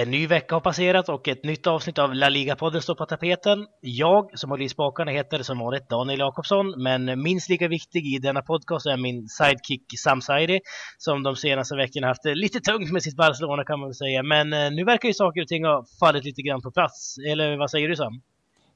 En 0.00 0.10
ny 0.10 0.26
vecka 0.26 0.54
har 0.54 0.60
passerat 0.60 1.08
och 1.08 1.28
ett 1.28 1.44
nytt 1.44 1.66
avsnitt 1.66 1.98
av 1.98 2.14
La 2.14 2.28
Liga-podden 2.28 2.82
står 2.82 2.94
på 2.94 3.06
tapeten. 3.06 3.66
Jag 3.80 4.38
som 4.38 4.50
håller 4.50 4.64
i 4.64 4.68
spakarna 4.68 5.10
heter 5.10 5.42
som 5.42 5.58
vanligt 5.58 5.88
Daniel 5.88 6.18
Jakobsson, 6.18 6.82
men 6.82 7.22
minst 7.22 7.48
lika 7.48 7.68
viktig 7.68 8.14
i 8.14 8.18
denna 8.18 8.42
podcast 8.42 8.86
är 8.86 8.96
min 8.96 9.28
sidekick 9.28 9.82
Sam 9.98 10.20
Saidi, 10.20 10.60
som 10.98 11.22
de 11.22 11.36
senaste 11.36 11.76
veckorna 11.76 12.06
haft 12.06 12.22
det 12.22 12.34
lite 12.34 12.60
tungt 12.60 12.92
med 12.92 13.02
sitt 13.02 13.16
Barcelona 13.16 13.64
kan 13.64 13.80
man 13.80 13.88
väl 13.88 13.94
säga. 13.94 14.22
Men 14.22 14.52
eh, 14.52 14.70
nu 14.70 14.84
verkar 14.84 15.08
ju 15.08 15.14
saker 15.14 15.42
och 15.42 15.48
ting 15.48 15.64
ha 15.64 15.84
fallit 16.00 16.24
lite 16.24 16.42
grann 16.42 16.62
på 16.62 16.70
plats. 16.70 17.16
Eller 17.30 17.56
vad 17.56 17.70
säger 17.70 17.88
du 17.88 17.96
Sam? 17.96 18.22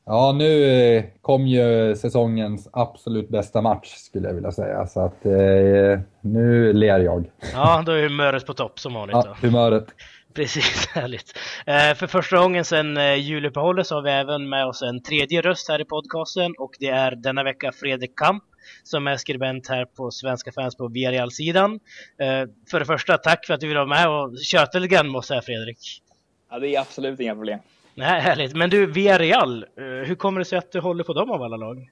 Ja, 0.04 0.32
nu 0.32 0.64
eh, 0.64 1.04
kom 1.20 1.46
ju 1.46 1.96
säsongens 1.96 2.68
absolut 2.72 3.28
bästa 3.28 3.60
match 3.60 3.94
skulle 3.94 4.28
jag 4.28 4.34
vilja 4.34 4.52
säga. 4.52 4.86
Så 4.86 5.00
att 5.00 5.26
eh, 5.26 6.00
nu 6.20 6.72
ler 6.72 6.98
jag. 6.98 7.30
Ja, 7.54 7.82
då 7.86 7.92
är 7.92 8.02
humöret 8.02 8.46
på 8.46 8.54
topp 8.54 8.78
som 8.78 8.94
vanligt. 8.94 9.16
Ja, 9.16 9.36
humöret. 9.40 9.86
Precis, 10.34 10.86
härligt. 10.94 11.38
Eh, 11.66 11.94
för 11.94 12.06
första 12.06 12.38
gången 12.38 12.64
sedan 12.64 12.96
eh, 12.96 13.14
juluppehållet 13.14 13.86
så 13.86 13.94
har 13.94 14.02
vi 14.02 14.10
även 14.10 14.48
med 14.48 14.66
oss 14.66 14.82
en 14.82 15.02
tredje 15.02 15.42
röst 15.42 15.68
här 15.68 15.80
i 15.80 15.84
podcasten 15.84 16.54
och 16.58 16.74
det 16.78 16.88
är 16.88 17.10
denna 17.16 17.42
vecka 17.42 17.72
Fredrik 17.72 18.18
Kamp 18.18 18.44
som 18.82 19.06
är 19.06 19.16
skribent 19.16 19.68
här 19.68 19.84
på 19.84 20.10
Svenska 20.10 20.52
fans 20.52 20.76
på 20.76 20.88
Viareal-sidan. 20.88 21.80
Eh, 22.18 22.48
för 22.70 22.78
det 22.78 22.84
första, 22.84 23.18
tack 23.18 23.46
för 23.46 23.54
att 23.54 23.60
du 23.60 23.66
vill 23.66 23.76
vara 23.76 23.86
med 23.86 24.08
och 24.08 24.38
köta 24.38 24.78
lite 24.78 24.94
grann 24.94 25.12
med 25.12 25.18
oss 25.18 25.30
här 25.30 25.40
Fredrik. 25.40 26.02
Ja, 26.50 26.58
det 26.58 26.74
är 26.74 26.80
absolut 26.80 27.20
inga 27.20 27.34
problem. 27.34 27.58
Nej, 27.94 28.20
härligt. 28.20 28.54
Men 28.54 28.70
du, 28.70 28.86
Viareal, 28.86 29.66
hur 29.76 30.14
kommer 30.14 30.38
det 30.38 30.44
sig 30.44 30.58
att 30.58 30.72
du 30.72 30.80
håller 30.80 31.04
på 31.04 31.12
dem 31.12 31.30
av 31.30 31.42
alla 31.42 31.56
lag? 31.56 31.90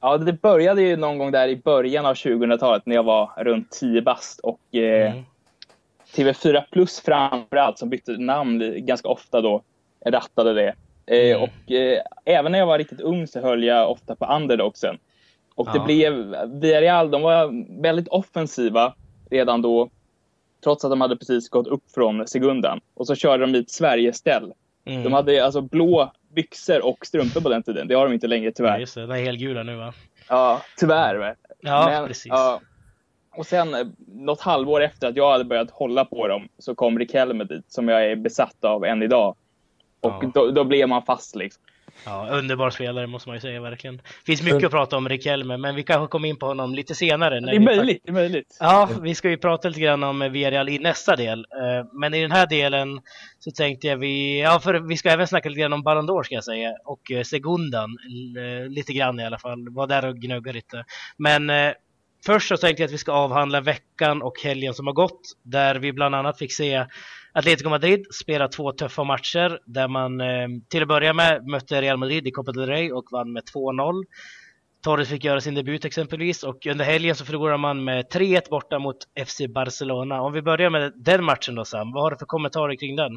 Ja, 0.00 0.18
det 0.18 0.32
började 0.32 0.82
ju 0.82 0.96
någon 0.96 1.18
gång 1.18 1.30
där 1.30 1.48
i 1.48 1.56
början 1.56 2.06
av 2.06 2.14
2000-talet 2.14 2.86
när 2.86 2.94
jag 2.94 3.02
var 3.02 3.44
runt 3.44 3.70
10 3.70 4.02
bast 4.02 4.40
och 4.40 4.60
mm. 4.72 5.22
TV4 6.14 6.64
Plus 6.70 7.00
framförallt, 7.00 7.78
som 7.78 7.90
bytte 7.90 8.12
namn 8.12 8.86
ganska 8.86 9.08
ofta 9.08 9.40
då, 9.40 9.62
rattade 10.06 10.54
det. 10.54 10.74
Eh, 11.06 11.36
mm. 11.36 11.42
Och 11.42 11.72
eh, 11.72 12.02
även 12.24 12.52
när 12.52 12.58
jag 12.58 12.66
var 12.66 12.78
riktigt 12.78 13.00
ung 13.00 13.26
så 13.26 13.40
höll 13.40 13.64
jag 13.64 13.90
ofta 13.90 14.16
på 14.16 14.26
underdogsen. 14.26 14.98
Och 15.54 15.68
ja. 15.68 15.72
det 15.72 15.80
blev, 15.80 16.14
Villarreal, 16.60 17.10
de 17.10 17.22
var 17.22 17.80
väldigt 17.82 18.08
offensiva 18.08 18.94
redan 19.30 19.62
då, 19.62 19.90
trots 20.64 20.84
att 20.84 20.90
de 20.90 21.00
hade 21.00 21.16
precis 21.16 21.48
gått 21.48 21.66
upp 21.66 21.82
från 21.94 22.26
segundan. 22.26 22.80
Och 22.94 23.06
så 23.06 23.14
körde 23.14 23.46
de 23.46 23.54
i 23.54 23.58
ett 23.58 23.70
Sverige-ställ. 23.70 24.52
Mm. 24.84 25.02
De 25.02 25.12
hade 25.12 25.44
alltså 25.44 25.60
blå 25.60 26.12
byxor 26.34 26.84
och 26.86 27.06
strumpor 27.06 27.40
på 27.40 27.48
den 27.48 27.62
tiden. 27.62 27.88
Det 27.88 27.94
har 27.94 28.04
de 28.04 28.14
inte 28.14 28.26
längre 28.26 28.52
tyvärr. 28.52 28.72
Ja, 28.72 28.78
just 28.78 28.94
det, 28.94 29.06
de 29.06 29.12
är 29.12 29.24
helgula 29.24 29.62
nu 29.62 29.76
va? 29.76 29.92
Ja, 30.28 30.62
tyvärr. 30.76 31.36
Ja, 31.60 31.88
Men, 31.88 32.08
precis. 32.08 32.26
Ja, 32.26 32.60
och 33.36 33.46
sen 33.46 33.74
eh, 33.74 33.86
något 34.06 34.40
halvår 34.40 34.80
efter 34.80 35.08
att 35.08 35.16
jag 35.16 35.32
hade 35.32 35.44
börjat 35.44 35.70
hålla 35.70 36.04
på 36.04 36.28
dem 36.28 36.48
så 36.58 36.74
kom 36.74 36.98
Rikelme 36.98 37.44
dit 37.44 37.72
som 37.72 37.88
jag 37.88 38.04
är 38.04 38.16
besatt 38.16 38.64
av 38.64 38.84
än 38.84 39.02
idag. 39.02 39.36
Och 40.00 40.24
ja. 40.24 40.30
då, 40.34 40.50
då 40.50 40.64
blev 40.64 40.88
man 40.88 41.02
fast 41.02 41.36
liksom. 41.36 41.62
Ja, 42.04 42.28
underbar 42.30 42.70
spelare 42.70 43.06
måste 43.06 43.28
man 43.28 43.36
ju 43.36 43.40
säga 43.40 43.60
verkligen. 43.60 43.96
Det 43.96 44.26
finns 44.26 44.42
mycket 44.42 44.64
att 44.64 44.70
prata 44.70 44.96
om 44.96 45.08
Rikelme, 45.08 45.56
men 45.56 45.74
vi 45.74 45.82
kanske 45.82 46.10
kommer 46.10 46.28
in 46.28 46.36
på 46.36 46.46
honom 46.46 46.74
lite 46.74 46.94
senare. 46.94 47.40
det 47.40 47.56
är 47.56 47.60
möjligt, 47.60 48.02
det 48.04 48.10
är 48.10 48.12
möjligt. 48.12 48.56
Ja, 48.60 48.88
vi 49.02 49.14
ska 49.14 49.30
ju 49.30 49.36
prata 49.36 49.68
lite 49.68 49.80
grann 49.80 50.02
om 50.02 50.32
Villarreal 50.32 50.68
i 50.68 50.78
nästa 50.78 51.16
del. 51.16 51.38
Eh, 51.38 51.86
men 51.92 52.14
i 52.14 52.22
den 52.22 52.32
här 52.32 52.46
delen 52.46 53.00
så 53.38 53.50
tänkte 53.50 53.86
jag 53.86 53.96
vi, 53.96 54.40
ja 54.40 54.60
för 54.60 54.74
vi 54.74 54.96
ska 54.96 55.10
även 55.10 55.26
snacka 55.26 55.48
lite 55.48 55.60
grann 55.60 55.72
om 55.72 55.82
Ballon 55.82 56.10
d'Or 56.10 56.22
ska 56.22 56.34
jag 56.34 56.44
säga, 56.44 56.72
och 56.84 57.10
eh, 57.10 57.22
Segundan, 57.22 57.96
lite 58.68 58.92
grann 58.92 59.20
i 59.20 59.26
alla 59.26 59.38
fall. 59.38 59.68
Var 59.70 59.86
där 59.86 60.04
och 60.04 60.16
gnugga 60.16 60.52
lite. 60.52 60.84
Men 61.16 61.50
Först 62.26 62.48
så 62.48 62.56
tänkte 62.56 62.82
jag 62.82 62.88
att 62.88 62.94
vi 62.94 62.98
ska 62.98 63.12
avhandla 63.12 63.60
veckan 63.60 64.22
och 64.22 64.40
helgen 64.42 64.74
som 64.74 64.86
har 64.86 64.94
gått, 64.94 65.20
där 65.42 65.74
vi 65.74 65.92
bland 65.92 66.14
annat 66.14 66.38
fick 66.38 66.52
se 66.52 66.86
Atletico 67.32 67.70
Madrid 67.70 68.06
spela 68.14 68.48
två 68.48 68.72
tuffa 68.72 69.04
matcher 69.04 69.58
där 69.64 69.88
man 69.88 70.20
eh, 70.20 70.48
till 70.68 70.82
att 70.82 70.88
börja 70.88 71.12
med 71.12 71.46
mötte 71.46 71.82
Real 71.82 71.96
Madrid 71.96 72.26
i 72.26 72.30
Copa 72.30 72.52
del 72.52 72.66
Rey 72.66 72.92
och 72.92 73.04
vann 73.12 73.32
med 73.32 73.42
2-0. 73.54 74.04
Torres 74.82 75.08
fick 75.08 75.24
göra 75.24 75.40
sin 75.40 75.54
debut 75.54 75.84
exempelvis 75.84 76.42
och 76.42 76.66
under 76.66 76.84
helgen 76.84 77.14
så 77.14 77.24
förlorade 77.24 77.58
man 77.58 77.84
med 77.84 78.06
3-1 78.06 78.50
borta 78.50 78.78
mot 78.78 78.96
FC 79.26 79.40
Barcelona. 79.54 80.22
Om 80.22 80.32
vi 80.32 80.42
börjar 80.42 80.70
med 80.70 80.92
den 80.96 81.24
matchen 81.24 81.54
då 81.54 81.64
Sam, 81.64 81.92
vad 81.92 82.02
har 82.02 82.10
du 82.10 82.16
för 82.16 82.26
kommentarer 82.26 82.74
kring 82.76 82.96
den? 82.96 83.12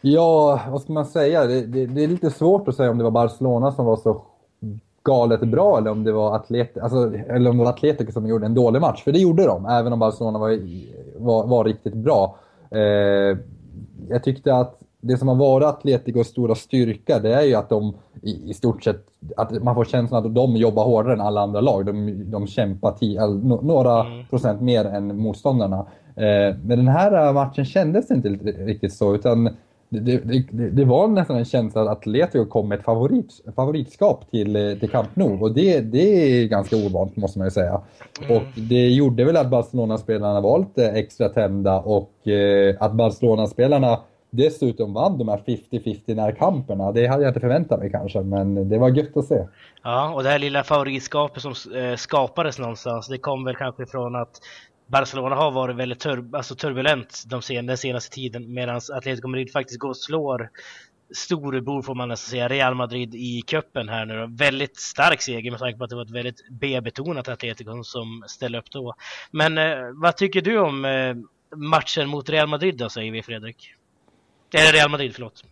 Ja, 0.00 0.60
vad 0.68 0.82
ska 0.82 0.92
man 0.92 1.06
säga? 1.06 1.46
Det, 1.46 1.66
det, 1.66 1.86
det, 1.86 2.04
är 2.04 2.08
lite 2.08 2.30
svårt 2.30 2.68
att 2.68 2.76
säga 2.76 2.90
om 2.90 2.98
det 2.98 3.04
var 3.04 3.10
Barcelona 3.10 3.72
som 3.72 3.86
var 3.86 3.96
så 3.96 4.22
galet 5.02 5.40
bra 5.40 5.78
eller 5.78 5.90
om 5.90 6.04
det 6.04 6.12
var 6.12 6.36
Atlet 6.36 6.78
alltså, 6.78 7.14
eller 7.14 7.50
om 7.50 7.58
det 7.58 7.64
var 7.64 7.70
Atletico 7.70 8.12
som 8.12 8.26
gjorde 8.26 8.46
en 8.46 8.54
dålig 8.54 8.80
match. 8.80 9.04
För 9.04 9.12
det 9.12 9.18
gjorde 9.18 9.46
de, 9.46 9.66
även 9.66 9.92
om 9.92 9.98
Barcelona 9.98 10.38
var, 10.38 10.58
var, 11.16 11.46
var 11.46 11.64
riktigt 11.64 11.94
bra. 11.94 12.36
Eh, 12.70 13.38
jag 14.08 14.24
tyckte 14.24 14.54
att 14.54 14.80
det 15.00 15.16
som 15.16 15.28
har 15.28 15.34
varit 15.34 15.66
Atleticos 15.66 16.26
stora 16.26 16.54
styrka, 16.54 17.18
det 17.18 17.34
är 17.34 17.42
ju 17.42 17.54
att 17.54 17.68
de 17.68 17.94
i, 18.22 18.50
i 18.50 18.54
stort 18.54 18.84
sett, 18.84 19.06
att 19.36 19.62
man 19.62 19.74
får 19.74 19.84
känslan 19.84 20.26
att 20.26 20.34
de 20.34 20.56
jobbar 20.56 20.84
hårdare 20.84 21.12
än 21.12 21.20
alla 21.20 21.40
andra 21.40 21.60
lag. 21.60 21.86
De, 21.86 22.24
de 22.30 22.46
kämpar 22.46 22.92
tio, 22.92 23.26
några 23.62 24.06
mm. 24.06 24.26
procent 24.26 24.60
mer 24.60 24.84
än 24.84 25.16
motståndarna. 25.16 25.78
Eh, 26.16 26.56
men 26.64 26.78
den 26.78 26.88
här 26.88 27.32
matchen 27.32 27.64
kändes 27.64 28.10
inte 28.10 28.28
riktigt 28.28 28.94
så, 28.94 29.14
utan 29.14 29.48
det, 29.90 30.16
det, 30.50 30.70
det, 30.70 30.84
var 30.84 31.08
nästan 31.08 31.36
en 31.36 31.44
känsla 31.44 31.82
att 31.82 31.88
Atletico 31.88 32.46
kom 32.46 32.68
med 32.68 32.78
ett 32.78 32.84
favorit, 32.84 33.40
favoritskap 33.56 34.30
till, 34.30 34.56
eh, 34.56 34.78
till 34.78 34.90
Camp 34.90 35.16
Nou 35.16 35.40
och 35.40 35.54
det, 35.54 35.80
det 35.80 36.42
är 36.42 36.46
ganska 36.46 36.76
ovant 36.76 37.16
måste 37.16 37.38
man 37.38 37.46
ju 37.46 37.50
säga. 37.50 37.80
Mm. 38.20 38.36
Och 38.36 38.42
det 38.54 38.88
gjorde 38.88 39.24
väl 39.24 39.36
att 39.36 39.50
Barcelona-spelarna 39.50 40.40
var 40.40 40.58
lite 40.58 40.90
extra 40.90 41.28
tända 41.28 41.80
och 41.80 42.28
eh, 42.28 42.76
att 42.80 42.92
Barcelona-spelarna 42.92 44.00
dessutom 44.30 44.94
vann 44.94 45.18
de 45.18 45.28
här 45.28 45.42
50-50 45.46 46.14
närkamperna. 46.14 46.92
Det 46.92 47.06
hade 47.06 47.22
jag 47.22 47.30
inte 47.30 47.40
förväntat 47.40 47.78
mig 47.78 47.90
kanske, 47.90 48.20
men 48.20 48.68
det 48.68 48.78
var 48.78 48.88
gött 48.88 49.16
att 49.16 49.24
se. 49.24 49.46
Ja, 49.82 50.12
och 50.14 50.22
det 50.22 50.28
här 50.28 50.38
lilla 50.38 50.64
favoritskapet 50.64 51.42
som 51.42 51.54
eh, 51.74 51.96
skapades 51.96 52.58
någonstans, 52.58 53.08
det 53.08 53.18
kom 53.18 53.44
väl 53.44 53.56
kanske 53.56 53.86
från 53.86 54.16
att 54.16 54.40
Barcelona 54.90 55.36
har 55.36 55.50
varit 55.50 55.76
väldigt 55.76 56.00
tur 56.00 56.24
alltså 56.32 56.54
turbulent 56.54 57.22
de 57.26 57.42
sen 57.42 57.66
den 57.66 57.78
senaste 57.78 58.14
tiden 58.14 58.54
medan 58.54 58.80
Atletico 58.92 59.28
Madrid 59.28 59.52
faktiskt 59.52 59.80
går 59.80 59.88
och 59.88 59.96
slår 59.96 60.50
storebror 61.14 61.82
får 61.82 61.94
man 61.94 62.08
nästan 62.08 62.30
säga, 62.30 62.48
Real 62.48 62.74
Madrid 62.74 63.14
i 63.14 63.42
cupen 63.46 63.88
här 63.88 64.06
nu 64.06 64.18
då. 64.18 64.26
Väldigt 64.30 64.76
stark 64.76 65.22
seger 65.22 65.50
med 65.50 65.60
tanke 65.60 65.78
på 65.78 65.84
att 65.84 65.90
det 65.90 65.96
var 65.96 66.02
ett 66.02 66.10
väldigt 66.10 66.48
B-betonat 66.50 67.28
Atletico 67.28 67.82
som 67.82 68.24
ställde 68.26 68.58
upp 68.58 68.70
då. 68.70 68.94
Men 69.30 69.58
eh, 69.58 69.76
vad 69.94 70.16
tycker 70.16 70.40
du 70.40 70.58
om 70.58 70.84
eh, 70.84 71.16
matchen 71.56 72.08
mot 72.08 72.28
Real 72.28 72.48
Madrid 72.48 72.76
då, 72.76 72.88
säger 72.88 73.12
vi 73.12 73.22
Fredrik? 73.22 73.74
Eller 74.54 74.72
Real 74.72 74.90
Madrid, 74.90 75.14
förlåt. 75.14 75.44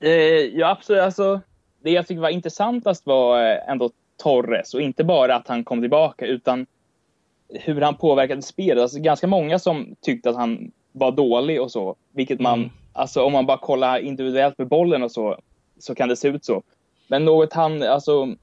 Eh, 0.00 0.10
ja, 0.58 0.70
absolut. 0.70 1.02
Alltså, 1.02 1.40
det 1.82 1.90
jag 1.90 2.06
tycker 2.06 2.20
var 2.20 2.28
intressantast 2.28 3.06
var 3.06 3.50
eh, 3.50 3.70
ändå 3.70 3.90
Torres 4.22 4.74
och 4.74 4.80
inte 4.80 5.04
bara 5.04 5.34
att 5.34 5.48
han 5.48 5.64
kom 5.64 5.80
tillbaka 5.80 6.26
utan 6.26 6.66
hur 7.48 7.80
han 7.80 7.96
påverkade 7.96 8.42
spelet. 8.42 8.82
Alltså 8.82 8.98
ganska 8.98 9.26
många 9.26 9.58
som 9.58 9.96
tyckte 10.00 10.30
att 10.30 10.36
han 10.36 10.72
var 10.92 11.12
dålig 11.12 11.62
och 11.62 11.72
så. 11.72 11.96
Vilket 12.12 12.40
man, 12.40 12.58
mm. 12.58 12.70
alltså 12.92 13.22
om 13.22 13.32
man 13.32 13.46
bara 13.46 13.58
kollar 13.58 13.98
individuellt 13.98 14.58
med 14.58 14.68
bollen 14.68 15.02
och 15.02 15.12
så, 15.12 15.38
så 15.78 15.94
kan 15.94 16.08
det 16.08 16.16
se 16.16 16.28
ut 16.28 16.44
så. 16.44 16.62
Men 17.08 17.24
något 17.24 17.52
han, 17.52 17.82
alltså 17.82 18.34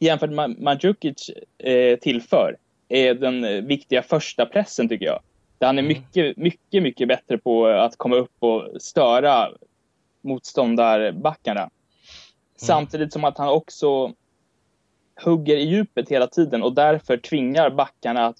jämfört 0.00 0.30
med 0.30 0.60
Mandzukic 0.60 1.30
eh, 1.58 1.98
tillför 1.98 2.56
är 2.88 3.14
den 3.14 3.66
viktiga 3.66 4.02
första 4.02 4.46
pressen 4.46 4.88
tycker 4.88 5.06
jag. 5.06 5.20
Där 5.58 5.66
han 5.66 5.78
är 5.78 5.82
mm. 5.82 5.88
mycket, 5.88 6.36
mycket, 6.36 6.82
mycket 6.82 7.08
bättre 7.08 7.38
på 7.38 7.66
att 7.66 7.96
komma 7.96 8.16
upp 8.16 8.34
och 8.38 8.82
störa 8.82 9.48
motståndarbackarna. 10.20 11.60
Mm. 11.60 11.70
Samtidigt 12.56 13.12
som 13.12 13.24
att 13.24 13.38
han 13.38 13.48
också 13.48 14.12
hugger 15.24 15.56
i 15.56 15.64
djupet 15.64 16.08
hela 16.08 16.26
tiden 16.26 16.62
och 16.62 16.74
därför 16.74 17.16
tvingar 17.16 17.70
backarna 17.70 18.26
att 18.26 18.36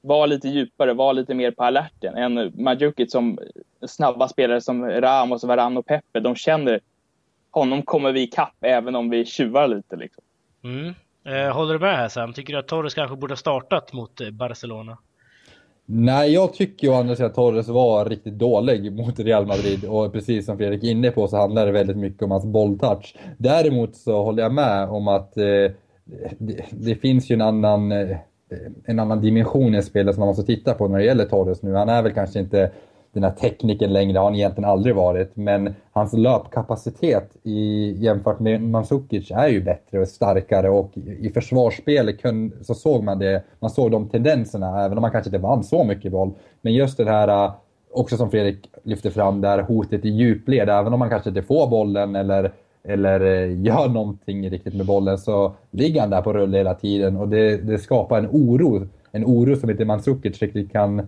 vara 0.00 0.26
lite 0.26 0.48
djupare, 0.48 0.92
vara 0.92 1.12
lite 1.12 1.34
mer 1.34 1.50
på 1.50 1.64
alerten 1.64 2.14
än 2.14 2.52
Mandzukic 2.54 3.12
som 3.12 3.38
snabba 3.86 4.28
spelare 4.28 4.60
som 4.60 4.86
Ramos, 4.86 5.44
Varan 5.44 5.76
och 5.76 5.86
Pepe. 5.86 6.20
De 6.20 6.34
känner 6.34 6.80
honom 7.50 7.82
kommer 7.82 8.12
vi 8.12 8.22
ikapp 8.22 8.56
även 8.60 8.96
om 8.96 9.10
vi 9.10 9.24
tjuvar 9.24 9.68
lite. 9.68 9.96
Liksom. 9.96 10.24
Mm. 10.64 10.94
Eh, 11.24 11.56
håller 11.56 11.72
du 11.72 11.80
med 11.80 11.96
här 11.96 12.08
Sam? 12.08 12.32
Tycker 12.32 12.52
du 12.52 12.58
att 12.58 12.68
Torres 12.68 12.94
kanske 12.94 13.16
borde 13.16 13.32
ha 13.32 13.36
startat 13.36 13.92
mot 13.92 14.20
eh, 14.20 14.30
Barcelona? 14.30 14.98
Nej, 15.86 16.32
jag 16.32 16.54
tycker 16.54 16.86
ju 16.86 16.94
Anders 16.94 17.20
att 17.20 17.34
Torres 17.34 17.68
var 17.68 18.04
riktigt 18.04 18.38
dålig 18.38 18.92
mot 18.92 19.18
Real 19.18 19.46
Madrid 19.46 19.84
och 19.84 20.12
precis 20.12 20.46
som 20.46 20.58
Fredrik 20.58 20.84
är 20.84 20.90
inne 20.90 21.10
på 21.10 21.28
så 21.28 21.36
handlar 21.36 21.66
det 21.66 21.72
väldigt 21.72 21.96
mycket 21.96 22.22
om 22.22 22.30
hans 22.30 22.44
bolltouch. 22.44 23.16
Däremot 23.38 23.96
så 23.96 24.22
håller 24.22 24.42
jag 24.42 24.52
med 24.52 24.88
om 24.88 25.08
att 25.08 25.36
eh, 25.36 25.44
det, 26.38 26.64
det, 26.70 26.94
finns 26.94 27.30
ju 27.30 27.34
en 27.34 27.40
annan, 27.40 27.92
eh, 27.92 28.16
en 28.84 28.98
annan 28.98 29.20
dimension 29.20 29.74
i 29.74 29.82
spelet 29.82 30.14
som 30.14 30.20
man 30.20 30.28
måste 30.28 30.42
titta 30.42 30.74
på 30.74 30.88
när 30.88 30.98
det 30.98 31.04
gäller 31.04 31.24
Torres 31.24 31.62
nu. 31.62 31.74
Han 31.74 31.88
är 31.88 32.02
väl 32.02 32.12
kanske 32.12 32.38
inte 32.38 32.70
den 33.12 33.24
här 33.24 33.30
tekniken 33.30 33.92
längre, 33.92 34.18
har 34.18 34.24
han 34.24 34.34
egentligen 34.34 34.70
aldrig 34.70 34.94
varit. 34.94 35.36
Men 35.36 35.74
hans 35.92 36.12
löpkapacitet 36.12 37.30
i, 37.42 37.92
jämfört 37.98 38.40
med 38.40 38.62
Mandzukic 38.62 39.30
är 39.30 39.48
ju 39.48 39.62
bättre 39.62 40.00
och 40.00 40.08
starkare 40.08 40.70
och 40.70 40.90
i 40.96 41.30
försvarsspelet 41.30 42.16
så 42.62 42.74
såg 42.74 43.04
man 43.04 43.18
det, 43.18 43.42
man 43.58 43.70
såg 43.70 43.90
de 43.90 44.08
tendenserna 44.08 44.84
även 44.84 44.98
om 44.98 45.02
man 45.02 45.10
kanske 45.10 45.28
inte 45.28 45.38
vann 45.38 45.64
så 45.64 45.84
mycket 45.84 46.12
boll. 46.12 46.30
Men 46.62 46.72
just 46.72 46.96
det 46.96 47.04
här 47.04 47.28
eh, 47.28 47.52
också 47.92 48.16
som 48.16 48.30
Fredrik 48.30 48.70
lyfte 48.82 49.10
fram, 49.10 49.40
där 49.40 49.62
hotet 49.62 50.04
i 50.04 50.08
djupled, 50.08 50.68
även 50.68 50.92
om 50.92 50.98
man 50.98 51.10
kanske 51.10 51.28
inte 51.28 51.42
får 51.42 51.66
bollen 51.66 52.16
eller, 52.16 52.52
eller 52.84 53.20
eh, 53.20 53.62
gör 53.62 53.88
någonting 53.92 54.50
riktigt 54.50 54.74
med 54.74 54.86
bollen, 54.86 55.18
så 55.18 55.54
ligger 55.70 56.00
han 56.00 56.10
där 56.10 56.22
på 56.22 56.32
rulle 56.32 56.58
hela 56.58 56.74
tiden 56.74 57.16
och 57.16 57.28
det, 57.28 57.56
det 57.56 57.78
skapar 57.78 58.18
en 58.18 58.28
oro. 58.32 58.86
En 59.12 59.24
oro 59.24 59.56
som 59.56 59.70
inte 59.70 59.84
Mandzukic 59.84 60.42
riktigt 60.42 60.72
kan 60.72 60.98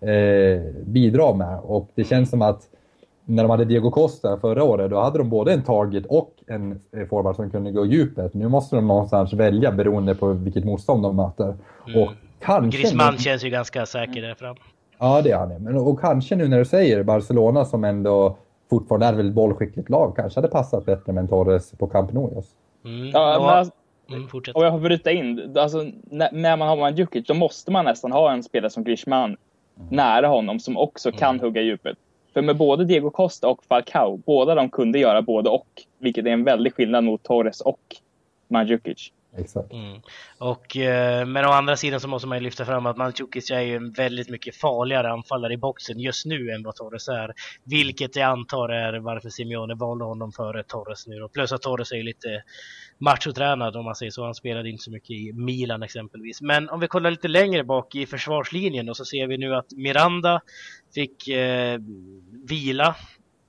eh, 0.00 0.62
bidra 0.84 1.34
med. 1.34 1.58
Och 1.62 1.90
det 1.94 2.04
känns 2.04 2.30
som 2.30 2.42
att 2.42 2.62
när 3.24 3.42
de 3.42 3.50
hade 3.50 3.64
Diego 3.64 3.90
Costa 3.90 4.38
förra 4.40 4.64
året, 4.64 4.90
då 4.90 5.00
hade 5.00 5.18
de 5.18 5.30
både 5.30 5.52
en 5.52 5.62
target 5.62 6.06
och 6.06 6.34
en 6.46 6.80
eh, 6.96 7.06
forward 7.06 7.36
som 7.36 7.50
kunde 7.50 7.70
gå 7.70 7.86
djupet. 7.86 8.34
Nu 8.34 8.48
måste 8.48 8.76
de 8.76 8.86
någonstans 8.86 9.32
välja 9.32 9.72
beroende 9.72 10.14
på 10.14 10.32
vilket 10.32 10.64
motstånd 10.64 11.02
de 11.02 11.16
möter. 11.16 11.56
Mm. 11.88 12.02
Och 12.02 12.12
kanske... 12.40 12.78
Griezmann 12.78 13.18
känns 13.18 13.44
ju 13.44 13.50
ganska 13.50 13.86
säker 13.86 14.22
där 14.22 14.34
fram. 14.34 14.56
Ja, 14.98 15.20
det 15.22 15.30
är 15.30 15.38
han. 15.38 15.48
Men, 15.48 15.76
och 15.76 16.00
kanske 16.00 16.36
nu 16.36 16.48
när 16.48 16.58
du 16.58 16.64
säger 16.64 17.02
Barcelona 17.02 17.64
som 17.64 17.84
ändå 17.84 18.36
fortfarande 18.72 19.06
är 19.06 19.12
väldigt 19.12 19.34
bollskickligt 19.34 19.90
lag, 19.90 20.16
kanske 20.16 20.38
hade 20.40 20.48
passat 20.48 20.84
bättre 20.84 21.12
med 21.12 21.22
en 21.22 21.28
Torres 21.28 21.70
på 21.78 21.86
Camp 21.86 22.12
Nou. 22.12 22.34
Just. 22.34 22.56
Mm. 22.84 23.08
Ja, 23.08 23.30
men 23.30 23.40
Och- 23.40 23.50
alltså, 23.50 23.74
mm, 24.10 24.28
om 24.54 24.62
jag 24.64 24.72
får 24.72 24.78
bryta 24.80 25.10
in. 25.10 25.54
Alltså, 25.58 25.86
när, 26.04 26.28
när 26.32 26.56
man 26.56 26.68
har 26.68 26.76
Mandzukic, 26.76 27.26
då 27.26 27.34
måste 27.34 27.70
man 27.70 27.84
nästan 27.84 28.12
ha 28.12 28.32
en 28.32 28.42
spelare 28.42 28.70
som 28.70 28.84
Griezmann 28.84 29.36
nära 29.90 30.26
honom 30.26 30.58
som 30.60 30.76
också 30.76 31.12
kan 31.12 31.40
hugga 31.40 31.62
djupet. 31.62 31.98
För 32.34 32.42
med 32.42 32.56
både 32.56 32.84
Diego 32.84 33.10
Costa 33.10 33.48
och 33.48 33.64
Falcao, 33.64 34.16
båda 34.16 34.54
de 34.54 34.70
kunde 34.70 34.98
göra 34.98 35.22
både 35.22 35.50
och. 35.50 35.82
Vilket 35.98 36.26
är 36.26 36.30
en 36.30 36.44
väldig 36.44 36.74
skillnad 36.74 37.04
mot 37.04 37.22
Torres 37.22 37.60
och 37.60 37.80
Mandzukic. 38.48 39.12
Exakt. 39.38 39.72
Mm. 39.72 40.00
Och, 40.38 40.76
eh, 40.76 41.26
men 41.26 41.44
å 41.44 41.48
andra 41.48 41.76
sidan 41.76 42.00
så 42.00 42.08
måste 42.08 42.28
man 42.28 42.38
ju 42.38 42.44
lyfta 42.44 42.64
fram 42.64 42.86
att 42.86 42.96
Mandzukic 42.96 43.50
är 43.50 43.60
ju 43.60 43.76
en 43.76 43.92
väldigt 43.92 44.28
mycket 44.28 44.56
farligare 44.56 45.10
anfallare 45.10 45.52
i 45.52 45.56
boxen 45.56 46.00
just 46.00 46.26
nu 46.26 46.50
än 46.50 46.62
vad 46.62 46.74
Torres 46.74 47.08
är. 47.08 47.34
Vilket 47.64 48.16
jag 48.16 48.30
antar 48.30 48.68
är 48.68 48.98
varför 48.98 49.28
Simeone 49.28 49.74
valde 49.74 50.04
honom 50.04 50.32
före 50.32 50.62
Torres 50.62 51.06
nu. 51.06 51.18
då. 51.18 51.28
Plus 51.28 51.52
att 51.52 51.62
Torres 51.62 51.92
är 51.92 51.96
ju 51.96 52.02
lite 52.02 52.42
machotränad 52.98 53.76
om 53.76 53.84
man 53.84 53.94
säger 53.94 54.10
så. 54.10 54.24
Han 54.24 54.34
spelade 54.34 54.70
inte 54.70 54.84
så 54.84 54.90
mycket 54.90 55.10
i 55.10 55.32
Milan 55.32 55.82
exempelvis. 55.82 56.40
Men 56.40 56.68
om 56.68 56.80
vi 56.80 56.88
kollar 56.88 57.10
lite 57.10 57.28
längre 57.28 57.64
bak 57.64 57.94
i 57.94 58.06
försvarslinjen 58.06 58.86
då 58.86 58.94
så 58.94 59.04
ser 59.04 59.26
vi 59.26 59.38
nu 59.38 59.54
att 59.54 59.72
Miranda 59.72 60.40
fick 60.94 61.28
eh, 61.28 61.78
vila 62.48 62.96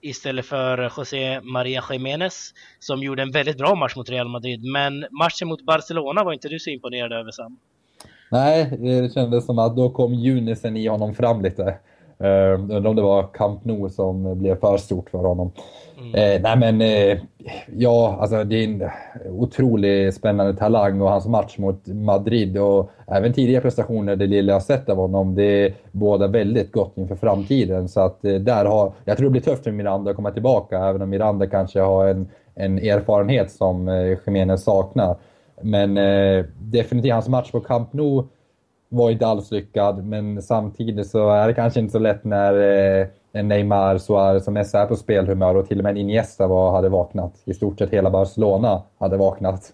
istället 0.04 0.46
för 0.46 0.92
José 0.98 1.42
Maria 1.42 1.84
Jiménez 1.92 2.54
som 2.80 3.04
gjorde 3.04 3.22
en 3.22 3.32
väldigt 3.32 3.58
bra 3.58 3.76
match 3.76 3.96
mot 3.96 4.10
Real 4.10 4.30
Madrid. 4.30 4.64
Men 4.64 5.00
matchen 5.00 5.48
mot 5.48 5.66
Barcelona 5.66 6.24
var 6.24 6.34
inte 6.34 6.50
du 6.50 6.60
så 6.60 6.70
imponerad 6.70 7.12
över 7.12 7.32
Sam? 7.32 7.58
Nej, 8.32 8.78
det 8.80 9.14
kändes 9.14 9.46
som 9.46 9.60
att 9.60 9.76
då 9.76 9.90
kom 9.90 10.14
Junisen 10.14 10.78
i 10.78 10.88
honom 10.88 11.16
fram 11.16 11.42
lite. 11.42 11.80
Uh, 12.24 12.54
undrar 12.54 12.90
om 12.90 12.96
det 12.96 13.02
var 13.02 13.24
Camp 13.34 13.66
Nou 13.66 13.90
som 13.90 14.40
blev 14.40 14.60
för 14.60 14.78
stort 14.78 15.10
för 15.10 15.18
honom. 15.18 15.52
Mm. 15.98 16.16
Eh, 16.16 16.42
nej 16.42 16.58
men, 16.58 16.82
eh, 16.82 17.18
ja, 17.78 18.18
alltså 18.20 18.44
det 18.44 18.56
är 18.56 18.64
en 18.64 18.90
otroligt 19.30 20.16
spännande 20.16 20.54
talang 20.54 21.02
och 21.02 21.10
hans 21.10 21.28
match 21.28 21.58
mot 21.58 21.88
Madrid 21.88 22.58
och 22.58 22.92
även 23.08 23.34
tidigare 23.34 23.62
prestationer, 23.62 24.16
det 24.16 24.28
lilla 24.28 24.54
jag 24.54 24.64
sett 24.64 24.90
av 24.90 24.98
honom, 24.98 25.36
det 25.36 25.74
båda 25.92 26.28
väldigt 26.28 26.72
gott 26.72 26.98
inför 26.98 27.16
framtiden. 27.16 27.90
Så 27.90 28.02
att 28.02 28.26
eh, 28.26 28.34
där 28.34 28.66
har, 28.66 28.92
jag 29.06 29.18
tror 29.18 29.26
det 29.26 29.32
blir 29.32 29.42
tufft 29.42 29.64
för 29.64 29.72
Miranda 29.72 30.10
att 30.12 30.16
komma 30.16 30.32
tillbaka, 30.32 30.80
även 30.80 31.02
om 31.02 31.10
Miranda 31.10 31.48
kanske 31.48 31.80
har 31.80 32.08
en, 32.08 32.28
en 32.56 32.78
erfarenhet 32.78 33.52
som 33.52 33.88
eh, 33.88 34.18
Jiménez 34.26 34.64
saknar. 34.64 35.16
Men 35.62 35.98
eh, 35.98 36.46
definitivt 36.60 37.14
hans 37.14 37.28
match 37.28 37.52
på 37.52 37.60
Camp 37.60 37.94
Nou 37.94 38.28
var 38.94 39.12
inte 39.12 39.28
alls 39.28 39.52
lyckad, 39.52 40.06
men 40.06 40.42
samtidigt 40.42 41.08
så 41.08 41.30
är 41.30 41.48
det 41.48 41.54
kanske 41.54 41.80
inte 41.80 41.92
så 41.92 42.00
lätt 42.00 42.24
när 42.24 42.54
eh, 42.54 43.08
en 43.32 43.48
Neymar, 43.48 43.98
Suarez 43.98 44.48
och 44.48 44.54
Messi 44.54 44.78
är 44.78 44.86
på 44.86 44.96
spelhumör 44.96 45.56
och 45.56 45.68
till 45.68 45.78
och 45.78 45.84
med 45.84 45.92
en 45.92 45.98
Iniesta 45.98 46.48
var, 46.48 46.72
hade 46.72 46.90
vaknat. 46.90 47.42
I 47.46 47.54
stort 47.54 47.80
sett 47.80 47.90
hela 47.90 48.10
Barcelona 48.10 48.84
hade 49.00 49.18
vaknat. 49.18 49.74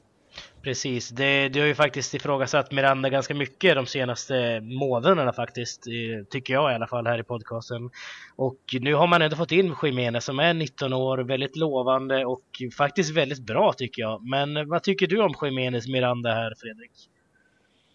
Precis, 0.61 1.09
det, 1.09 1.49
du 1.49 1.59
har 1.59 1.67
ju 1.67 1.75
faktiskt 1.75 2.13
ifrågasatt 2.13 2.71
Miranda 2.71 3.09
ganska 3.09 3.35
mycket 3.35 3.75
de 3.75 3.85
senaste 3.85 4.61
månaderna 4.61 5.33
faktiskt, 5.33 5.87
eh, 5.87 6.25
tycker 6.29 6.53
jag 6.53 6.71
i 6.71 6.75
alla 6.75 6.87
fall 6.87 7.07
här 7.07 7.19
i 7.19 7.23
podcasten. 7.23 7.89
Och 8.35 8.59
nu 8.79 8.93
har 8.93 9.07
man 9.07 9.21
ändå 9.21 9.35
fått 9.35 9.51
in 9.51 9.75
Jiménez 9.83 10.25
som 10.25 10.39
är 10.39 10.53
19 10.53 10.93
år, 10.93 11.17
väldigt 11.17 11.55
lovande 11.55 12.25
och 12.25 12.43
faktiskt 12.77 13.17
väldigt 13.17 13.45
bra 13.45 13.73
tycker 13.73 14.01
jag. 14.01 14.29
Men 14.29 14.69
vad 14.69 14.83
tycker 14.83 15.07
du 15.07 15.21
om 15.21 15.33
Jiménez 15.41 15.87
Miranda 15.87 16.33
här 16.33 16.53
Fredrik? 16.57 16.91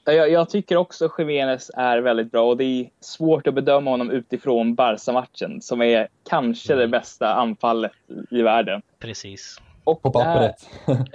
Jag, 0.05 0.31
jag 0.31 0.51
tycker 0.51 0.77
också 0.77 1.09
Jiménez 1.19 1.71
är 1.77 1.99
väldigt 1.99 2.33
bra 2.33 2.43
och 2.49 2.57
det 2.57 2.65
är 2.65 2.89
svårt 3.01 3.47
att 3.47 3.55
bedöma 3.55 3.91
honom 3.91 4.11
utifrån 4.11 4.75
Barca-matchen 4.75 5.61
som 5.63 5.83
är 5.83 6.09
kanske 6.31 6.75
det 6.75 6.89
bästa 6.89 7.35
anfallet 7.35 7.93
i 8.31 8.43
världen. 8.43 8.83
Precis. 8.99 9.61
Och 9.85 10.03
På 10.03 10.09
det 10.09 10.25
här- 10.25 10.49
pappret. 10.87 11.09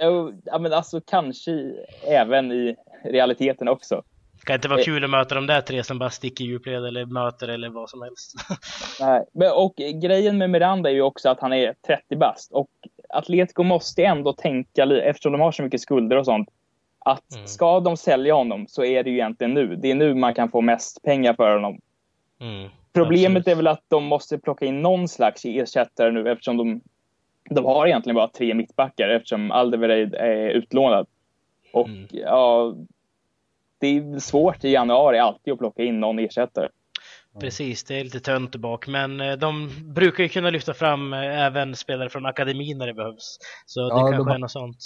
Ja, 0.44 0.58
men 0.58 0.72
alltså 0.72 1.00
kanske 1.00 1.72
även 2.06 2.52
i 2.52 2.76
realiteten 3.04 3.68
också. 3.68 4.02
Kan 4.44 4.54
inte 4.54 4.68
vara 4.68 4.78
Eh. 4.80 4.84
kul 4.84 5.04
att 5.04 5.10
möta 5.10 5.34
de 5.34 5.46
där 5.46 5.60
tre 5.60 5.84
som 5.84 5.98
bara 5.98 6.10
sticker 6.10 6.44
i 6.44 6.46
djupled 6.46 6.84
eller 6.84 7.06
möter 7.06 7.48
eller 7.48 7.68
vad 7.68 7.90
som 7.90 8.02
helst. 8.02 8.34
Nej. 9.00 9.24
Men, 9.32 9.52
och 9.52 9.74
grejen 10.02 10.38
med 10.38 10.50
Miranda 10.50 10.90
är 10.90 10.94
ju 10.94 11.02
också 11.02 11.28
att 11.28 11.40
han 11.40 11.52
är 11.52 11.74
30 11.86 12.16
bast 12.16 12.52
och 12.52 12.68
Atletico 13.08 13.62
måste 13.62 14.02
ändå 14.04 14.32
tänka, 14.32 14.84
eftersom 15.02 15.32
de 15.32 15.40
har 15.40 15.52
så 15.52 15.62
mycket 15.62 15.80
skulder 15.80 16.16
och 16.16 16.24
sånt, 16.24 16.48
att 17.04 17.34
Mm. 17.34 17.46
ska 17.46 17.80
de 17.80 17.96
sälja 17.96 18.34
honom 18.34 18.66
så 18.68 18.84
är 18.84 19.02
det 19.04 19.10
ju 19.10 19.16
egentligen 19.16 19.54
nu. 19.54 19.76
Det 19.76 19.90
är 19.90 19.94
nu 19.94 20.14
man 20.14 20.34
kan 20.34 20.50
få 20.50 20.60
mest 20.60 21.02
pengar 21.02 21.34
för 21.34 21.54
honom. 21.54 21.80
Mm. 22.40 22.68
Problemet 22.92 23.30
Absolut. 23.40 23.48
är 23.48 23.54
väl 23.54 23.66
att 23.66 23.84
de 23.88 24.04
måste 24.04 24.38
plocka 24.38 24.64
in 24.66 24.82
någon 24.82 25.08
slags 25.08 25.44
ersättare 25.44 26.10
nu 26.10 26.30
eftersom 26.30 26.56
de, 26.56 26.80
de 27.50 27.64
har 27.64 27.86
egentligen 27.86 28.14
bara 28.16 28.28
tre 28.28 28.54
mittbackar 28.54 29.08
eftersom 29.08 29.50
Alderweireld 29.50 30.14
är 30.14 30.48
utlånad. 30.50 31.06
Och 31.72 31.88
Mm. 31.88 32.06
ja, 32.10 32.74
det 33.80 33.86
är 33.86 34.18
svårt 34.18 34.64
i 34.64 34.68
januari 34.68 35.18
alltid 35.18 35.52
att 35.52 35.58
plocka 35.58 35.82
in 35.82 36.00
någon 36.00 36.18
ersättare. 36.18 36.68
Precis, 37.40 37.84
det 37.84 38.00
är 38.00 38.04
lite 38.04 38.20
tönt 38.20 38.56
bak, 38.56 38.86
men 38.86 39.20
eh, 39.20 39.32
de 39.32 39.70
brukar 39.94 40.22
ju 40.22 40.28
kunna 40.28 40.50
lyfta 40.50 40.74
fram 40.74 41.12
eh, 41.12 41.40
även 41.46 41.76
spelare 41.76 42.08
från 42.08 42.26
akademin 42.26 42.78
när 42.78 42.86
det 42.86 42.94
behövs. 42.94 43.38
Så 43.66 43.80
det 43.80 43.86
Ja, 43.88 43.94
de 43.94 44.12
kanske 44.12 44.30
har- 44.30 44.34
är 44.34 44.38
något 44.38 44.50
sånt. 44.50 44.78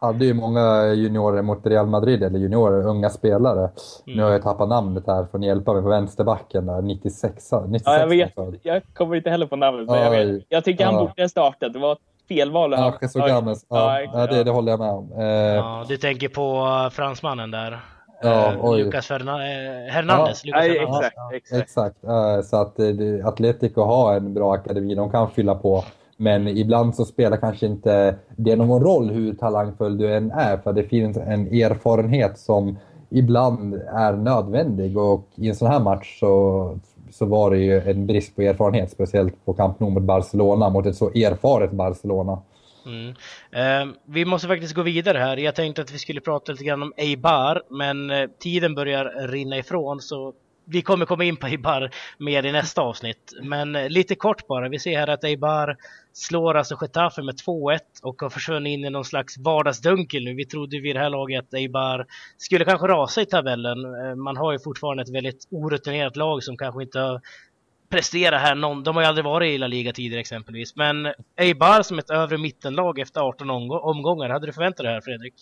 Hade 0.00 0.24
ju 0.24 0.34
många 0.34 0.92
juniorer 0.94 1.42
mot 1.42 1.66
Real 1.66 1.86
Madrid, 1.86 2.22
eller 2.22 2.38
juniorer, 2.38 2.86
unga 2.86 3.10
spelare. 3.10 3.70
Nu 4.06 4.22
har 4.22 4.30
jag 4.30 4.42
tappat 4.42 4.68
namnet 4.68 5.04
här, 5.06 5.24
får 5.24 5.38
ni 5.38 5.46
hjälpa 5.46 5.72
mig 5.72 5.82
på 5.82 5.88
vänsterbacken 5.88 6.66
där, 6.66 6.82
96. 6.82 7.52
96 7.68 7.82
Ja, 7.86 7.98
jag 7.98 8.06
vet. 8.06 8.32
Jag 8.62 8.82
kommer 8.94 9.16
inte 9.16 9.30
heller 9.30 9.46
på 9.46 9.56
namnet, 9.56 9.86
men 9.86 10.02
jag, 10.02 10.12
Oj. 10.12 10.32
vet. 10.32 10.44
jag 10.48 10.64
tycker 10.64 10.84
han 10.84 10.94
Ja. 10.94 11.00
borde 11.00 11.22
ha 11.22 11.28
startat. 11.28 11.72
Det 11.72 11.78
var 11.78 11.92
ett 11.92 11.98
felval. 12.28 12.72
Ja. 12.72 12.78
Ja, 12.78 14.00
exakt. 14.00 14.14
ja, 14.14 14.26
det, 14.26 14.44
det 14.44 14.50
håller 14.50 14.70
jag 14.72 14.78
med 14.80 14.90
om. 14.90 15.12
Eh, 15.18 15.24
Ja, 15.26 15.84
du 15.88 15.96
tänker 15.96 16.28
på 16.28 16.66
eh, 16.84 16.90
fransmannen 16.90 17.50
där? 17.50 17.80
Ja, 18.22 18.52
Eh. 18.52 18.76
Lucas 18.76 19.10
eh, 19.10 19.16
Hernandez? 19.16 20.42
Ja. 20.44 20.48
Lucas 20.48 20.68
Nej, 20.68 20.78
Hernandez. 20.78 21.06
exakt, 21.06 21.14
Ja. 21.16 21.36
exakt. 21.36 21.62
Exakt, 21.62 22.04
eh, 22.04 22.40
så 22.42 22.56
att 22.56 22.76
Atletico 23.24 23.82
har 23.82 24.16
en 24.16 24.34
bra 24.34 24.52
akademi, 24.54 24.94
de 24.94 25.10
kan 25.10 25.30
fylla 25.30 25.54
på. 25.54 25.84
Men 26.20 26.48
ibland 26.48 26.94
så 26.94 27.04
spelar 27.04 27.36
kanske 27.36 27.66
inte 27.66 28.14
det 28.36 28.56
någon 28.56 28.82
roll 28.82 29.10
hur 29.10 29.34
talangfull 29.34 29.98
du 29.98 30.14
än 30.14 30.30
är, 30.30 30.56
för 30.56 30.72
det 30.72 30.82
finns 30.82 31.16
en 31.16 31.46
erfarenhet 31.46 32.38
som 32.38 32.78
ibland 33.10 33.74
är 33.74 34.12
nödvändig 34.12 34.98
och 34.98 35.28
i 35.34 35.48
en 35.48 35.54
sån 35.54 35.68
här 35.68 35.80
match 35.80 36.18
så, 36.20 36.78
så 37.10 37.26
var 37.26 37.50
det 37.50 37.58
ju 37.58 37.80
en 37.80 38.06
brist 38.06 38.36
på 38.36 38.42
erfarenhet, 38.42 38.90
speciellt 38.90 39.44
på 39.44 39.52
Camp 39.52 39.80
Nou 39.80 39.90
mot 39.90 40.02
Barcelona, 40.02 40.70
mot 40.70 40.86
ett 40.86 40.96
så 40.96 41.08
erfaret 41.08 41.72
Barcelona. 41.72 42.38
Mm. 42.86 43.08
Eh, 43.52 43.94
vi 44.04 44.24
måste 44.24 44.48
faktiskt 44.48 44.74
gå 44.74 44.82
vidare 44.82 45.18
här. 45.18 45.36
Jag 45.36 45.54
tänkte 45.54 45.82
att 45.82 45.92
vi 45.92 45.98
skulle 45.98 46.20
prata 46.20 46.52
lite 46.52 46.64
grann 46.64 46.82
om 46.82 46.92
Eibar, 46.96 47.62
men 47.70 48.10
eh, 48.10 48.28
tiden 48.38 48.74
börjar 48.74 49.28
rinna 49.28 49.58
ifrån 49.58 50.00
så 50.00 50.32
vi 50.70 50.82
kommer 50.82 51.06
komma 51.06 51.24
in 51.24 51.36
på 51.36 51.46
Eibar 51.46 51.90
mer 52.18 52.46
i 52.46 52.52
nästa 52.52 52.82
avsnitt. 52.82 53.32
Men 53.42 53.76
eh, 53.76 53.88
lite 53.88 54.14
kort 54.14 54.46
bara. 54.46 54.68
Vi 54.68 54.78
ser 54.78 54.98
här 54.98 55.08
att 55.08 55.24
Eibar 55.24 55.76
slår 56.12 56.54
alltså 56.54 56.76
Getafe 56.80 57.22
med 57.22 57.34
2-1 57.34 57.78
och 58.02 58.22
har 58.22 58.30
försvunnit 58.30 58.70
in 58.70 58.84
i 58.84 58.90
någon 58.90 59.04
slags 59.04 59.38
vardagsdunkel 59.38 60.24
nu. 60.24 60.34
Vi 60.34 60.46
trodde 60.46 60.80
vid 60.80 60.96
det 60.96 61.00
här 61.00 61.10
laget 61.10 61.44
att 61.44 61.54
Eibar 61.54 62.06
skulle 62.36 62.64
kanske 62.64 62.86
rasa 62.86 63.22
i 63.22 63.26
tabellen. 63.26 63.84
Eh, 63.84 64.14
man 64.14 64.36
har 64.36 64.52
ju 64.52 64.58
fortfarande 64.58 65.02
ett 65.02 65.14
väldigt 65.14 65.48
orutinerat 65.50 66.16
lag 66.16 66.42
som 66.42 66.56
kanske 66.56 66.82
inte 66.82 66.98
har 66.98 67.20
presterat 67.90 68.40
här 68.40 68.54
någon, 68.54 68.82
de 68.82 68.96
har 68.96 69.02
ju 69.02 69.08
aldrig 69.08 69.24
varit 69.24 69.54
i 69.54 69.58
La 69.58 69.66
Liga 69.66 69.92
tidigare 69.92 70.20
exempelvis. 70.20 70.76
Men 70.76 71.12
Eibar 71.36 71.82
som 71.82 71.98
ett 71.98 72.10
övre 72.10 72.38
mittenlag 72.38 72.98
efter 72.98 73.20
18 73.20 73.50
omgångar, 73.50 74.28
hade 74.28 74.46
du 74.46 74.52
förväntat 74.52 74.76
dig 74.76 74.86
det 74.86 74.92
här 74.92 75.00
Fredrik? 75.00 75.34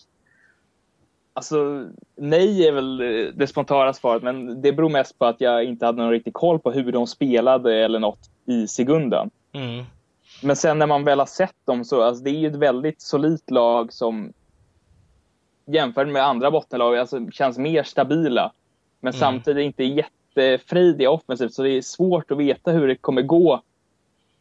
Alltså, 1.39 1.85
nej 2.15 2.67
är 2.67 2.71
väl 2.71 3.01
eh, 3.01 3.33
det 3.33 3.47
spontana 3.47 3.93
svaret, 3.93 4.23
men 4.23 4.61
det 4.61 4.73
beror 4.73 4.89
mest 4.89 5.19
på 5.19 5.25
att 5.25 5.41
jag 5.41 5.63
inte 5.63 5.85
hade 5.85 6.01
någon 6.01 6.11
riktig 6.11 6.33
koll 6.33 6.59
på 6.59 6.71
hur 6.71 6.91
de 6.91 7.07
spelade 7.07 7.75
eller 7.75 7.99
något 7.99 8.29
i 8.45 8.67
Segundan. 8.67 9.29
Mm. 9.53 9.85
Men 10.43 10.55
sen 10.55 10.79
när 10.79 10.87
man 10.87 11.03
väl 11.03 11.19
har 11.19 11.25
sett 11.25 11.55
dem 11.65 11.85
så, 11.85 12.01
alltså 12.01 12.23
det 12.23 12.29
är 12.29 12.39
ju 12.39 12.47
ett 12.47 12.55
väldigt 12.55 13.01
solitt 13.01 13.51
lag 13.51 13.93
som 13.93 14.33
jämfört 15.65 16.07
med 16.07 16.25
andra 16.25 16.51
bottenlag 16.51 16.97
alltså, 16.97 17.31
känns 17.31 17.57
mer 17.57 17.83
stabila. 17.83 18.51
Men 18.99 19.13
Mm. 19.13 19.19
samtidigt 19.19 19.65
inte 19.65 19.83
jättefrejdiga 19.83 21.11
offensivt 21.11 21.53
så 21.53 21.63
det 21.63 21.69
är 21.69 21.81
svårt 21.81 22.31
att 22.31 22.37
veta 22.37 22.71
hur 22.71 22.87
det 22.87 22.95
kommer 22.95 23.21
gå 23.21 23.61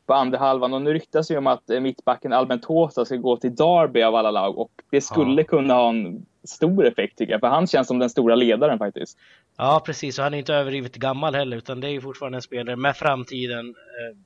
på 0.08 0.14
andra 0.14 0.38
halvan. 0.38 0.74
Och 0.74 0.82
nu 0.82 0.92
ryktas 0.94 1.30
ju 1.30 1.36
om 1.38 1.46
att 1.46 1.70
eh, 1.70 1.80
mittbacken 1.80 2.32
Albentosa 2.32 3.04
ska 3.04 3.16
gå 3.16 3.36
till 3.36 3.54
Derby 3.54 4.02
av 4.02 4.14
alla 4.14 4.30
lag 4.30 4.58
och 4.58 4.70
det 4.90 5.00
skulle 5.00 5.42
ja. 5.42 5.46
kunna 5.46 5.74
ha 5.74 5.88
en 5.88 6.26
stor 6.44 6.86
effekt 6.86 7.18
tycker 7.18 7.32
jag, 7.32 7.40
för 7.40 7.48
han 7.48 7.66
känns 7.66 7.88
som 7.88 7.98
den 7.98 8.10
stora 8.10 8.34
ledaren 8.34 8.78
faktiskt. 8.78 9.18
Ja, 9.56 9.82
precis, 9.86 10.18
och 10.18 10.24
han 10.24 10.34
är 10.34 10.38
inte 10.38 10.54
överdrivet 10.54 10.96
gammal 10.96 11.34
heller, 11.34 11.56
utan 11.56 11.80
det 11.80 11.86
är 11.86 11.90
ju 11.90 12.00
fortfarande 12.00 12.38
en 12.38 12.42
spelare 12.42 12.76
med 12.76 12.96
framtiden 12.96 13.68
eh, 13.68 14.16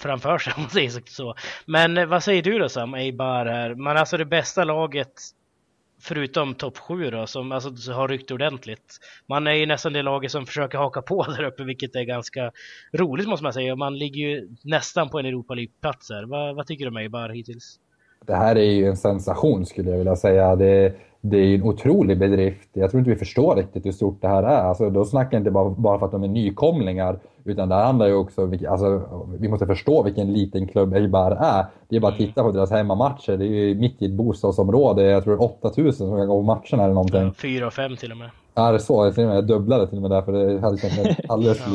framför 0.00 0.38
sig 0.38 0.52
om 0.56 0.62
man 0.62 0.70
säger 0.70 1.02
så. 1.06 1.34
Men 1.66 1.98
eh, 1.98 2.06
vad 2.06 2.24
säger 2.24 2.42
du 2.42 2.58
då 2.58 2.68
Sam, 2.68 2.94
Eibar 2.94 3.46
här? 3.46 3.74
Man 3.74 3.96
alltså 3.96 4.16
det 4.16 4.24
bästa 4.24 4.64
laget 4.64 5.12
förutom 6.00 6.54
topp 6.54 6.78
7 6.78 7.10
då, 7.10 7.26
som 7.26 7.52
alltså, 7.52 7.92
har 7.92 8.08
ryckt 8.08 8.30
ordentligt. 8.30 8.98
Man 9.26 9.46
är 9.46 9.52
ju 9.52 9.66
nästan 9.66 9.92
det 9.92 10.02
laget 10.02 10.30
som 10.30 10.46
försöker 10.46 10.78
haka 10.78 11.02
på 11.02 11.22
där 11.38 11.44
uppe, 11.44 11.64
vilket 11.64 11.96
är 11.96 12.02
ganska 12.02 12.52
roligt 12.92 13.28
måste 13.28 13.44
man 13.44 13.52
säga. 13.52 13.76
Man 13.76 13.98
ligger 13.98 14.20
ju 14.20 14.48
nästan 14.64 15.08
på 15.08 15.18
en 15.18 15.26
Europa 15.26 15.54
League-plats 15.54 16.10
här. 16.10 16.24
Vad, 16.24 16.56
vad 16.56 16.66
tycker 16.66 16.84
du 16.84 16.90
om 16.90 16.96
Eibar 16.96 17.28
hittills? 17.28 17.78
Det 18.26 18.36
här 18.36 18.56
är 18.56 18.72
ju 18.72 18.86
en 18.86 18.96
sensation 18.96 19.66
skulle 19.66 19.90
jag 19.90 19.98
vilja 19.98 20.16
säga. 20.16 20.56
Det, 20.56 20.94
det 21.20 21.36
är 21.36 21.54
en 21.54 21.62
otrolig 21.62 22.18
bedrift. 22.18 22.68
Jag 22.72 22.90
tror 22.90 22.98
inte 22.98 23.10
vi 23.10 23.16
förstår 23.16 23.56
riktigt 23.56 23.86
hur 23.86 23.92
stort 23.92 24.22
det 24.22 24.28
här 24.28 24.42
är. 24.42 24.62
Alltså, 24.62 24.90
då 24.90 25.04
snackar 25.04 25.32
jag 25.32 25.40
inte 25.40 25.50
bara, 25.50 25.70
bara 25.70 25.98
för 25.98 26.06
att 26.06 26.12
de 26.12 26.22
är 26.22 26.28
nykomlingar, 26.28 27.18
utan 27.44 27.68
det 27.68 27.74
handlar 27.74 28.06
ju 28.06 28.14
också 28.14 28.44
om, 28.44 28.58
alltså, 28.68 29.02
vi 29.38 29.48
måste 29.48 29.66
förstå 29.66 30.02
vilken 30.02 30.32
liten 30.32 30.68
klubb 30.68 30.94
Eibar 30.94 31.30
är. 31.30 31.64
Det 31.88 31.96
är 31.96 32.00
bara 32.00 32.12
att 32.12 32.18
mm. 32.18 32.28
titta 32.28 32.42
på 32.42 32.52
deras 32.52 32.70
hemmamatcher. 32.70 33.36
Det 33.36 33.44
är 33.44 33.48
ju 33.48 33.74
mitt 33.74 34.02
i 34.02 34.04
ett 34.04 34.12
bostadsområde. 34.12 35.02
Jag 35.02 35.24
tror 35.24 35.36
det 35.36 35.44
är 35.44 35.44
8000 35.44 35.92
som 36.08 36.16
kan 36.16 36.28
gå 36.28 36.34
på 36.34 36.42
matcherna 36.42 36.84
eller 36.84 36.94
någonting. 36.94 37.32
Fyra 37.32 37.66
och 37.66 37.72
fem 37.72 37.96
till 37.96 38.12
och 38.12 38.18
med. 38.18 38.30
Ja, 38.54 38.70
det 38.70 38.76
är 38.76 38.78
så. 38.78 39.12
Jag 39.16 39.46
dubblade 39.46 39.86
till 39.86 39.96
och 39.96 40.02
med 40.02 40.10
där, 40.10 40.22
för 40.22 40.32
det 40.32 40.60
hade 40.60 40.78
känts 40.78 41.20
alldeles 41.28 41.58
för 41.58 41.70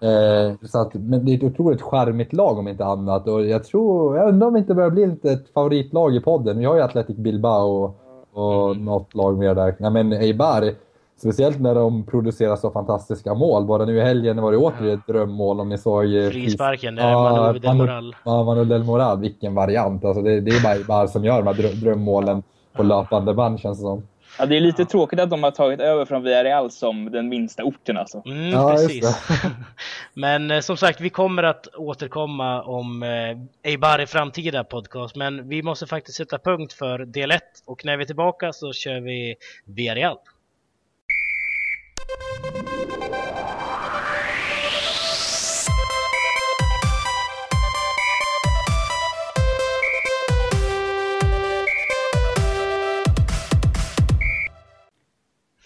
ja. 0.00 0.48
eh, 0.48 0.54
så 0.62 0.80
att, 0.80 0.94
Men 0.94 1.24
det 1.24 1.32
är 1.32 1.36
ett 1.36 1.42
otroligt 1.42 1.82
charmigt 1.82 2.32
lag 2.32 2.58
om 2.58 2.68
inte 2.68 2.84
annat. 2.84 3.28
Och 3.28 3.46
jag 3.46 3.64
tror, 3.64 4.16
jag 4.16 4.28
undrar 4.28 4.46
om 4.46 4.52
det 4.52 4.58
inte 4.58 4.74
börjar 4.74 4.90
bli 4.90 5.06
lite 5.06 5.32
ett 5.32 5.52
favoritlag 5.54 6.16
i 6.16 6.20
podden. 6.20 6.58
Vi 6.58 6.64
har 6.64 6.76
ju 6.76 6.82
Athletic 6.82 7.16
Bilbao 7.16 7.94
och 8.32 8.70
mm. 8.70 8.84
något 8.84 9.14
lag 9.14 9.38
mer 9.38 9.54
där. 9.54 9.74
Ja, 9.78 9.90
men 9.90 10.12
Eibar, 10.12 10.74
speciellt 11.16 11.60
när 11.60 11.74
de 11.74 12.02
producerar 12.02 12.56
så 12.56 12.70
fantastiska 12.70 13.34
mål. 13.34 13.64
Bara 13.64 13.84
nu 13.84 13.96
i 13.96 14.00
helgen 14.00 14.42
var 14.42 14.52
det 14.52 14.58
åter 14.58 14.94
ett 14.94 15.06
drömmål 15.06 15.60
om 15.60 15.68
ni 15.68 15.78
såg... 15.78 16.04
Frisparken, 16.32 16.94
där, 16.94 17.10
ja, 17.10 17.30
Manu 17.32 17.58
Del 17.58 17.76
Moral. 17.76 18.16
Ja, 18.24 18.44
Manu 18.44 18.64
Del 18.64 18.84
Moral, 18.84 19.20
vilken 19.20 19.54
variant. 19.54 20.04
Alltså 20.04 20.22
det, 20.22 20.40
det 20.40 20.50
är 20.50 20.62
bara 20.62 20.74
Eibar 20.74 21.06
som 21.06 21.24
gör 21.24 21.42
de 21.42 21.46
här 21.46 21.80
drömmålen 21.80 22.42
på 22.72 22.82
löpande 22.82 23.34
band 23.34 23.60
känns 23.60 23.78
det 23.78 23.82
som. 23.82 24.02
Ja, 24.38 24.46
det 24.46 24.56
är 24.56 24.60
lite 24.60 24.84
tråkigt 24.84 25.20
att 25.20 25.30
de 25.30 25.42
har 25.42 25.50
tagit 25.50 25.80
över 25.80 26.04
från 26.04 26.22
Villarreal 26.22 26.70
som 26.70 27.10
den 27.10 27.28
minsta 27.28 27.64
orten 27.64 27.96
alltså. 27.96 28.22
Mm, 28.26 28.48
ja, 28.48 28.70
precis. 28.70 29.30
men 30.14 30.50
eh, 30.50 30.60
som 30.60 30.76
sagt, 30.76 31.00
vi 31.00 31.10
kommer 31.10 31.42
att 31.42 31.66
återkomma 31.74 32.62
om 32.62 33.02
eh, 33.02 33.70
Eibar 33.70 34.00
i 34.00 34.06
framtida 34.06 34.64
podcast. 34.64 35.16
Men 35.16 35.48
vi 35.48 35.62
måste 35.62 35.86
faktiskt 35.86 36.16
sätta 36.16 36.38
punkt 36.38 36.72
för 36.72 36.98
del 36.98 37.30
1 37.30 37.42
och 37.66 37.84
när 37.84 37.96
vi 37.96 38.02
är 38.02 38.06
tillbaka 38.06 38.52
så 38.52 38.72
kör 38.72 39.00
vi 39.00 39.36
Villarreal. 39.64 40.16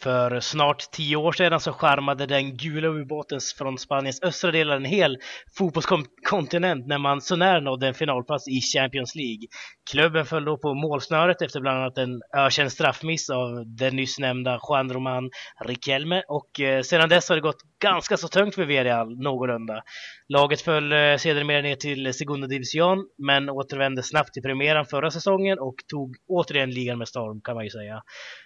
För 0.05 0.41
snart 0.41 0.91
tio 0.93 1.17
år 1.17 1.33
sedan 1.33 1.61
så 1.61 1.73
skärmade 1.73 2.27
den 2.27 2.57
gula 2.57 2.89
ubåten 2.89 3.41
från 3.59 3.79
Spaniens 3.79 4.23
östra 4.23 4.51
delar 4.51 4.77
en 4.77 4.85
hel 4.85 5.19
fotbollskontinent 5.59 6.87
när 6.87 6.99
man 6.99 7.21
sånär 7.21 7.61
nådde 7.61 7.89
en 7.89 7.95
finalplats 7.95 8.49
i 8.49 8.61
Champions 8.61 9.15
League. 9.15 9.47
Klubben 9.91 10.27
föll 10.27 10.45
då 10.45 10.59
på 10.59 10.75
målsnöret 10.75 11.43
efter 11.43 11.61
bland 11.61 11.79
annat 11.79 11.99
en 11.99 12.21
ökänd 12.37 12.73
straffmiss 12.73 13.31
av 13.31 13.65
den 13.67 13.97
nyss 13.97 14.19
nämnda 14.19 14.61
Juan 14.69 14.93
Roman 14.93 15.31
Riquelme 15.65 16.23
och 16.29 16.61
eh, 16.61 16.83
sedan 16.83 17.09
dess 17.09 17.29
har 17.29 17.37
det 17.37 17.43
gått 17.43 17.63
ganska 17.83 18.17
så 18.17 18.29
tungt 18.29 18.55
för 18.55 18.65
Villarreal, 18.65 19.19
någorlunda. 19.19 19.83
Laget 20.29 20.61
föll 20.61 20.93
eh, 20.93 21.17
sedermera 21.17 21.63
ner 21.63 21.77
till 21.77 22.15
Segunda 22.15 22.47
Division 22.47 23.09
men 23.19 23.51
återvände 23.51 24.03
snabbt 24.03 24.33
till 24.33 24.43
premiären 24.43 24.87
förra 24.87 25.11
säsongen 25.11 25.59
och 25.59 25.75
tog 25.91 26.17
återigen 26.29 26.71
ligan 26.71 26.99
med 26.99 27.09
storm 27.09 27.41
kan 27.41 27.55
man 27.55 27.65
ju 27.65 27.71
säga. 27.71 28.03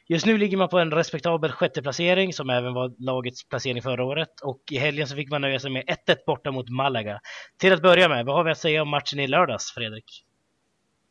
Just 0.09 0.27
nu 0.27 0.39
ligger 0.39 0.57
man 0.57 0.69
på 0.69 0.79
en 0.79 0.91
respektabel 0.91 1.48
sjätte 1.53 1.83
placering 1.83 2.33
som 2.33 2.51
även 2.51 2.75
var 2.75 2.93
lagets 2.99 3.49
placering 3.49 3.83
förra 3.83 4.05
året 4.05 4.41
och 4.43 4.61
i 4.71 4.79
helgen 4.79 5.07
så 5.07 5.17
fick 5.17 5.31
man 5.31 5.41
nöja 5.41 5.61
sig 5.61 5.71
med 5.71 5.85
1-1 5.85 6.17
borta 6.27 6.51
mot 6.51 6.69
Malaga. 6.69 7.21
Till 7.57 7.73
att 7.73 7.83
börja 7.83 8.09
med, 8.09 8.27
vad 8.27 8.37
har 8.37 8.45
vi 8.45 8.51
att 8.51 8.59
säga 8.59 8.83
om 8.83 8.89
matchen 8.89 9.21
i 9.21 9.27
lördags, 9.27 9.73
Fredrik? 9.75 10.25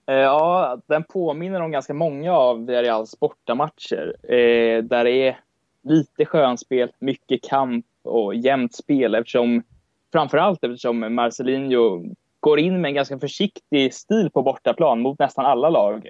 Eh, 0.07 0.15
ja, 0.15 0.81
den 0.87 1.03
påminner 1.03 1.61
om 1.61 1.71
ganska 1.71 1.93
många 1.93 2.33
av 2.33 2.65
Villarreals 2.65 3.19
bortamatcher. 3.19 4.15
Eh, 4.23 4.83
där 4.83 5.03
det 5.03 5.11
är 5.11 5.39
lite 5.83 6.25
skönspel, 6.25 6.91
mycket 6.99 7.43
kamp 7.43 7.85
och 8.03 8.35
jämnt 8.35 8.75
spel 8.75 9.15
eftersom 9.15 9.63
framförallt 10.11 10.63
eftersom 10.63 11.15
Marcelinho 11.15 12.03
går 12.39 12.59
in 12.59 12.81
med 12.81 12.89
en 12.89 12.95
ganska 12.95 13.19
försiktig 13.19 13.93
stil 13.93 14.29
på 14.33 14.41
bortaplan 14.41 15.01
mot 15.01 15.19
nästan 15.19 15.45
alla 15.45 15.69
lag. 15.69 16.09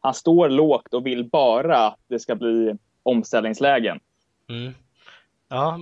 Han 0.00 0.14
står 0.14 0.48
lågt 0.48 0.94
och 0.94 1.06
vill 1.06 1.30
bara 1.30 1.86
att 1.86 1.98
det 2.08 2.18
ska 2.18 2.34
bli 2.34 2.76
omställningslägen. 3.02 4.00
Mm. 4.50 4.72
Ja, 5.48 5.78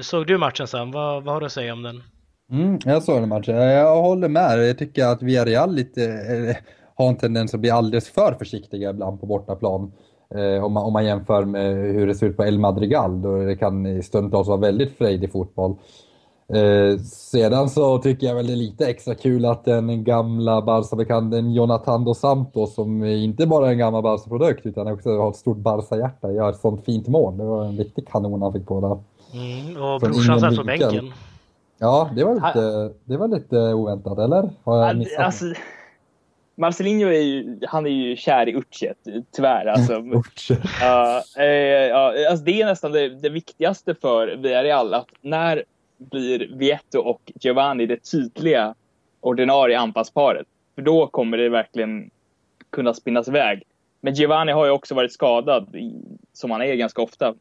såg 0.00 0.26
du 0.26 0.38
matchen 0.38 0.66
Sam? 0.66 0.90
Vad, 0.90 1.24
vad 1.24 1.34
har 1.34 1.40
du 1.40 1.46
att 1.46 1.52
säga 1.52 1.72
om 1.72 1.82
den? 1.82 2.02
Mm, 2.52 2.78
jag 2.84 3.02
såg 3.02 3.20
den 3.20 3.28
matchen. 3.28 3.56
Jag 3.56 4.02
håller 4.02 4.28
med. 4.28 4.68
Jag 4.68 4.78
tycker 4.78 5.06
att 5.06 5.22
Villarreal 5.22 5.74
lite, 5.74 6.04
eh, 6.04 6.56
har 6.94 7.08
en 7.08 7.16
tendens 7.16 7.54
att 7.54 7.60
bli 7.60 7.70
alldeles 7.70 8.10
för 8.10 8.34
försiktiga 8.38 8.90
ibland 8.90 9.20
på 9.20 9.26
bortaplan. 9.26 9.92
Eh, 10.34 10.64
om, 10.64 10.72
man, 10.72 10.84
om 10.84 10.92
man 10.92 11.04
jämför 11.04 11.44
med 11.44 11.74
hur 11.74 12.06
det 12.06 12.14
ser 12.14 12.26
ut 12.26 12.36
på 12.36 12.44
El 12.44 12.58
Madrigal, 12.58 13.22
då 13.22 13.44
det 13.44 13.56
kan 13.56 14.02
stundtals 14.02 14.48
vara 14.48 14.60
väldigt 14.60 14.98
frejdig 14.98 15.32
fotboll. 15.32 15.76
Eh, 16.54 16.98
sedan 17.02 17.68
så 17.68 17.98
tycker 17.98 18.26
jag 18.26 18.34
väl 18.34 18.46
det 18.46 18.52
är 18.52 18.56
lite 18.56 18.86
extra 18.86 19.14
kul 19.14 19.44
att 19.44 19.64
den 19.64 20.04
gamla 20.04 20.62
Barca-bekanden 20.62 21.52
Jonathan 21.52 22.04
dos 22.04 22.18
Santos, 22.18 22.74
som 22.74 23.04
inte 23.04 23.46
bara 23.46 23.66
är 23.66 23.70
en 23.70 23.78
gammal 23.78 24.02
Barca-produkt 24.02 24.66
utan 24.66 24.92
också 24.92 25.18
har 25.18 25.30
ett 25.30 25.36
stort 25.36 25.56
Barca-hjärta, 25.56 26.32
gör 26.32 26.50
ett 26.50 26.60
sånt 26.60 26.84
fint 26.84 27.08
mål. 27.08 27.38
Det 27.38 27.44
var 27.44 27.64
en 27.64 27.76
riktig 27.76 28.08
kanon 28.08 28.42
han 28.42 28.52
fick 28.52 28.66
på 28.66 28.80
där. 28.80 28.98
Mm, 29.40 29.82
och 29.82 30.00
brorsan 30.00 30.40
satt 30.40 30.56
på 30.56 30.64
bänken. 30.64 31.12
Ja, 31.78 32.10
det 32.16 32.24
var 32.24 32.34
lite, 32.34 32.94
det 33.04 33.16
var 33.16 33.28
lite 33.28 33.56
oväntat, 33.56 34.18
eller? 34.18 34.50
Har 34.64 34.86
jag 34.86 34.96
missat 34.96 35.24
alltså, 35.24 35.44
Marcelinho 36.56 37.08
är 37.08 37.20
ju, 37.20 37.58
han 37.68 37.86
är 37.86 37.90
ju 37.90 38.16
kär 38.16 38.48
i 38.48 38.52
Uchet, 38.52 38.98
tyvärr. 39.32 39.66
Alltså, 39.66 39.92
uh, 39.94 40.02
uh, 40.02 40.20
alltså 42.30 42.44
det 42.44 42.60
är 42.62 42.66
nästan 42.66 42.92
det, 42.92 43.08
det 43.08 43.28
viktigaste 43.28 43.94
för 43.94 44.36
Villarreal, 44.36 44.94
att 44.94 45.08
när 45.20 45.64
blir 46.00 46.56
Vietto 46.56 46.98
och 46.98 47.32
Giovanni 47.40 47.86
det 47.86 48.10
tydliga 48.10 48.74
ordinarie 49.20 49.78
anfallsparet. 49.78 50.46
För 50.74 50.82
då 50.82 51.06
kommer 51.06 51.36
det 51.36 51.48
verkligen 51.48 52.10
kunna 52.70 52.94
spinnas 52.94 53.28
iväg. 53.28 53.62
Men 54.00 54.14
Giovanni 54.14 54.52
har 54.52 54.64
ju 54.64 54.70
också 54.70 54.94
varit 54.94 55.12
skadad, 55.12 55.76
som 56.32 56.50
han 56.50 56.62
är 56.62 56.74
ganska 56.74 57.02
ofta. 57.02 57.34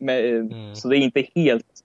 Mm. 0.00 0.74
Så 0.74 0.88
det 0.88 0.96
är 0.96 0.98
inte 0.98 1.24
helt 1.34 1.82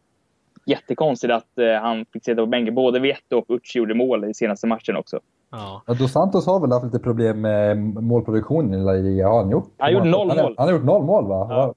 jättekonstigt 0.66 1.34
att 1.34 1.58
eh, 1.58 1.82
han 1.82 2.06
fick 2.14 2.26
sitta 2.26 2.42
på 2.42 2.46
bänken. 2.46 2.76
Både 2.76 3.00
Vietto 3.00 3.38
och 3.38 3.46
Ucci 3.50 3.80
gjorde 3.80 3.94
mål 3.94 4.26
i 4.26 4.34
senaste 4.34 4.68
matchen 4.68 4.96
också. 4.96 5.20
Ja. 5.52 5.82
ja, 5.88 5.94
Dos 5.94 6.12
Santos 6.12 6.46
har 6.46 6.60
väl 6.60 6.72
haft 6.72 6.86
lite 6.86 7.00
problem 7.00 7.42
med 7.42 7.78
målproduktionen 7.78 8.74
i 8.74 8.84
La 8.84 8.92
Liga. 8.92 9.28
Har 9.28 9.42
han 9.42 9.52
gjort? 9.52 9.74
Han 9.78 9.94
gjort 9.94 10.06
noll 10.06 10.28
mål. 10.28 10.56
Han 10.58 10.68
har 10.68 10.74
gjort 10.74 10.84
noll 10.84 11.04
mål 11.04 11.28
va? 11.28 11.48
Ja. 11.50 11.74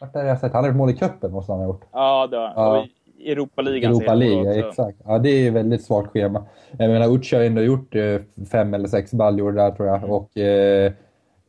Vart 0.00 0.14
har 0.14 0.22
jag 0.22 0.40
sett? 0.40 0.52
Han 0.52 0.64
har 0.64 0.68
gjort 0.68 0.76
mål 0.76 0.90
i 0.90 0.94
cupen 0.96 1.32
måste 1.32 1.52
han 1.52 1.60
ha 1.60 1.66
gjort. 1.66 1.84
Ja, 1.92 2.26
det 2.26 2.36
har 2.36 2.76
ja. 2.76 2.86
Europa-ligan. 3.24 3.92
Europa-liga, 3.92 4.68
exakt. 4.68 4.98
Ja, 5.04 5.18
det 5.18 5.28
är 5.46 5.50
väldigt 5.50 5.84
svagt 5.84 6.10
schema. 6.10 6.46
Jag 6.78 6.90
menar, 6.90 7.14
Uchi 7.16 7.36
har 7.36 7.42
ändå 7.44 7.62
gjort 7.62 7.94
eh, 7.94 8.20
fem 8.52 8.74
eller 8.74 8.88
sex 8.88 9.12
baljor 9.12 9.52
där 9.52 9.70
tror 9.70 9.88
jag. 9.88 10.10
Och 10.10 10.38
eh, 10.38 10.92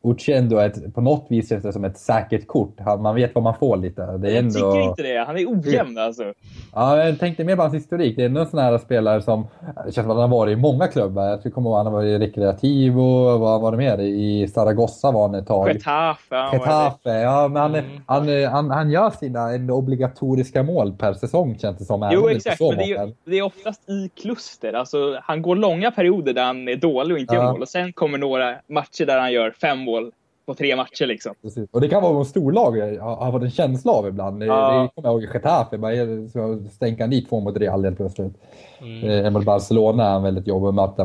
Uchi 0.03 0.33
ändå 0.33 0.59
ett, 0.59 0.95
på 0.95 1.01
något 1.01 1.25
vis 1.29 1.49
känns 1.49 1.63
det 1.63 1.73
som 1.73 1.85
ett 1.85 1.97
säkert 1.97 2.47
kort. 2.47 2.79
Man 2.99 3.15
vet 3.15 3.35
vad 3.35 3.43
man 3.43 3.55
får 3.55 3.77
lite. 3.77 4.17
Det 4.17 4.31
är 4.31 4.39
ändå... 4.39 4.59
Jag 4.59 4.73
tycker 4.73 4.89
inte 4.89 5.03
det. 5.03 5.25
Han 5.27 5.37
är 5.37 5.45
ojämn 5.45 5.97
alltså. 5.97 6.33
Ja, 6.73 7.05
jag 7.05 7.19
tänkte 7.19 7.43
mer 7.43 7.55
på 7.55 7.61
hans 7.61 7.73
historik. 7.73 8.15
Det 8.15 8.21
är 8.21 8.25
ändå 8.25 8.41
en 8.41 8.47
sån 8.47 8.59
här 8.59 8.77
spelare 8.77 9.21
som 9.21 9.47
det 9.85 9.91
känns 9.91 9.95
som 9.95 10.11
att 10.11 10.17
han 10.17 10.31
har 10.31 10.37
varit 10.37 10.57
i 10.57 10.61
många 10.61 10.87
klubbar. 10.87 11.25
Jag 11.25 11.41
tror 11.41 11.51
kommer 11.51 11.75
han 11.75 11.85
har 11.85 11.93
varit 11.93 12.07
i 12.07 12.17
Recreativo, 12.17 13.37
vad 13.37 13.61
var 13.61 13.71
det 13.71 13.77
mer? 13.77 13.99
I 13.99 14.47
Zaragoza 14.47 15.11
var 15.11 15.21
han 15.21 15.35
ett 15.35 15.47
tag. 15.47 15.67
Getafe. 15.67 16.49
Getafe, 16.53 17.09
ja. 17.09 17.47
Men 17.47 17.61
han, 17.61 17.75
mm. 17.75 17.85
han, 18.05 18.45
han, 18.45 18.71
han, 18.71 18.91
gör 18.91 19.09
sina 19.09 19.73
obligatoriska 19.73 20.63
mål 20.63 20.93
per 20.93 21.13
säsong 21.13 21.57
känns 21.59 21.77
det 21.77 21.85
som. 21.85 22.09
Jo, 22.13 22.29
exakt. 22.29 22.61
Men 22.61 22.77
det 22.77 22.91
är, 22.91 23.13
det 23.25 23.37
är 23.37 23.41
oftast 23.41 23.89
i 23.89 24.09
kluster. 24.21 24.73
Alltså, 24.73 25.19
han 25.23 25.41
går 25.41 25.55
långa 25.55 25.91
perioder 25.91 26.33
där 26.33 26.43
han 26.43 26.67
är 26.67 26.75
dålig 26.75 27.13
och 27.13 27.19
inte 27.19 27.35
ja. 27.35 27.43
gör 27.43 27.51
mål. 27.51 27.61
Och 27.61 27.69
sen 27.69 27.93
kommer 27.93 28.17
några 28.17 28.55
matcher 28.67 29.05
där 29.05 29.19
han 29.19 29.31
gör 29.31 29.51
fem 29.61 29.79
mål 29.79 29.98
på 30.49 30.55
tre 30.55 30.75
matcher 30.75 31.05
liksom. 31.05 31.33
Precis. 31.41 31.69
Och 31.71 31.81
det 31.81 31.89
kan 31.89 32.03
vara 32.03 32.13
de 32.13 32.25
storlag 32.25 32.77
jag 32.77 33.01
har 33.01 33.31
fått 33.31 33.43
en 33.43 33.51
känsla 33.51 33.91
av 33.91 34.07
ibland. 34.07 34.43
Ja. 34.43 34.71
Det, 34.71 34.81
det 34.81 34.89
kommer 34.95 35.09
jag 35.09 35.23
ihåg 35.23 35.33
Getafe, 35.33 35.77
bara 35.77 36.69
stänka 36.71 37.07
dit 37.07 37.29
två 37.29 37.39
mot 37.39 37.57
Real 37.57 37.83
helt 37.83 37.97
plötsligt. 37.97 38.33
Mm. 38.81 39.25
Eh, 39.25 39.31
mot 39.31 39.45
Barcelona 39.45 40.09
är 40.11 40.15
en 40.15 40.23
väldigt 40.23 40.47
jobbig 40.47 40.73
möte, 40.73 40.95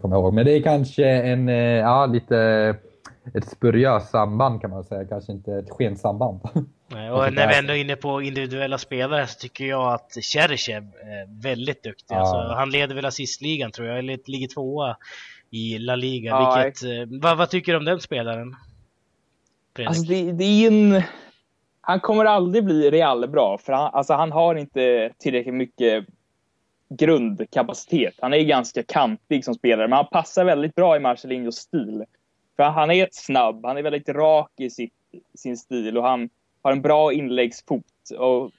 kommer 0.00 0.16
jag 0.16 0.22
ihåg. 0.22 0.34
Men 0.34 0.44
det 0.44 0.52
är 0.52 0.62
kanske 0.62 1.04
en, 1.04 1.48
eh, 1.48 1.54
ja, 1.56 2.06
lite 2.06 2.36
ett 3.34 3.48
spuriöst 3.48 4.10
samband 4.10 4.60
kan 4.60 4.70
man 4.70 4.84
säga, 4.84 5.04
kanske 5.04 5.32
inte 5.32 5.52
ett 5.54 5.70
skensamband. 5.70 6.40
Nej, 6.88 7.10
och 7.10 7.32
när 7.32 7.48
vi 7.48 7.58
ändå 7.58 7.72
är 7.72 7.76
inne 7.76 7.96
på 7.96 8.22
individuella 8.22 8.78
spelare 8.78 9.26
så 9.26 9.38
tycker 9.38 9.64
jag 9.64 9.92
att 9.92 10.12
Cherchev 10.22 10.84
är 11.02 11.42
väldigt 11.42 11.82
duktig. 11.82 12.14
Ja. 12.14 12.20
Alltså, 12.20 12.54
han 12.54 12.70
leder 12.70 12.94
väl 12.94 13.04
assistligan 13.04 13.70
tror 13.70 13.88
jag, 13.88 13.98
eller 13.98 14.18
ligger 14.26 14.48
tvåa 14.48 14.96
i 15.52 15.78
La 15.78 15.96
Liga. 15.96 16.30
Ja, 16.30 16.62
vilket, 16.64 16.82
eh, 16.82 17.20
vad, 17.20 17.38
vad, 17.38 17.50
tycker 17.50 17.72
du 17.72 17.78
om 17.78 17.84
den 17.84 18.00
spelaren? 18.00 18.56
Alltså 19.86 20.02
det, 20.02 20.32
det 20.32 20.44
är 20.44 20.66
en... 20.66 21.02
Han 21.80 22.00
kommer 22.00 22.24
aldrig 22.24 22.64
bli 22.64 22.90
Real 22.90 23.28
bra, 23.28 23.58
för 23.58 23.72
han, 23.72 23.94
alltså 23.94 24.12
han 24.12 24.32
har 24.32 24.54
inte 24.54 25.12
tillräckligt 25.18 25.54
mycket 25.54 26.06
grundkapacitet. 26.88 28.14
Han 28.20 28.34
är 28.34 28.38
ganska 28.38 28.82
kantig 28.82 29.44
som 29.44 29.54
spelare, 29.54 29.88
men 29.88 29.96
han 29.96 30.06
passar 30.06 30.44
väldigt 30.44 30.74
bra 30.74 30.96
i 30.96 31.00
Marcelinhos 31.00 31.56
stil. 31.56 32.04
För 32.56 32.62
han 32.62 32.90
är 32.90 33.08
snabb, 33.12 33.66
han 33.66 33.76
är 33.76 33.82
väldigt 33.82 34.08
rak 34.08 34.50
i 34.56 34.70
sitt, 34.70 34.92
sin 35.34 35.56
stil 35.56 35.98
och 35.98 36.04
han 36.04 36.28
har 36.62 36.72
en 36.72 36.82
bra 36.82 37.12
inläggsfot. 37.12 37.84
Och, 38.18 38.50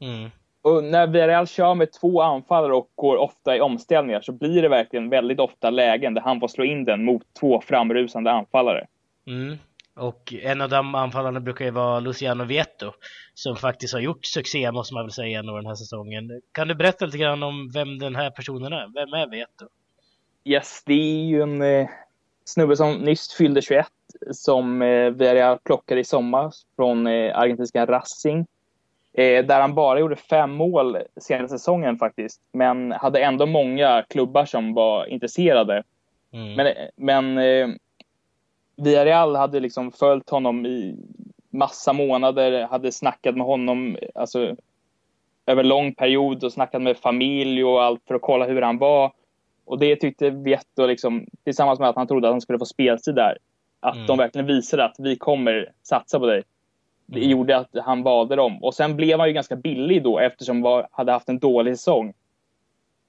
mm. 0.00 0.30
och 0.62 0.84
när 0.84 1.06
Villarreal 1.06 1.46
kör 1.46 1.74
med 1.74 1.92
två 1.92 2.22
anfallare 2.22 2.74
och 2.74 2.90
går 2.94 3.16
ofta 3.16 3.56
i 3.56 3.60
omställningar 3.60 4.20
så 4.20 4.32
blir 4.32 4.62
det 4.62 4.68
verkligen 4.68 5.08
väldigt 5.08 5.40
ofta 5.40 5.70
lägen 5.70 6.14
där 6.14 6.22
han 6.22 6.40
får 6.40 6.48
slå 6.48 6.64
in 6.64 6.84
den 6.84 7.04
mot 7.04 7.22
två 7.40 7.60
framrusande 7.60 8.30
anfallare. 8.30 8.86
Mm. 9.26 9.58
Och 9.98 10.34
en 10.42 10.60
av 10.60 10.68
de 10.68 10.94
anfallarna 10.94 11.40
brukar 11.40 11.64
ju 11.64 11.70
vara 11.70 12.00
Luciano 12.00 12.44
Vietto 12.44 12.92
som 13.34 13.56
faktiskt 13.56 13.94
har 13.94 14.00
gjort 14.00 14.26
succé 14.26 14.72
måste 14.72 14.94
man 14.94 15.04
väl 15.04 15.12
säga 15.12 15.42
den 15.42 15.66
här 15.66 15.74
säsongen. 15.74 16.40
Kan 16.52 16.68
du 16.68 16.74
berätta 16.74 17.06
lite 17.06 17.18
grann 17.18 17.42
om 17.42 17.70
vem 17.74 17.98
den 17.98 18.16
här 18.16 18.30
personen 18.30 18.72
är? 18.72 18.86
Vem 18.94 19.12
är 19.12 19.30
Vietto? 19.30 19.68
Yes, 20.44 20.82
det 20.86 20.92
är 20.92 21.26
ju 21.26 21.42
en 21.42 21.62
eh, 21.62 21.88
snubbe 22.44 22.76
som 22.76 22.94
nyss 22.94 23.32
fyllde 23.32 23.62
21 23.62 23.86
som 24.30 24.82
eh, 24.82 25.10
Villarreal 25.10 25.58
plockade 25.58 26.00
i 26.00 26.04
sommar 26.04 26.52
från 26.76 27.06
eh, 27.06 27.38
argentinska 27.38 27.86
Racing. 27.86 28.46
Eh, 29.12 29.44
där 29.44 29.60
han 29.60 29.74
bara 29.74 30.00
gjorde 30.00 30.16
fem 30.16 30.50
mål 30.50 30.98
senaste 31.20 31.58
säsongen 31.58 31.98
faktiskt. 31.98 32.40
Men 32.52 32.92
hade 32.92 33.20
ändå 33.20 33.46
många 33.46 34.04
klubbar 34.08 34.44
som 34.44 34.74
var 34.74 35.06
intresserade. 35.06 35.82
Mm. 36.32 36.54
Men, 36.54 36.74
men 36.96 37.38
eh, 37.38 37.76
Villarreal 38.78 39.36
hade 39.36 39.60
liksom 39.60 39.92
följt 39.92 40.30
honom 40.30 40.66
i 40.66 40.96
massa 41.50 41.92
månader, 41.92 42.66
hade 42.66 42.92
snackat 42.92 43.36
med 43.36 43.46
honom 43.46 43.96
alltså, 44.14 44.56
över 45.46 45.64
lång 45.64 45.94
period 45.94 46.44
och 46.44 46.52
snackat 46.52 46.82
med 46.82 46.96
familj 46.96 47.64
och 47.64 47.82
allt 47.82 48.02
för 48.08 48.14
att 48.14 48.22
kolla 48.22 48.46
hur 48.46 48.62
han 48.62 48.78
var. 48.78 49.12
Och 49.64 49.78
det 49.78 49.96
tyckte 49.96 50.30
Vietto, 50.30 50.86
liksom, 50.86 51.26
tillsammans 51.44 51.80
med 51.80 51.88
att 51.88 51.96
han 51.96 52.06
trodde 52.06 52.28
att 52.28 52.34
han 52.34 52.40
skulle 52.40 52.58
få 52.58 52.66
speltid 52.66 53.14
där, 53.14 53.38
att 53.80 53.94
mm. 53.94 54.06
de 54.06 54.18
verkligen 54.18 54.46
visade 54.46 54.84
att 54.84 54.96
vi 54.98 55.16
kommer 55.16 55.72
satsa 55.82 56.18
på 56.18 56.26
dig. 56.26 56.42
Det 57.06 57.18
mm. 57.18 57.30
gjorde 57.30 57.56
att 57.56 57.70
han 57.84 58.02
valde 58.02 58.36
dem. 58.36 58.64
Och 58.64 58.74
sen 58.74 58.96
blev 58.96 59.18
han 59.18 59.28
ju 59.28 59.34
ganska 59.34 59.56
billig 59.56 60.02
då 60.02 60.18
eftersom 60.18 60.64
han 60.64 60.84
hade 60.90 61.12
haft 61.12 61.28
en 61.28 61.38
dålig 61.38 61.76
säsong. 61.78 62.14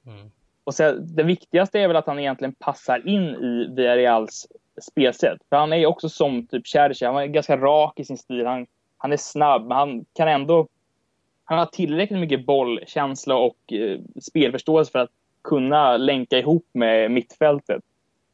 Mm. 0.05 0.31
Och 0.63 0.75
sen, 0.75 1.15
det 1.15 1.23
viktigaste 1.23 1.79
är 1.79 1.88
väl 1.88 1.97
att 1.97 2.07
han 2.07 2.19
egentligen 2.19 2.53
passar 2.53 3.08
in 3.08 3.23
i 3.23 3.67
Villarreals 3.75 4.47
spelsätt. 4.82 5.38
För 5.50 5.56
han 5.56 5.74
är 5.74 5.86
också 5.86 6.10
som 6.10 6.48
typ 6.48 6.68
Cherche, 6.68 7.06
han 7.06 7.18
är 7.18 7.26
ganska 7.26 7.58
rak 7.58 8.00
i 8.00 8.06
sin 8.06 8.18
stil. 8.18 8.46
Han, 8.46 8.65
han 8.98 9.13
är 9.13 9.18
snabb, 9.18 9.68
men 9.68 9.78
han 9.78 10.06
kan 10.13 10.28
ändå... 10.28 10.68
Han 11.44 11.60
har 11.60 11.65
tillräckligt 11.65 12.20
mycket 12.20 12.46
bollkänsla 12.46 13.36
och 13.36 13.74
eh, 13.74 14.00
spelförståelse 14.22 14.92
för 14.92 15.00
att 15.00 15.10
kunna 15.44 15.98
länka 15.98 16.38
ihop 16.38 16.65
med 16.72 17.12
mittfältet. 17.12 17.82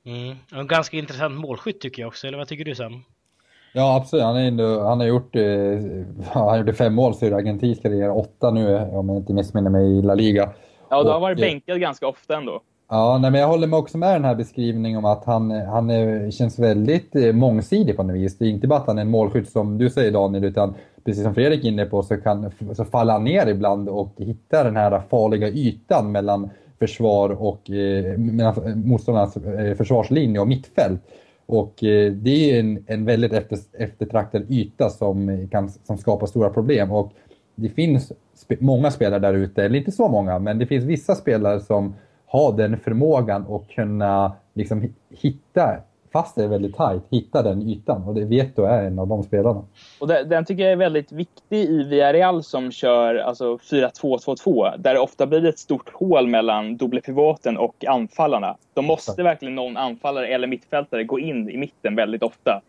Mm. 0.06 0.36
En 0.52 0.68
ganska 0.68 0.98
intressant 0.98 1.36
målskytt 1.36 1.82
tycker 1.82 2.02
jag 2.02 2.08
också, 2.08 2.28
eller 2.28 2.38
vad 2.38 2.48
tycker 2.48 2.66
du 2.66 2.76
Sam? 2.76 3.04
Ja 3.74 3.96
absolut, 3.96 4.26
han, 4.26 4.38
är 4.38 4.48
ändå, 4.48 4.84
han 4.84 5.00
har 5.00 5.08
gjort 5.08 5.36
eh, 5.36 5.44
han 6.34 6.58
gjorde 6.58 6.74
fem 6.74 6.94
mål 6.94 7.14
i 7.22 7.26
argentinsk 7.26 7.82
karriär, 7.82 8.18
åtta 8.18 8.52
nu 8.52 8.78
om 8.78 9.10
jag 9.10 9.18
inte 9.18 9.34
missminner 9.34 9.70
mig 9.70 10.00
i 10.00 10.02
La 10.02 10.16
Liga. 10.16 10.54
Ja, 10.90 10.98
och 10.98 11.06
du 11.06 11.12
har 11.12 11.20
varit 11.20 11.40
bänkad 11.40 11.80
ganska 11.80 12.08
ofta 12.08 12.38
ändå. 12.38 12.62
Ja, 12.90 13.18
nej, 13.22 13.32
men 13.32 13.42
jag 13.42 13.48
håller 13.48 13.68
mig 13.68 13.78
också 13.78 13.98
med 13.98 14.16
den 14.16 14.26
här 14.26 14.36
beskrivningen 14.36 14.98
om 14.98 15.06
att 15.06 15.26
han, 15.26 15.52
han 15.52 15.90
är, 15.90 16.32
känns 16.32 16.60
väldigt 16.60 17.16
eh, 17.16 17.34
mångsidig 17.34 17.98
på 17.98 18.04
något 18.04 18.16
vis. 18.16 18.38
Det 18.38 18.46
är 18.46 18.50
inte 18.50 18.68
bara 18.68 18.80
att 18.80 18.88
han 18.88 18.98
är 18.98 19.02
en 19.02 19.10
målskytt 19.10 19.50
som 19.50 19.78
du 19.78 19.90
säger 19.90 20.12
Daniel, 20.12 20.44
utan 20.44 20.74
precis 21.06 21.24
som 21.24 21.36
Fredrik 21.36 21.64
är 21.64 21.70
inne 21.70 21.86
på 21.86 22.04
så, 22.04 22.18
kan, 22.18 22.52
så 22.76 22.86
faller 22.86 23.14
han 23.14 23.24
ner 23.24 23.48
ibland 23.48 23.90
och 23.90 24.14
hittar 24.18 24.64
den 24.64 24.76
här 24.76 25.02
farliga 25.10 25.50
ytan 25.50 26.12
mellan 26.12 26.50
försvar 26.80 27.30
och 27.30 27.70
eh, 27.70 28.06
eh 28.06 28.18
motståndarnas 28.76 29.38
eh, 29.38 29.76
försvarslinje 29.76 30.40
och 30.40 30.48
mittfält. 30.48 31.02
Och 31.46 31.84
eh, 31.84 32.12
det 32.12 32.52
är 32.52 32.60
en, 32.60 32.84
en 32.88 33.06
väldigt 33.06 33.34
efter, 33.34 33.58
eftertraktad 33.74 34.46
yta 34.50 34.90
som, 34.90 35.48
kan, 35.52 35.70
som 35.70 35.98
skapar 35.98 36.28
stora 36.28 36.50
problem. 36.50 36.92
Och 36.92 37.12
det 37.56 37.70
finns 37.70 38.12
sp 38.42 38.52
många 38.60 38.92
spelare 38.92 39.20
där 39.20 39.34
ute, 39.34 39.64
eller 39.64 39.80
inte 39.80 39.92
så 39.92 40.08
många, 40.08 40.40
men 40.40 40.60
det 40.60 40.66
finns 40.66 40.84
vissa 40.84 41.16
spelare 41.16 41.60
som 41.60 41.94
har 42.36 42.58
den 42.58 42.80
förmågan 42.80 43.46
att 43.50 43.68
kunna 43.70 44.36
liksom 44.54 44.94
hitta 45.10 45.78
fast 46.16 46.36
det 46.36 46.44
är 46.44 46.48
väldigt 46.48 46.76
tajt, 46.76 47.04
hitta 47.10 47.44
den 47.44 47.62
ytan. 47.62 48.04
Och 48.04 48.16
det 48.16 48.26
Vieto 48.26 48.64
är 48.64 48.84
en 48.84 49.00
av 49.00 49.08
de 49.08 49.24
spelarna. 49.24 49.64
Och 50.00 50.08
det, 50.08 50.24
den 50.24 50.46
tycker 50.46 50.64
jag 50.64 50.72
är 50.72 50.76
väldigt 50.76 51.12
viktig 51.12 51.58
i 51.58 51.84
Villarreal 51.84 52.44
som 52.44 52.72
kör 52.72 53.16
alltså 53.16 53.56
4-2-2-2. 53.56 54.78
Där 54.78 54.94
det 54.94 55.00
ofta 55.00 55.28
blir 55.28 55.46
ett 55.46 55.60
stort 55.60 55.94
hål 55.94 56.28
mellan 56.28 56.78
dubbelpivoten 56.78 57.58
och 57.58 57.86
anfallarna. 57.88 58.58
Då 58.74 58.82
måste 58.82 59.24
verkligen 59.24 59.56
någon 59.56 59.78
anfallare 59.78 60.28
eller 60.28 60.48
mittfältare 60.48 61.04
gå 61.04 61.20
in 61.20 61.50
i 61.50 61.58
mitten 61.58 61.96
väldigt 61.96 62.24
ofta. 62.24 62.62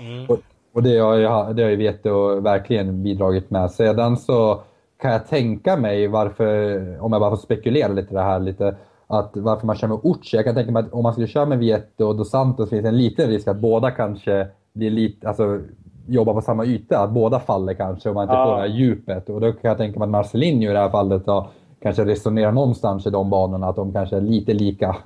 Mm. 0.00 0.26
Och, 0.28 0.38
och, 0.72 0.82
det 0.82 0.98
har 0.98 1.14
ju, 1.16 1.22
det 1.54 1.62
har 1.62 1.70
ju 1.70 1.76
Vieto 1.76 2.40
verkligen 2.40 3.02
bidragit 3.02 3.50
med. 3.50 3.70
Sedan 3.70 4.16
så 4.16 4.60
kan 5.00 5.12
jag 5.12 5.26
tänka 5.26 5.76
mig 5.76 6.08
varför, 6.08 6.76
om 7.00 7.12
jag 7.12 7.20
bara 7.20 7.30
får 7.30 7.36
spekulera 7.36 7.88
lite 7.88 8.14
det 8.14 8.22
här 8.22 8.40
lite, 8.40 8.76
att 9.06 9.30
varför 9.34 9.66
man 9.66 9.76
kör 9.76 9.88
med 9.88 10.00
Uchi. 10.04 10.36
Jag 10.36 10.44
kan 10.44 10.54
tänka 10.54 10.72
mig 10.72 10.82
att 10.82 10.92
om 10.92 11.02
man 11.02 11.12
skulle 11.12 11.26
köra 11.26 11.46
med 11.46 11.58
Vietto 11.58 12.04
och 12.04 12.16
Dos 12.16 12.30
Santos 12.30 12.70
finns 12.70 12.82
det 12.82 12.88
en 12.88 12.98
liten 12.98 13.30
risk 13.30 13.48
att 13.48 13.56
båda 13.56 13.90
kanske 13.90 14.46
blir 14.72 14.90
lite, 14.90 15.28
alltså 15.28 15.60
jobbar 16.08 16.34
på 16.34 16.40
samma 16.40 16.64
yta, 16.64 16.98
att 16.98 17.10
båda 17.10 17.40
faller 17.40 17.74
kanske 17.74 18.08
och 18.08 18.14
man 18.14 18.22
inte 18.22 18.34
ja. 18.34 18.44
får 18.44 18.52
det 18.52 18.60
här 18.60 18.78
djupet. 18.78 19.28
Och 19.28 19.40
då 19.40 19.52
kan 19.52 19.68
jag 19.68 19.78
tänka 19.78 19.98
mig 19.98 20.06
att 20.06 20.10
Marcelinho 20.10 20.70
i 20.70 20.72
det 20.72 20.78
här 20.78 20.90
fallet 20.90 21.26
då, 21.26 21.50
kanske 21.82 22.04
resonerar 22.04 22.52
någonstans 22.52 23.06
i 23.06 23.10
de 23.10 23.30
banorna, 23.30 23.68
att 23.68 23.76
de 23.76 23.92
kanske 23.92 24.16
är 24.16 24.20
lite 24.20 24.52
lika. 24.52 24.96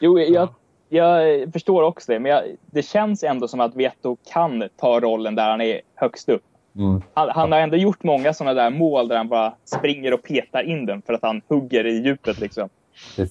Jo, 0.00 0.18
jag, 0.18 0.48
jag 0.88 1.52
förstår 1.52 1.82
också 1.82 2.12
det, 2.12 2.18
men 2.18 2.32
jag, 2.32 2.42
det 2.66 2.82
känns 2.82 3.22
ändå 3.22 3.48
som 3.48 3.60
att 3.60 3.76
Vietto 3.76 4.16
kan 4.32 4.64
ta 4.76 5.00
rollen 5.00 5.34
där 5.34 5.50
han 5.50 5.60
är 5.60 5.80
högst 5.94 6.28
upp. 6.28 6.42
Mm. 6.76 7.02
Han, 7.14 7.28
han, 7.30 7.52
har 7.52 7.58
ändå 7.58 7.76
gjort 7.76 8.02
många 8.02 8.34
sådana 8.34 8.62
där 8.62 8.70
mål 8.70 9.08
där 9.08 9.16
han 9.16 9.28
bara 9.28 9.54
springer 9.64 10.14
och 10.14 10.22
petar 10.22 10.62
in 10.62 10.86
den 10.86 11.02
för 11.02 11.12
att 11.12 11.22
han 11.22 11.40
hugger 11.48 11.86
i 11.86 11.98
djupet. 11.98 12.40
Liksom. 12.40 12.68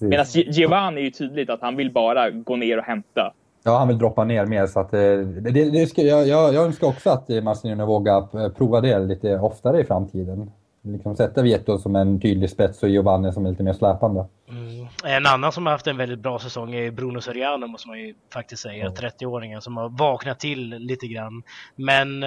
Medan 0.02 0.26
Giovanni 0.34 1.02
är 1.02 1.06
ju 1.06 1.12
tydligt 1.12 1.50
att 1.50 1.62
han 1.62 1.76
vill 1.76 1.92
bara 1.92 2.30
gå 2.30 2.56
ner 2.56 2.78
och 2.78 2.84
hämta. 2.84 3.34
Ja, 3.64 3.78
han 3.78 3.88
vill 3.88 3.98
droppa 3.98 4.24
ner 4.24 4.46
mer. 4.46 4.68
Så 4.68 4.80
att, 4.80 4.94
eh, 4.94 5.00
det, 5.00 5.52
det, 5.52 5.70
det 5.70 5.88
ska, 5.88 6.02
jag, 6.02 6.28
jag, 6.28 6.54
jag 6.54 6.66
önskar 6.66 6.88
också 6.88 7.10
att 7.10 7.30
Marcelino 7.44 7.86
vågar 7.86 8.50
prova 8.50 8.82
det 8.82 9.00
lite 9.00 9.40
oftare 9.40 9.82
i 9.82 9.84
framtiden. 9.84 10.52
Liksom 10.82 11.16
sätta 11.16 11.42
Vieto 11.42 11.78
som 11.78 11.96
en 11.96 12.20
tydlig 12.20 12.50
spets 12.50 12.84
och 12.84 12.90
Giovanni 12.90 13.34
som 13.34 13.46
är 13.46 13.50
lite 13.50 13.64
mer 13.64 13.74
släpande. 13.74 14.26
Mm. 14.50 14.88
En 15.04 15.26
annan 15.26 15.52
som 15.52 15.66
har 15.66 15.74
haft 15.74 15.88
en 15.88 15.98
väldigt 15.98 16.20
bra 16.20 16.40
säsong 16.40 16.76
är 16.76 16.92
Bruno 16.92 17.22
Soriano 17.22 17.68
måste 17.68 17.88
man 17.88 18.00
ju 18.00 18.14
faktiskt 18.34 18.62
säga. 18.62 18.86
Mm. 18.86 18.94
30-åringen 18.94 19.60
som 19.60 19.78
har 19.78 19.90
vaknat 19.90 20.40
till 20.40 20.70
lite 20.70 21.08
grann. 21.08 21.44
Men 21.76 22.24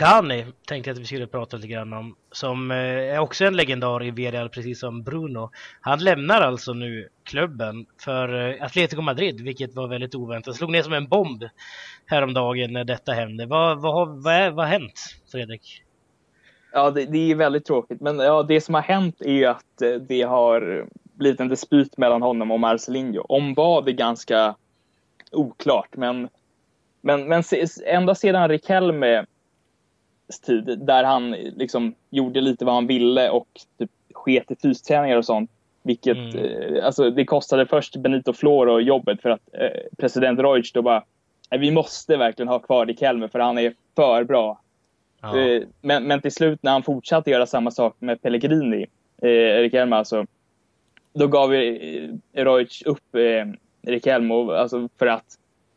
Cani 0.00 0.46
tänkte 0.66 0.90
jag 0.90 0.94
att 0.94 1.00
vi 1.00 1.04
skulle 1.04 1.26
prata 1.26 1.56
lite 1.56 1.68
grann 1.68 1.92
om. 1.92 2.16
Som 2.32 2.70
eh, 2.70 2.76
är 2.76 3.18
också 3.18 3.44
en 3.44 3.56
legendar 3.56 4.04
i 4.04 4.10
VRL 4.10 4.48
precis 4.48 4.80
som 4.80 5.02
Bruno. 5.02 5.50
Han 5.80 5.98
lämnar 5.98 6.40
alltså 6.40 6.72
nu 6.72 7.08
klubben 7.24 7.86
för 8.04 8.48
eh, 8.48 8.64
Atletico 8.64 9.02
Madrid, 9.02 9.40
vilket 9.40 9.74
var 9.74 9.88
väldigt 9.88 10.14
oväntat. 10.14 10.56
Slog 10.56 10.70
ner 10.70 10.82
som 10.82 10.92
en 10.92 11.08
bomb 11.08 11.44
häromdagen 12.06 12.72
när 12.72 12.84
detta 12.84 13.12
hände. 13.12 13.46
Vad, 13.46 13.80
vad, 13.80 13.94
har, 13.94 14.06
vad, 14.06 14.34
är, 14.34 14.50
vad 14.50 14.66
har 14.66 14.72
hänt, 14.72 15.00
Fredrik? 15.32 15.82
Ja, 16.72 16.90
det, 16.90 17.04
det, 17.04 17.30
är 17.30 17.34
väldigt 17.34 17.64
tråkigt. 17.64 18.00
Men 18.00 18.18
ja, 18.18 18.42
det 18.42 18.60
som 18.60 18.74
har 18.74 18.82
hänt 18.82 19.22
är 19.22 19.48
att 19.48 19.82
eh, 19.82 19.92
det 19.92 20.22
har 20.22 20.86
blivit 21.02 21.40
en 21.40 21.48
dispyt 21.48 21.96
mellan 21.96 22.22
honom 22.22 22.50
och 22.50 22.60
Marcelinho. 22.60 23.20
Om 23.20 23.54
vad 23.54 23.88
är 23.88 23.92
ganska 23.92 24.54
oklart. 25.32 25.96
Men, 25.96 26.28
men, 27.00 27.28
men 27.28 27.42
ända 27.86 28.14
sedan 28.14 28.48
Riquelme 28.48 29.26
tid 30.38 30.78
där 30.78 31.04
han 31.04 31.30
liksom 31.30 31.94
gjorde 32.10 32.40
lite 32.40 32.64
vad 32.64 32.74
han 32.74 32.86
ville 32.86 33.30
och 33.30 33.48
typ 33.78 33.90
sket 34.12 34.50
i 34.50 34.56
fysträningar 34.62 35.16
och 35.16 35.24
sånt. 35.24 35.50
Vilket, 35.82 36.16
mm. 36.16 36.36
eh, 36.38 36.86
alltså 36.86 37.10
det 37.10 37.24
kostade 37.24 37.66
först 37.66 37.96
Benito 37.96 38.32
Floro 38.32 38.80
jobbet 38.80 39.22
för 39.22 39.30
att 39.30 39.48
eh, 39.52 39.68
president 39.98 40.40
Reutsch 40.40 40.72
då 40.74 40.82
bara 40.82 41.04
vi 41.50 41.70
måste 41.70 42.16
verkligen 42.16 42.48
ha 42.48 42.58
kvar 42.58 42.86
Riquelme 42.86 43.28
för 43.28 43.38
han 43.38 43.58
är 43.58 43.74
för 43.96 44.24
bra. 44.24 44.60
Ja. 45.20 45.38
Eh, 45.38 45.62
Men, 45.80 46.04
men 46.04 46.20
till 46.20 46.32
slut 46.32 46.62
när 46.62 46.72
han 46.72 46.82
fortsatte 46.82 47.30
göra 47.30 47.46
samma 47.46 47.70
sak 47.70 47.96
med 47.98 48.22
Pellegrini, 48.22 48.86
eh, 49.22 49.60
Riquelme 49.60 49.96
alltså, 49.96 50.26
då 51.12 51.26
gav 51.26 51.54
ju 51.54 52.18
eh, 52.32 52.44
Rojic 52.44 52.82
upp 52.86 53.14
eh, 53.14 53.46
Riquelme 53.90 54.34
och- 54.34 54.58
alltså 54.58 54.88
för 54.98 55.06
att 55.06 55.24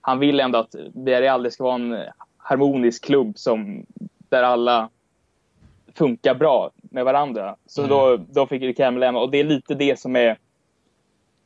han 0.01 0.19
vill 0.19 0.39
ändå 0.39 0.59
att 0.59 0.75
Villarreal 0.93 1.51
ska 1.51 1.63
vara 1.63 1.75
en 1.75 1.97
harmonisk 2.37 3.05
klubb 3.05 3.37
som, 3.37 3.85
där 4.33 4.43
alla 4.43 4.89
funkar 5.95 6.35
bra 6.35 6.71
med 6.81 7.05
varandra. 7.05 7.55
Så 7.65 7.81
Mm. 7.81 7.89
då, 7.89 8.17
då 8.17 8.47
fick 8.47 8.61
Riquelme 8.61 8.99
lämna 8.99 9.19
och 9.19 9.31
det 9.31 9.37
är 9.37 9.43
lite 9.43 9.75
det 9.75 9.99
som 9.99 10.15
är 10.15 10.37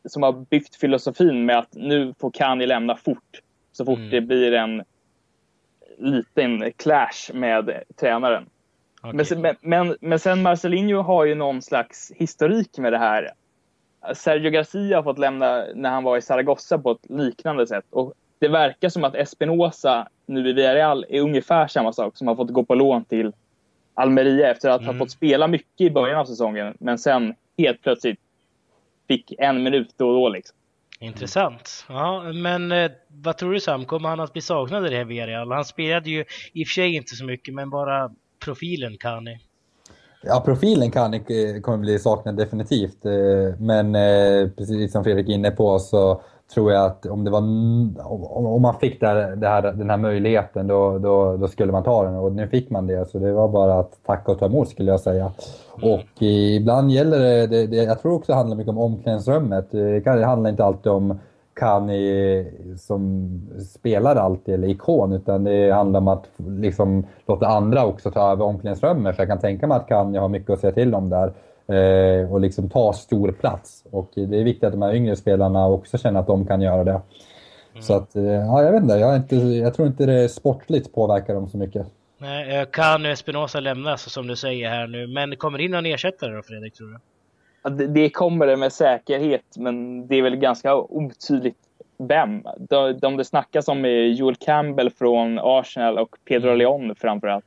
som 0.09 0.23
har 0.23 0.31
byggt 0.31 0.75
filosofin 0.75 1.45
med 1.45 1.57
att 1.57 1.73
nu 1.73 2.13
får 2.19 2.31
Kani 2.31 2.65
lämna 2.65 2.95
fort 2.95 3.41
så 3.71 3.85
fort 3.85 3.97
Mm. 3.97 4.09
det 4.09 4.21
blir 4.21 4.53
en 4.53 4.83
liten 5.97 6.71
clash 6.77 7.33
med 7.33 7.83
tränaren. 7.95 8.45
Okej. 9.01 9.13
Men, 9.13 9.25
sen- 9.25 9.41
men, 9.41 9.55
men, 9.61 9.95
men 10.01 10.19
sen 10.19 10.41
Marcelinho 10.41 11.01
har 11.01 11.25
ju 11.25 11.35
någon 11.35 11.61
slags 11.61 12.11
historik 12.15 12.77
med 12.77 12.93
det 12.93 12.97
här. 12.97 13.31
Sergio 14.15 14.49
Garcia 14.51 14.95
har 14.97 15.03
fått 15.03 15.19
lämna 15.19 15.65
när 15.75 15.89
han 15.89 16.03
var 16.03 16.17
i 16.17 16.21
Zaragoza 16.21 16.77
på 16.77 16.91
ett 16.91 17.09
liknande 17.09 17.67
sätt. 17.67 17.85
Och 17.89 18.13
det 18.39 18.47
verkar 18.47 18.89
som 18.89 19.03
att 19.03 19.15
Espinosa 19.15 20.07
nu 20.25 20.49
i 20.49 20.53
Villarreal 20.53 21.05
är 21.09 21.21
ungefär 21.21 21.67
samma 21.67 21.93
sak 21.93 22.17
som 22.17 22.27
har 22.27 22.35
fått 22.35 22.49
gå 22.53 22.63
på 22.63 22.75
lån 22.75 23.05
till 23.05 23.31
Almeria 23.93 24.51
efter 24.51 24.69
att 24.69 24.81
Mm. 24.81 24.93
ha 24.95 24.99
fått 25.05 25.11
spela 25.11 25.47
mycket 25.47 25.81
i 25.81 25.89
början 25.91 26.19
av 26.19 26.25
säsongen. 26.25 26.73
Men 26.79 26.97
sen 26.97 27.35
helt 27.57 27.81
plötsligt 27.81 28.19
fick 29.07 29.33
en 29.37 29.63
minut 29.63 29.93
då 29.97 30.07
och 30.09 30.13
då. 30.15 30.29
Liksom. 30.29 30.55
Intressant. 30.99 31.85
Ja, 31.89 32.23
men 32.33 32.71
eh, 32.71 32.91
vad 33.07 33.37
tror 33.37 33.53
du 33.53 33.59
Sam, 33.59 33.85
kommer 33.85 34.09
han 34.09 34.19
att 34.19 34.33
bli 34.33 34.41
saknad 34.41 34.87
i 34.87 34.89
det 34.89 34.95
här 34.97 35.05
Villarreal? 35.05 35.51
Han 35.51 35.65
spelade 35.65 36.09
ju 36.09 36.25
i 36.53 36.63
och 36.63 36.67
för 36.67 36.73
sig 36.73 36.95
inte 36.95 37.15
så 37.15 37.25
mycket, 37.25 37.53
men 37.53 37.69
bara 37.69 38.11
profilen 38.45 38.97
kan 38.97 39.23
ni. 39.23 39.39
Ja, 40.23 40.41
profilen 40.45 40.91
kan, 40.91 41.13
eh, 41.13 41.21
kommer 41.61 41.77
bli 41.77 41.99
saknad 41.99 42.37
definitivt. 42.37 43.05
eh, 43.05 43.11
Men 43.59 43.95
eh, 43.95 44.49
precis 44.57 44.91
som 44.91 45.03
Fredrik 45.03 45.29
är 45.29 45.33
inne 45.33 45.51
på 45.51 45.79
så 45.79 46.21
tror 46.53 46.71
jag 46.71 46.85
att 46.85 47.05
om, 47.05 47.23
det 47.23 47.31
var, 47.31 47.39
om 48.47 48.61
man 48.61 48.79
fick 48.79 48.99
det 48.99 49.07
här, 49.07 49.35
det 49.35 49.47
här, 49.47 49.61
den 49.61 49.89
här 49.89 49.97
möjligheten 49.97 50.67
då, 50.67 50.97
då, 50.97 51.37
då 51.37 51.47
skulle 51.47 51.71
man 51.71 51.83
ta 51.83 52.03
den 52.03 52.15
och 52.15 52.31
nu 52.31 52.47
fick 52.47 52.69
man 52.69 52.87
det. 52.87 53.09
Så 53.09 53.19
det 53.19 53.31
var 53.33 53.47
bara 53.47 53.79
att 53.79 54.03
tacka 54.05 54.31
och 54.31 54.39
ta 54.39 54.45
emot 54.45 54.69
skulle 54.69 54.91
jag 54.91 54.99
säga. 54.99 55.31
Och 55.71 56.21
eh, 56.23 56.55
ibland 56.55 56.91
gäller 56.91 57.19
det, 57.19 57.47
det, 57.47 57.67
det, 57.67 57.75
jag 57.75 58.01
tror 58.01 58.13
också 58.13 58.31
det 58.31 58.35
handlar 58.37 58.57
mycket 58.57 58.69
om 58.69 58.77
omklädningsrummet. 58.77 59.71
Det 59.71 60.25
handlar 60.25 60.49
inte 60.49 60.65
alltid 60.65 60.91
om 60.91 61.19
Kani 61.59 62.45
som 62.77 63.29
spelar 63.73 64.15
alltid 64.15 64.53
eller 64.53 64.67
ikon 64.67 65.13
utan 65.13 65.43
det 65.43 65.71
handlar 65.71 65.99
om 65.99 66.07
att 66.07 66.25
liksom 66.37 67.05
låta 67.25 67.47
andra 67.47 67.85
också 67.85 68.11
ta 68.11 68.31
över 68.31 68.45
omklädningsrummet. 68.45 69.15
För 69.15 69.23
jag 69.23 69.29
kan 69.29 69.39
tänka 69.39 69.67
mig 69.67 69.77
att 69.77 69.87
Kani 69.87 70.17
har 70.17 70.29
mycket 70.29 70.49
att 70.49 70.59
säga 70.59 70.73
till 70.73 70.95
om 70.95 71.09
där 71.09 71.33
eh, 71.67 72.33
och 72.33 72.39
liksom 72.39 72.69
ta 72.69 72.93
stor 72.93 73.31
plats. 73.31 73.83
Och 73.91 74.11
det 74.13 74.39
är 74.39 74.43
viktigt 74.43 74.63
att 74.63 74.71
de 74.71 74.81
här 74.81 74.95
yngre 74.95 75.15
spelarna 75.15 75.67
också 75.67 75.97
känner 75.97 76.19
att 76.19 76.27
de 76.27 76.47
kan 76.47 76.61
göra 76.61 76.83
det. 76.83 77.01
Så 77.79 77.93
att, 77.93 78.15
eh, 78.15 78.23
ja 78.23 78.63
jag 78.63 78.71
vet 78.71 78.81
inte, 78.81 78.95
jag, 78.95 79.15
inte, 79.15 79.35
jag 79.35 79.73
tror 79.73 79.87
inte 79.87 80.05
det 80.05 80.29
sportligt 80.29 80.93
påverkar 80.93 81.33
dem 81.33 81.49
så 81.49 81.57
mycket. 81.57 81.87
Nej, 82.17 82.57
eh, 82.57 82.65
kan 82.65 83.05
Espinosa 83.05 83.59
lämnas 83.59 84.09
som 84.09 84.27
du 84.27 84.35
säger 84.35 84.69
här 84.69 84.87
nu, 84.87 85.07
men 85.07 85.35
kommer 85.35 85.59
in 85.59 85.71
någon 85.71 85.85
ersättare 85.85 86.35
då 86.35 86.41
Fredrik, 86.41 86.73
tror 86.73 86.87
du? 86.87 86.99
Ja, 87.63 87.69
Det, 87.69 87.87
det 87.87 88.09
kommer 88.09 88.47
det 88.47 88.57
med 88.57 88.73
säkerhet, 88.73 89.45
men 89.57 90.07
det 90.07 90.15
är 90.15 90.21
väl 90.21 90.35
ganska 90.35 90.75
otydligt 90.75 91.57
vem. 91.99 92.43
De, 92.59 92.99
de 92.99 93.17
det 93.17 93.25
snackas 93.25 93.67
om 93.67 93.85
är 93.85 93.89
Joel 93.89 94.35
Campbell 94.35 94.89
från 94.89 95.39
Arsenal 95.39 95.97
och 95.97 96.15
Pedro 96.25 96.53
Leon 96.55 96.95
framförallt. 96.95 97.45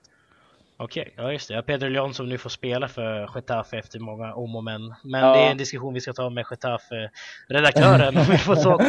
Okej, 0.83 1.15
ja 1.17 1.33
just 1.33 1.49
det. 1.49 1.55
Ja, 1.55 1.63
Pedro 1.63 1.89
Leon 1.89 2.15
som 2.15 2.29
nu 2.29 2.39
får 2.39 2.51
spela 2.51 2.89
för 2.89 3.31
Getafe 3.35 3.79
efter 3.79 3.99
många 3.99 4.35
om 4.35 4.57
och 4.57 4.65
men. 4.65 4.95
Men 5.05 5.21
Ja. 5.21 5.33
det 5.33 5.39
är 5.43 5.51
en 5.51 5.57
diskussion 5.59 5.95
vi 5.95 6.01
ska 6.01 6.13
ta 6.13 6.31
med 6.31 6.45
Getafe-redaktören 6.51 8.17
om 8.17 8.25
vi 8.31 8.39
får 8.39 8.55
tag 8.57 8.79
på 8.79 8.85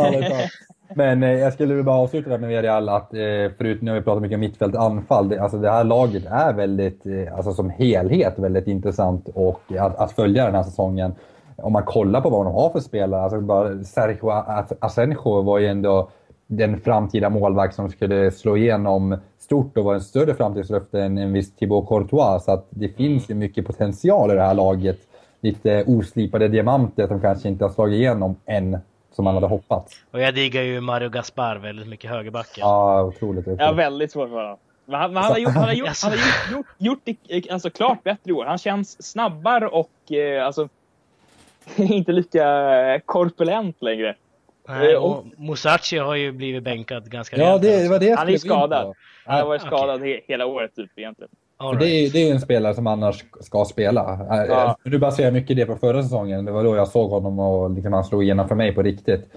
honom. 0.00 0.22
Men 0.96 1.22
eh, 1.22 1.30
jag 1.32 1.52
skulle 1.52 1.68
vilja 1.68 1.84
bara 1.84 1.96
avsluta 1.96 2.30
där 2.30 2.38
med 2.38 2.48
Villarreal 2.48 2.88
att 2.88 3.14
eh, 3.14 3.18
förut, 3.58 3.82
nu 3.82 3.90
har 3.90 3.98
vi 3.98 4.04
pratat 4.04 4.22
mycket 4.22 4.36
om 4.36 4.40
mittfält 4.40 4.76
anfall, 4.76 5.28
det, 5.28 5.38
alltså 5.42 5.58
det 5.58 5.70
här 5.70 5.84
laget 5.84 6.26
är 6.26 6.52
väldigt, 6.52 7.06
eh, 7.06 7.34
alltså 7.36 7.52
som 7.52 7.70
helhet 7.70 8.34
väldigt 8.38 8.66
intressant 8.66 9.28
och 9.34 9.62
att, 9.80 9.96
att 9.96 10.12
följa 10.12 10.44
den 10.46 10.54
här 10.54 10.62
säsongen. 10.62 11.14
Om 11.56 11.72
man 11.72 11.82
kollar 11.84 12.20
på 12.20 12.30
vad 12.30 12.46
de 12.46 12.54
har 12.54 12.70
för 12.70 12.80
spelare, 12.80 13.22
alltså 13.22 13.40
bara 13.40 13.84
Sergio 13.84 14.30
As- 14.30 14.72
Asenjo 14.80 15.42
var 15.42 15.58
ju 15.58 15.66
ändå 15.66 16.10
den 16.56 16.80
framtida 16.80 17.30
målvakt 17.30 17.74
som 17.74 17.90
skulle 17.90 18.30
slå 18.30 18.56
igenom 18.56 19.18
stort 19.38 19.78
och 19.78 19.84
vara 19.84 19.94
en 19.94 20.00
större 20.00 20.34
framtidslöfte 20.34 21.00
än 21.00 21.18
en 21.18 21.32
viss 21.32 21.56
Thibaut 21.56 21.88
Courtois. 21.88 22.44
Så 22.44 22.52
att 22.52 22.66
det 22.70 22.88
finns 22.88 23.30
ju 23.30 23.34
mycket 23.34 23.66
potential 23.66 24.30
i 24.30 24.34
det 24.34 24.42
här 24.42 24.54
laget. 24.54 24.98
Lite 25.40 25.84
oslipade 25.86 26.48
diamanter 26.48 27.06
som 27.06 27.20
kanske 27.20 27.48
inte 27.48 27.64
har 27.64 27.70
slagit 27.70 27.94
igenom 27.94 28.36
än, 28.46 28.78
som 29.12 29.24
man 29.24 29.34
hade 29.34 29.46
hoppats. 29.46 29.94
Och 30.10 30.20
jag 30.20 30.34
diggar 30.34 30.62
ju 30.62 30.80
Mario 30.80 31.08
Gaspar 31.08 31.56
väldigt 31.56 31.88
mycket, 31.88 32.10
högerbacken. 32.10 32.60
Ja, 32.60 33.02
otroligt. 33.02 33.40
otroligt. 33.40 33.60
Ja, 33.60 33.72
väldigt 33.72 34.12
svårt 34.12 34.28
för 34.28 34.36
honom. 34.36 34.58
Men 34.84 35.00
han, 35.00 35.12
men 35.12 35.22
han 35.22 35.32
har 35.32 35.38
gjort, 35.38 35.54
han 35.54 35.64
har 35.64 35.72
gjort, 35.72 36.02
han 36.02 36.10
har 36.10 36.18
gjort, 36.18 36.50
gjort, 36.52 36.66
gjort 36.78 37.00
det 37.04 37.46
eh, 37.48 37.54
alltså, 37.54 37.70
klart 37.70 38.02
bättre 38.02 38.30
i 38.30 38.32
år. 38.32 38.44
Han 38.44 38.58
känns 38.58 39.10
snabbare 39.10 39.68
och 39.68 40.12
eh, 40.12 40.46
alltså, 40.46 40.68
inte 41.76 42.12
lika 42.12 43.00
korpulent 43.04 43.82
längre. 43.82 44.16
Nej, 44.68 44.92
Eh, 44.92 45.02
och 45.02 45.24
Musashi 45.38 45.98
har 45.98 46.14
ju 46.14 46.32
blivit 46.32 46.62
bänkad 46.64 47.10
ganska 47.10 47.36
Ja, 47.36 47.42
rejält 47.44 47.62
det, 47.62 47.82
det 47.82 47.88
var 47.88 47.98
det 47.98 48.06
jag 48.06 48.16
Han 48.16 48.28
är 48.28 48.36
skadad. 48.38 48.94
Han 49.24 49.38
har 49.40 49.46
varit 49.46 49.62
okej. 49.62 49.78
skadad 49.78 50.02
he, 50.02 50.20
hela 50.28 50.46
året 50.46 50.76
typ 50.76 50.90
egentligen. 50.98 51.30
All 51.56 51.78
Det 51.78 51.84
är, 51.84 51.88
right. 51.88 52.12
det 52.12 52.18
är 52.18 52.24
ju 52.26 52.30
en 52.30 52.40
spelare 52.40 52.74
som 52.74 52.86
annars 52.86 53.24
ska 53.40 53.64
spela. 53.64 54.18
Ja. 54.28 54.46
Ja. 54.46 54.76
Nu 54.84 54.98
baserar 54.98 55.26
jag 55.26 55.34
mycket 55.34 55.56
det 55.56 55.66
på 55.66 55.76
förra 55.76 56.02
säsongen. 56.02 56.44
Det 56.44 56.52
var 56.52 56.64
då 56.64 56.76
jag 56.76 56.88
såg 56.88 57.10
honom 57.10 57.38
och 57.38 57.70
liksom 57.70 57.92
han 57.92 58.04
slog 58.04 58.22
igenom 58.24 58.48
för 58.48 58.54
mig 58.54 58.74
på 58.74 58.82
riktigt. 58.82 59.28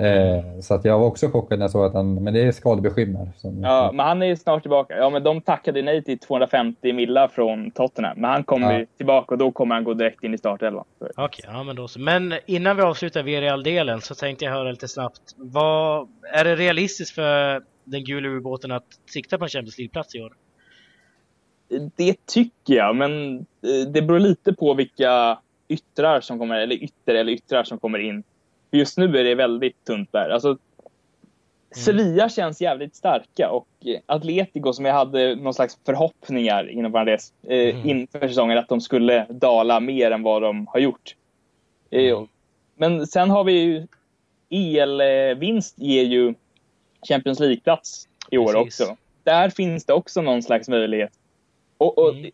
Eh, 0.00 0.60
så 0.60 0.74
att 0.74 0.84
jag 0.84 0.98
var 0.98 1.06
också 1.06 1.28
chockad 1.30 1.58
när 1.58 1.64
jag 1.64 1.70
såg 1.70 1.84
att 1.84 1.94
han... 1.94 2.14
Men 2.24 2.34
det 2.34 2.42
är 2.42 2.52
skadebekymmer. 2.52 3.28
Som, 3.36 3.62
Ja, 3.62 3.90
men 3.94 4.06
han 4.06 4.22
är 4.22 4.36
snart 4.36 4.62
tillbaka. 4.62 4.96
Ja, 4.96 5.10
men 5.10 5.22
de 5.22 5.40
tackade 5.40 5.82
nej 5.82 6.04
till 6.04 6.18
250 6.18 6.92
millar 6.92 7.28
från 7.28 7.70
Tottenham. 7.70 8.20
Men 8.20 8.30
han 8.30 8.44
kommer 8.44 8.72
Ja. 8.72 8.78
ju 8.78 8.86
tillbaka 8.96 9.34
och 9.34 9.38
då 9.38 9.50
kommer 9.52 9.74
han 9.74 9.84
gå 9.84 9.94
direkt 9.94 10.24
in 10.24 10.34
i 10.34 10.38
startelvan. 10.38 10.84
Okej, 11.16 11.44
ja 11.52 11.62
men 11.62 11.76
då 11.76 11.88
så. 11.88 12.00
Men 12.00 12.34
innan 12.46 12.76
vi 12.76 12.82
avslutar 12.82 13.22
Villarreal-delen 13.22 14.00
så 14.00 14.14
tänkte 14.14 14.44
jag 14.44 14.52
höra 14.52 14.70
lite 14.70 14.88
snabbt. 14.88 15.20
Vad, 15.36 16.08
är 16.32 16.44
det 16.44 16.56
realistiskt 16.56 17.14
för 17.14 17.62
den 17.84 18.04
gula 18.04 18.28
ubåten 18.28 18.72
att 18.72 18.86
sikta 19.06 19.38
på 19.38 19.44
en 19.44 19.48
Champions 19.48 19.78
League-plats 19.78 20.14
i 20.14 20.20
år? 20.22 20.32
Det 21.96 22.26
tycker 22.26 22.74
jag, 22.74 22.96
men 22.96 23.38
eh, 23.38 23.88
det 23.92 24.02
beror 24.02 24.18
lite 24.18 24.52
på 24.52 24.74
vilka 24.74 25.38
yttrar 25.68 26.20
som 26.20 26.38
kommer, 26.38 26.60
eller 26.60 26.74
ytter 26.84 27.14
eller 27.14 27.32
yttrar 27.32 27.64
som 27.64 27.78
kommer 27.78 27.98
in. 27.98 28.22
Just 28.70 28.98
nu 28.98 29.18
är 29.18 29.24
det 29.24 29.34
väldigt 29.34 29.84
tunt 29.84 30.12
där. 30.12 30.30
Alltså, 30.30 30.58
Sevilla 31.76 32.28
känns 32.28 32.60
jävligt 32.60 32.94
starka 32.96 33.50
och 33.50 33.68
Atletico 34.06 34.72
som 34.72 34.84
jag 34.84 34.94
hade 34.94 35.34
någon 35.34 35.54
slags 35.54 35.78
förhoppningar 35.86 36.70
inom 36.70 36.92
parentes 36.92 37.32
eh, 37.42 37.58
Mm. 37.76 37.88
inför 37.88 38.28
säsongen 38.28 38.58
att 38.58 38.68
de 38.68 38.80
skulle 38.80 39.26
dala 39.30 39.80
mer 39.80 40.10
än 40.10 40.22
vad 40.22 40.42
de 40.42 40.66
har 40.66 40.80
gjort. 40.80 41.16
Eh, 41.90 42.12
Mm. 42.12 42.28
Men 42.76 43.06
sen 43.06 43.30
har 43.30 43.44
vi 43.44 43.52
ju 43.52 43.86
elvinst 44.50 45.78
ger 45.78 46.02
ju 46.04 46.34
Champions 47.08 47.40
League-plats 47.40 48.08
i 48.30 48.38
år 48.38 48.52
Precis. 48.52 48.80
också. 48.80 48.96
Där 49.24 49.50
finns 49.50 49.84
det 49.84 49.92
också 49.92 50.22
någon 50.22 50.42
slags 50.42 50.68
möjlighet. 50.68 51.12
Och, 51.78 51.98
och 51.98 52.10
Mm. 52.14 52.30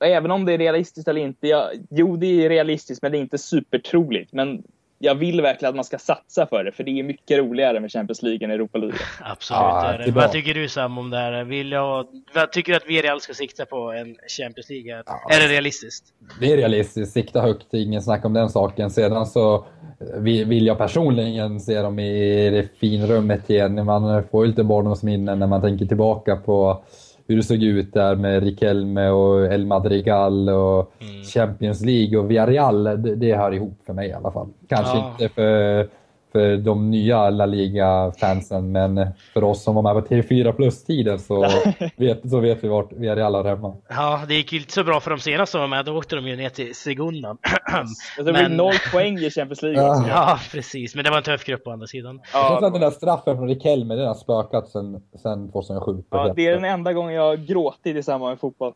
Även 0.00 0.30
om 0.30 0.44
det 0.44 0.52
är 0.52 0.58
realistiskt 0.58 1.08
eller 1.08 1.20
inte. 1.20 1.46
Jag, 1.48 1.70
jo, 1.90 2.16
det 2.16 2.26
är 2.44 2.48
realistiskt, 2.48 3.02
men 3.02 3.12
det 3.12 3.18
är 3.18 3.20
inte 3.20 3.38
supertroligt. 3.38 4.32
Men 4.32 4.62
jag 4.98 5.14
vill 5.14 5.40
verkligen 5.40 5.70
att 5.70 5.76
man 5.76 5.84
ska 5.84 5.98
satsa 5.98 6.46
för 6.46 6.64
det, 6.64 6.72
för 6.72 6.84
det 6.84 6.90
är 6.90 7.02
mycket 7.02 7.38
roligare 7.38 7.80
med 7.80 7.92
Champions 7.92 8.22
League 8.22 8.44
än 8.44 8.50
Europa 8.50 8.78
League. 8.78 8.98
Absolut 9.20 9.60
Ja, 9.60 9.94
det 9.98 10.04
är. 10.04 10.12
Vad 10.12 10.32
tycker 10.32 10.54
du 10.54 10.68
Sam 10.68 10.98
om 10.98 11.10
det 11.10 11.16
här? 11.16 11.44
Vill 11.44 11.72
jag, 11.72 12.06
vad 12.34 12.52
tycker 12.52 12.72
du 12.72 12.76
att 12.76 12.86
Villarreal 12.86 13.20
ska 13.20 13.34
sikta 13.34 13.66
på 13.66 13.92
en 13.92 14.16
Champions 14.38 14.70
League? 14.70 14.94
här? 14.94 15.36
Är 15.36 15.48
det 15.48 15.54
realistiskt? 15.54 16.04
Det 16.40 16.52
är 16.52 16.56
realistiskt. 16.56 17.12
Sikta 17.12 17.40
högt, 17.40 17.74
ingen 17.74 18.02
snack 18.02 18.24
om 18.24 18.32
den 18.32 18.50
saken. 18.50 18.90
Sedan 18.90 19.26
så 19.26 19.66
vill 19.98 20.44
vill 20.44 20.66
jag 20.66 20.78
personligen 20.78 21.60
se 21.60 21.82
dem 21.82 21.98
i 21.98 22.50
det 22.50 22.68
finrummet 22.80 23.50
igen. 23.50 23.84
Man 23.84 24.24
får 24.30 24.44
ju 24.44 24.50
lite 24.50 24.64
barndomsminnen 24.64 25.38
när 25.38 25.46
man 25.46 25.60
tänker 25.60 25.86
tillbaka 25.86 26.36
på 26.36 26.84
hur 27.28 27.36
det 27.36 27.42
såg 27.42 27.62
ut 27.62 27.94
där 27.94 28.14
med 28.16 28.42
Riquelme 28.42 29.08
och 29.08 29.44
El 29.52 29.66
Madrigal 29.66 30.48
och 30.48 30.92
Mm. 31.00 31.22
Champions 31.24 31.80
League 31.84 32.18
och 32.18 32.30
Villarreal. 32.30 32.84
Det, 32.84 33.14
det 33.14 33.34
hör 33.34 33.52
ihop 33.54 33.78
för 33.86 33.92
mig 33.92 34.08
i 34.08 34.12
alla 34.12 34.30
fall. 34.30 34.48
Kanske 34.68 34.96
Ja. 34.98 35.10
inte 35.12 35.34
för 35.34 35.88
för 36.32 36.56
de 36.56 36.90
nya 36.90 37.30
La 37.30 37.46
Liga-fansen, 37.46 38.72
men 38.72 39.06
för 39.32 39.44
oss 39.44 39.62
som 39.62 39.74
var 39.74 39.82
med 39.82 40.08
på 40.08 40.14
TV4 40.14 40.52
Plus-tiden 40.52 41.18
så, 41.18 41.48
vet, 41.96 42.30
så 42.30 42.40
vet 42.40 42.64
vi 42.64 42.68
vart 42.68 42.92
vi 42.92 43.08
är 43.08 43.18
i 43.18 43.22
alla 43.22 43.42
hemma. 43.42 43.76
Ja, 43.88 44.20
det 44.28 44.34
gick 44.34 44.52
ju 44.52 44.58
inte 44.58 44.72
så 44.72 44.84
bra 44.84 45.00
för 45.00 45.10
de 45.10 45.18
senaste 45.18 45.50
som 45.50 45.60
var 45.60 45.68
med. 45.68 45.84
Då 45.84 45.98
åkte 45.98 46.16
de 46.16 46.28
ju 46.28 46.36
ner 46.36 46.48
till 46.48 46.74
Segundan. 46.74 47.38
det 48.16 48.22
blir 48.22 48.32
men... 48.32 48.56
noll 48.56 48.74
poäng 48.92 49.18
i 49.18 49.30
Champions 49.30 49.62
League. 49.62 49.82
Ja. 49.82 50.04
ja. 50.08 50.38
precis. 50.52 50.94
Men 50.94 51.04
det 51.04 51.10
var 51.10 51.16
en 51.16 51.22
tuff 51.22 51.44
grupp 51.44 51.64
på 51.64 51.70
andra 51.70 51.86
sidan. 51.86 52.20
Ja. 52.32 52.42
Det 52.42 52.48
känns 52.48 52.62
att 52.62 52.72
den 52.72 52.80
där 52.80 52.90
straffen 52.90 53.36
från 53.36 53.48
Riquelme, 53.48 53.94
den 53.94 54.06
har 54.06 54.14
spökat 54.14 54.68
sedan, 54.68 55.02
sedan 55.22 55.52
2007. 55.52 56.02
Ja, 56.10 56.32
det 56.36 56.46
är 56.46 56.54
den 56.54 56.64
enda 56.64 56.92
gången 56.92 57.14
jag 57.14 57.22
har 57.22 57.36
gråtit 57.36 57.96
i 57.96 58.02
samband 58.02 58.30
med 58.30 58.40
fotboll. 58.40 58.72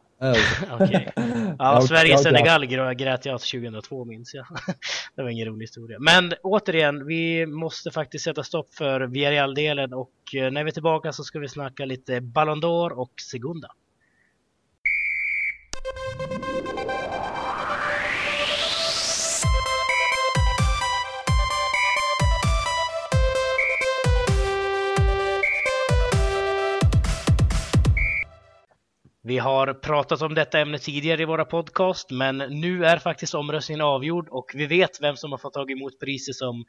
Okay. 0.75 1.07
Ja, 1.59 1.81
Sverige-Senegal 1.89 2.67
grät 2.95 3.27
jag 3.27 3.41
2002 3.41 4.05
minns 4.05 4.35
jag. 4.35 4.47
det 5.17 5.23
var 5.23 5.31
ingen 5.31 5.49
rolig 5.49 5.63
historia. 5.63 5.99
Men 5.99 6.33
återigen, 6.43 7.07
vi 7.07 7.42
måste 7.47 7.91
faktiskt 7.91 8.25
sätta 8.25 8.43
stopp 8.43 8.75
för 8.75 9.01
Villarreal-delen 9.01 9.95
och 9.95 10.13
eh, 10.35 10.51
när 10.51 10.65
vi 10.65 10.71
är 10.71 10.73
tillbaka 10.73 11.13
så 11.13 11.25
ska 11.25 11.39
vi 11.39 11.49
snacka 11.49 11.85
lite 11.85 12.21
Ballon 12.21 12.63
d'Or 12.63 12.91
och 12.91 13.13
Segunda. 13.31 13.69
Vi 29.25 29.39
har 29.39 29.75
pratat 29.75 30.23
om 30.23 30.35
detta 30.35 30.59
ämne 30.59 30.79
tidigare 30.79 31.23
i 31.23 31.25
våra 31.25 31.45
podcast, 31.45 32.11
men 32.11 32.39
nu 32.39 32.85
är 32.85 32.99
faktiskt 32.99 33.35
omröstningen 33.35 33.81
avgjord 33.81 34.29
och 34.29 34.51
vi 34.55 34.67
vet 34.67 35.03
vem 35.03 35.17
som 35.17 35.31
har 35.31 35.39
fått 35.39 35.53
tag 35.53 35.71
emot 35.71 36.01
priset 36.01 36.35
som 36.35 36.65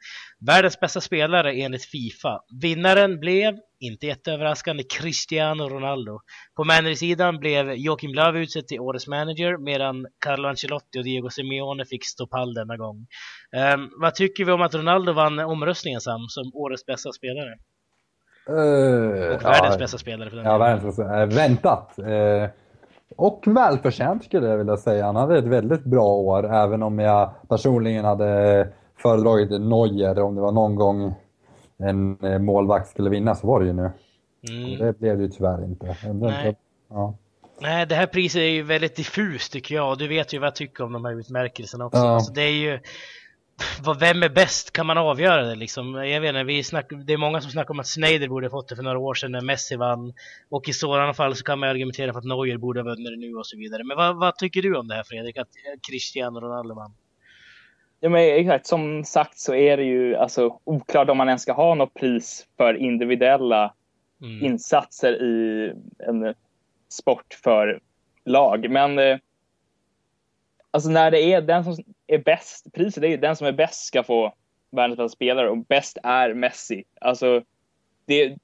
världens 0.46 0.80
bästa 0.80 1.00
spelare 1.00 1.52
enligt 1.52 1.84
Fifa. 1.84 2.40
Vinnaren 2.62 3.20
blev, 3.20 3.54
inte 3.80 4.06
jätteöverraskande, 4.06 4.82
Cristiano 4.82 5.68
Ronaldo. 5.68 6.20
På 6.56 6.64
managersidan 6.64 7.38
blev 7.38 7.74
Joakim 7.74 8.14
Löw 8.14 8.42
utsedd 8.42 8.66
till 8.66 8.80
årets 8.80 9.06
manager 9.06 9.64
medan 9.64 10.06
Carlo 10.24 10.48
Ancelotti 10.48 10.98
och 10.98 11.04
Diego 11.04 11.30
Simeone 11.30 11.84
fick 11.84 12.06
stå 12.06 12.26
pall 12.26 12.54
denna 12.54 12.76
gång. 12.76 13.06
Um, 13.74 13.90
vad 14.00 14.14
tycker 14.14 14.44
vi 14.44 14.52
om 14.52 14.62
att 14.62 14.74
Ronaldo 14.74 15.12
vann 15.12 15.38
omröstningen 15.38 16.00
Sam, 16.00 16.20
som 16.28 16.50
årets 16.54 16.86
bästa 16.86 17.12
spelare? 17.12 17.54
Uh, 18.50 19.34
och 19.34 19.44
världens 19.44 19.74
ja, 19.74 19.78
bästa 19.78 19.98
spelare 19.98 20.30
för 20.30 20.36
den 20.36 20.46
Ja, 20.46 20.58
världens 20.58 20.84
bästa. 20.84 21.22
Äh, 21.22 21.26
väntat. 21.26 21.94
Uh, 21.98 22.48
och 23.16 23.44
välförtjänt 23.46 24.24
skulle 24.24 24.48
jag 24.48 24.58
vilja 24.58 24.76
säga. 24.76 25.06
Han 25.06 25.16
hade 25.16 25.38
ett 25.38 25.44
väldigt 25.44 25.84
bra 25.84 26.08
år, 26.08 26.54
även 26.54 26.82
om 26.82 26.98
jag 26.98 27.30
personligen 27.48 28.04
hade 28.04 28.68
föredragit 28.96 29.50
Neuer. 29.50 30.18
Om 30.18 30.34
det 30.34 30.40
var 30.40 30.52
någon 30.52 30.74
gång 30.74 31.14
en 31.78 32.44
målvakt 32.44 32.88
skulle 32.88 33.10
vinna 33.10 33.34
så 33.34 33.46
var 33.46 33.60
det 33.60 33.66
ju 33.66 33.72
nu. 33.72 33.90
Mm. 34.48 34.78
Det 34.78 34.98
blev 34.98 35.16
det 35.16 35.22
ju 35.22 35.30
tyvärr 35.30 35.64
inte. 35.64 35.96
Nej. 36.12 36.56
Ja. 36.90 37.14
Nej, 37.60 37.86
det 37.86 37.94
här 37.94 38.06
priset 38.06 38.40
är 38.40 38.48
ju 38.48 38.62
väldigt 38.62 38.96
diffust 38.96 39.52
tycker 39.52 39.74
jag. 39.74 39.98
Du 39.98 40.08
vet 40.08 40.34
ju 40.34 40.38
vad 40.38 40.46
jag 40.46 40.54
tycker 40.54 40.84
om 40.84 40.92
de 40.92 41.04
här 41.04 41.20
utmärkelserna 41.20 41.86
också. 41.86 41.98
Ja. 41.98 42.14
Alltså, 42.14 42.32
det 42.32 42.42
är 42.42 42.52
ju 42.52 42.80
vem 44.00 44.22
är 44.22 44.28
bäst? 44.28 44.72
Kan 44.72 44.86
man 44.86 44.98
avgöra 44.98 45.42
det 45.42 45.54
liksom? 45.54 45.94
Jag 45.94 46.20
vet 46.20 46.28
inte, 46.28 46.44
vi 46.44 46.62
snack, 46.62 46.86
det 47.06 47.12
är 47.12 47.16
många 47.16 47.40
som 47.40 47.50
snackar 47.50 47.70
om 47.70 47.80
att 47.80 47.86
Sneijder 47.86 48.28
borde 48.28 48.50
fått 48.50 48.68
det 48.68 48.76
för 48.76 48.82
några 48.82 48.98
år 48.98 49.14
sedan 49.14 49.32
när 49.32 49.40
Messi 49.40 49.76
vann. 49.76 50.12
Och 50.48 50.68
i 50.68 50.72
sådana 50.72 51.14
fall 51.14 51.36
så 51.36 51.44
kan 51.44 51.58
man 51.58 51.68
argumentera 51.68 52.12
för 52.12 52.18
att 52.18 52.24
Neuer 52.24 52.56
borde 52.56 52.80
ha 52.80 52.84
vunnit 52.84 53.10
det 53.10 53.16
nu 53.16 53.34
och 53.34 53.46
så 53.46 53.56
vidare. 53.56 53.84
Men 53.84 53.96
vad, 53.96 54.16
vad, 54.16 54.36
tycker 54.36 54.62
du 54.62 54.76
om 54.76 54.88
det 54.88 54.94
här 54.94 55.04
Fredrik, 55.04 55.36
att 55.36 55.48
Cristiano 55.90 56.40
Ronaldo 56.40 56.74
vann? 56.74 56.94
Ja 58.00 58.08
men 58.08 58.20
exakt, 58.20 58.66
som 58.66 59.04
sagt 59.04 59.38
så 59.38 59.54
är 59.54 59.76
det 59.76 59.84
ju 59.84 60.16
alltså 60.16 60.60
oklart 60.64 61.08
om 61.08 61.16
man 61.16 61.28
ens 61.28 61.42
ska 61.42 61.52
ha 61.52 61.74
något 61.74 61.94
pris 61.94 62.46
för 62.56 62.74
individuella 62.74 63.74
mm. 64.22 64.44
insatser 64.44 65.22
i 65.22 65.72
en 65.98 66.34
sport 66.88 67.38
för 67.44 67.80
lag. 68.24 68.70
Men 68.70 68.98
eh, 68.98 69.18
alltså 70.70 70.90
när 70.90 71.10
det 71.10 71.20
är 71.20 71.42
den 71.42 71.64
som 71.64 71.93
är 72.06 72.18
bäst, 72.18 72.72
priset 72.72 73.04
är 73.04 73.08
ju 73.08 73.16
den 73.16 73.36
som 73.36 73.46
är 73.46 73.52
bäst 73.52 73.86
ska 73.86 74.02
få 74.02 74.34
världens 74.70 74.98
bästa 74.98 75.08
spelare 75.08 75.50
och 75.50 75.58
bäst 75.58 75.98
är 76.02 76.34
Messi. 76.34 76.84
Alltså, 77.00 77.42
det, 78.06 78.36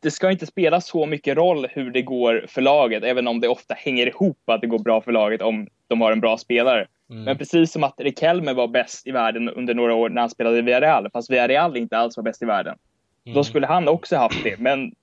det 0.00 0.10
ska 0.10 0.30
inte 0.30 0.46
spela 0.46 0.80
så 0.80 1.06
mycket 1.06 1.36
roll 1.36 1.66
hur 1.70 1.90
det 1.90 2.02
går 2.02 2.44
för 2.48 2.62
laget, 2.62 3.04
även 3.04 3.28
om 3.28 3.40
det 3.40 3.48
ofta 3.48 3.74
hänger 3.74 4.06
ihop 4.06 4.38
att 4.46 4.60
det 4.60 4.66
går 4.66 4.78
bra 4.78 5.00
för 5.00 5.12
laget 5.12 5.42
om 5.42 5.68
de 5.86 6.00
har 6.00 6.12
en 6.12 6.20
bra 6.20 6.38
spelare. 6.38 6.86
Mm. 7.10 7.24
Men 7.24 7.38
precis 7.38 7.72
som 7.72 7.84
att 7.84 8.00
Riquelme 8.00 8.52
var 8.52 8.68
bäst 8.68 9.06
i 9.06 9.10
världen 9.10 9.48
under 9.48 9.74
några 9.74 9.94
år 9.94 10.08
när 10.08 10.20
han 10.20 10.30
spelade 10.30 10.58
i 10.58 10.62
Villarreal, 10.62 11.10
fast 11.10 11.30
Villarreal 11.30 11.76
inte 11.76 11.98
alls 11.98 12.16
var 12.16 12.24
bäst 12.24 12.42
i 12.42 12.46
världen. 12.46 12.78
Mm. 13.24 13.34
Då 13.34 13.44
skulle 13.44 13.66
han 13.66 13.88
också 13.88 14.16
haft 14.16 14.44
det, 14.44 14.58
men... 14.58 14.94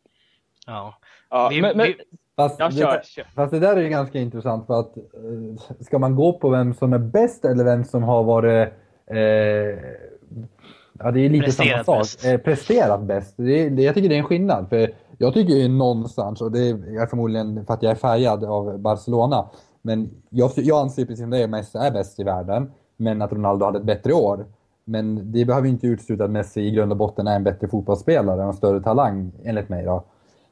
Ja. 0.65 0.97
ja 1.29 1.49
vi, 1.49 1.61
men, 1.61 1.77
men, 1.77 1.87
vi, 1.87 1.95
Fast, 2.49 2.59
ja, 2.59 2.71
kör, 2.71 2.97
det, 2.97 3.05
kör. 3.05 3.25
fast 3.35 3.51
det 3.51 3.59
där 3.59 3.75
är 3.75 3.81
ju 3.81 3.89
ganska 3.89 4.19
intressant 4.19 4.67
för 4.67 4.79
att 4.79 4.97
eh, 4.97 5.03
ska 5.79 5.99
man 5.99 6.15
gå 6.15 6.33
på 6.33 6.49
vem 6.49 6.73
som 6.73 6.93
är 6.93 6.97
bäst 6.97 7.45
eller 7.45 7.63
vem 7.63 7.83
som 7.83 8.03
har 8.03 8.23
varit 8.23 8.69
eh, 9.07 9.79
Ja, 11.03 11.11
det 11.11 11.19
är 11.19 11.29
lite 11.29 11.45
presterat 11.45 11.85
samma 11.85 12.03
sak. 12.03 12.25
Eh, 12.25 12.37
presterat 12.37 13.01
bäst. 13.01 13.33
Det, 13.37 13.69
det, 13.69 13.81
jag 13.81 13.95
tycker 13.95 14.09
det 14.09 14.15
är 14.15 14.19
en 14.19 14.25
skillnad. 14.25 14.69
För 14.69 14.93
jag 15.17 15.33
tycker 15.33 15.53
ju 15.53 15.67
någonstans, 15.67 16.41
och 16.41 16.51
det 16.51 16.69
är 16.69 17.05
förmodligen 17.05 17.65
för 17.65 17.73
att 17.73 17.83
jag 17.83 17.91
är 17.91 17.95
färgad 17.95 18.43
av 18.43 18.79
Barcelona, 18.79 19.49
men 19.81 20.09
jag, 20.29 20.51
jag 20.55 20.81
anser 20.81 21.05
precis 21.05 21.19
som 21.19 21.29
det, 21.29 21.47
Messi 21.47 21.77
är 21.77 21.91
bäst 21.91 22.19
i 22.19 22.23
världen, 22.23 22.71
men 22.97 23.21
att 23.21 23.33
Ronaldo 23.33 23.65
hade 23.65 23.79
ett 23.79 23.85
bättre 23.85 24.13
år. 24.13 24.45
Men 24.85 25.31
det 25.31 25.45
behöver 25.45 25.67
inte 25.67 25.87
utesluta 25.87 26.23
att 26.23 26.31
Messi 26.31 26.61
i 26.61 26.71
grund 26.71 26.91
och 26.91 26.97
botten 26.97 27.27
är 27.27 27.35
en 27.35 27.43
bättre 27.43 27.67
fotbollsspelare 27.67 28.41
och 28.41 28.47
en 28.47 28.53
större 28.53 28.81
talang, 28.81 29.31
enligt 29.43 29.69
mig. 29.69 29.85
Då. 29.85 30.03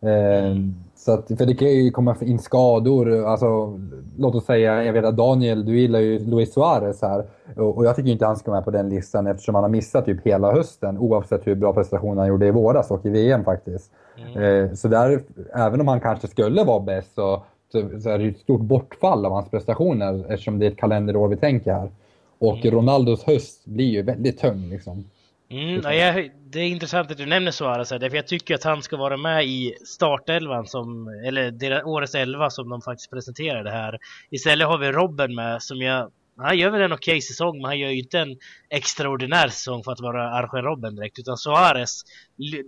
Eh, 0.07 0.55
så 0.99 1.11
att, 1.11 1.27
för 1.27 1.45
det 1.45 1.55
kan 1.55 1.67
ju 1.67 1.91
komma 1.91 2.15
in 2.21 2.39
skador. 2.39 3.25
Alltså, 3.25 3.79
låt 4.17 4.35
oss 4.35 4.45
säga, 4.45 4.83
jag 4.83 4.93
vet 4.93 5.05
att 5.05 5.17
Daniel, 5.17 5.65
du 5.65 5.79
gillar 5.79 5.99
ju 5.99 6.19
Luis 6.19 6.53
Suarez 6.53 7.01
här. 7.01 7.25
Och, 7.55 7.77
och 7.77 7.85
jag 7.85 7.95
tycker 7.95 8.09
inte 8.09 8.25
han 8.25 8.35
ska 8.35 8.51
vara 8.51 8.59
med 8.59 8.65
på 8.65 8.71
den 8.71 8.89
listan 8.89 9.27
eftersom 9.27 9.55
han 9.55 9.63
har 9.63 9.69
missat 9.69 10.05
typ 10.05 10.25
hela 10.25 10.51
hösten. 10.51 10.97
Oavsett 10.97 11.47
hur 11.47 11.55
bra 11.55 11.73
prestation 11.73 12.17
han 12.17 12.27
gjorde 12.27 12.47
i 12.47 12.51
våras 12.51 12.91
och 12.91 13.05
i 13.05 13.09
VM 13.09 13.43
faktiskt. 13.43 13.91
Mm. 14.17 14.43
Eh, 14.43 14.73
så 14.73 14.87
där, 14.87 15.21
även 15.53 15.81
om 15.81 15.87
han 15.87 15.99
kanske 15.99 16.27
skulle 16.27 16.63
vara 16.63 16.79
bäst 16.79 17.15
så, 17.15 17.43
så, 17.71 18.01
så 18.01 18.09
är 18.09 18.17
det 18.17 18.23
ju 18.23 18.31
ett 18.31 18.39
stort 18.39 18.61
bortfall 18.61 19.25
av 19.25 19.31
hans 19.31 19.49
prestationer 19.49 20.25
eftersom 20.29 20.59
det 20.59 20.65
är 20.65 20.71
ett 20.71 20.77
kalenderår 20.77 21.27
vi 21.27 21.37
tänker 21.37 21.73
här. 21.73 21.89
Och 22.39 22.65
mm. 22.65 22.71
Ronaldos 22.71 23.23
höst 23.23 23.65
blir 23.65 23.89
ju 23.89 24.01
väldigt 24.01 24.39
tung 24.39 24.69
liksom. 24.69 25.03
Mm, 25.51 25.81
ja, 25.83 25.93
jag, 25.93 26.31
det 26.49 26.59
är 26.59 26.67
intressant 26.67 27.11
att 27.11 27.17
du 27.17 27.25
nämner 27.25 27.51
Suarez 27.51 27.91
här, 27.91 28.09
för 28.09 28.15
jag 28.15 28.27
tycker 28.27 28.55
att 28.55 28.63
han 28.63 28.81
ska 28.81 28.97
vara 28.97 29.17
med 29.17 29.45
i 29.45 29.75
startelvan, 29.85 30.67
som, 30.67 31.07
eller 31.25 31.51
deras, 31.51 31.83
årets 31.83 32.15
elva 32.15 32.49
som 32.49 32.69
de 32.69 32.81
faktiskt 32.81 33.09
presenterade 33.09 33.71
här. 33.71 33.99
Istället 34.29 34.67
har 34.67 34.77
vi 34.77 34.91
Robben 34.91 35.35
med, 35.35 35.61
som 35.61 35.81
jag 35.81 36.11
han 36.45 36.57
gör 36.57 36.69
väl 36.69 36.81
en 36.81 36.93
okej 36.93 37.11
okay 37.11 37.21
säsong, 37.21 37.57
men 37.57 37.65
han 37.65 37.79
gör 37.79 37.89
ju 37.89 37.99
inte 37.99 38.19
en 38.19 38.37
extraordinär 38.69 39.47
säsong 39.47 39.83
för 39.83 39.91
att 39.91 39.99
vara 39.99 40.31
Arjen 40.31 40.65
Robben 40.65 40.95
direkt. 40.95 41.19
Utan 41.19 41.37
Suarez 41.37 42.01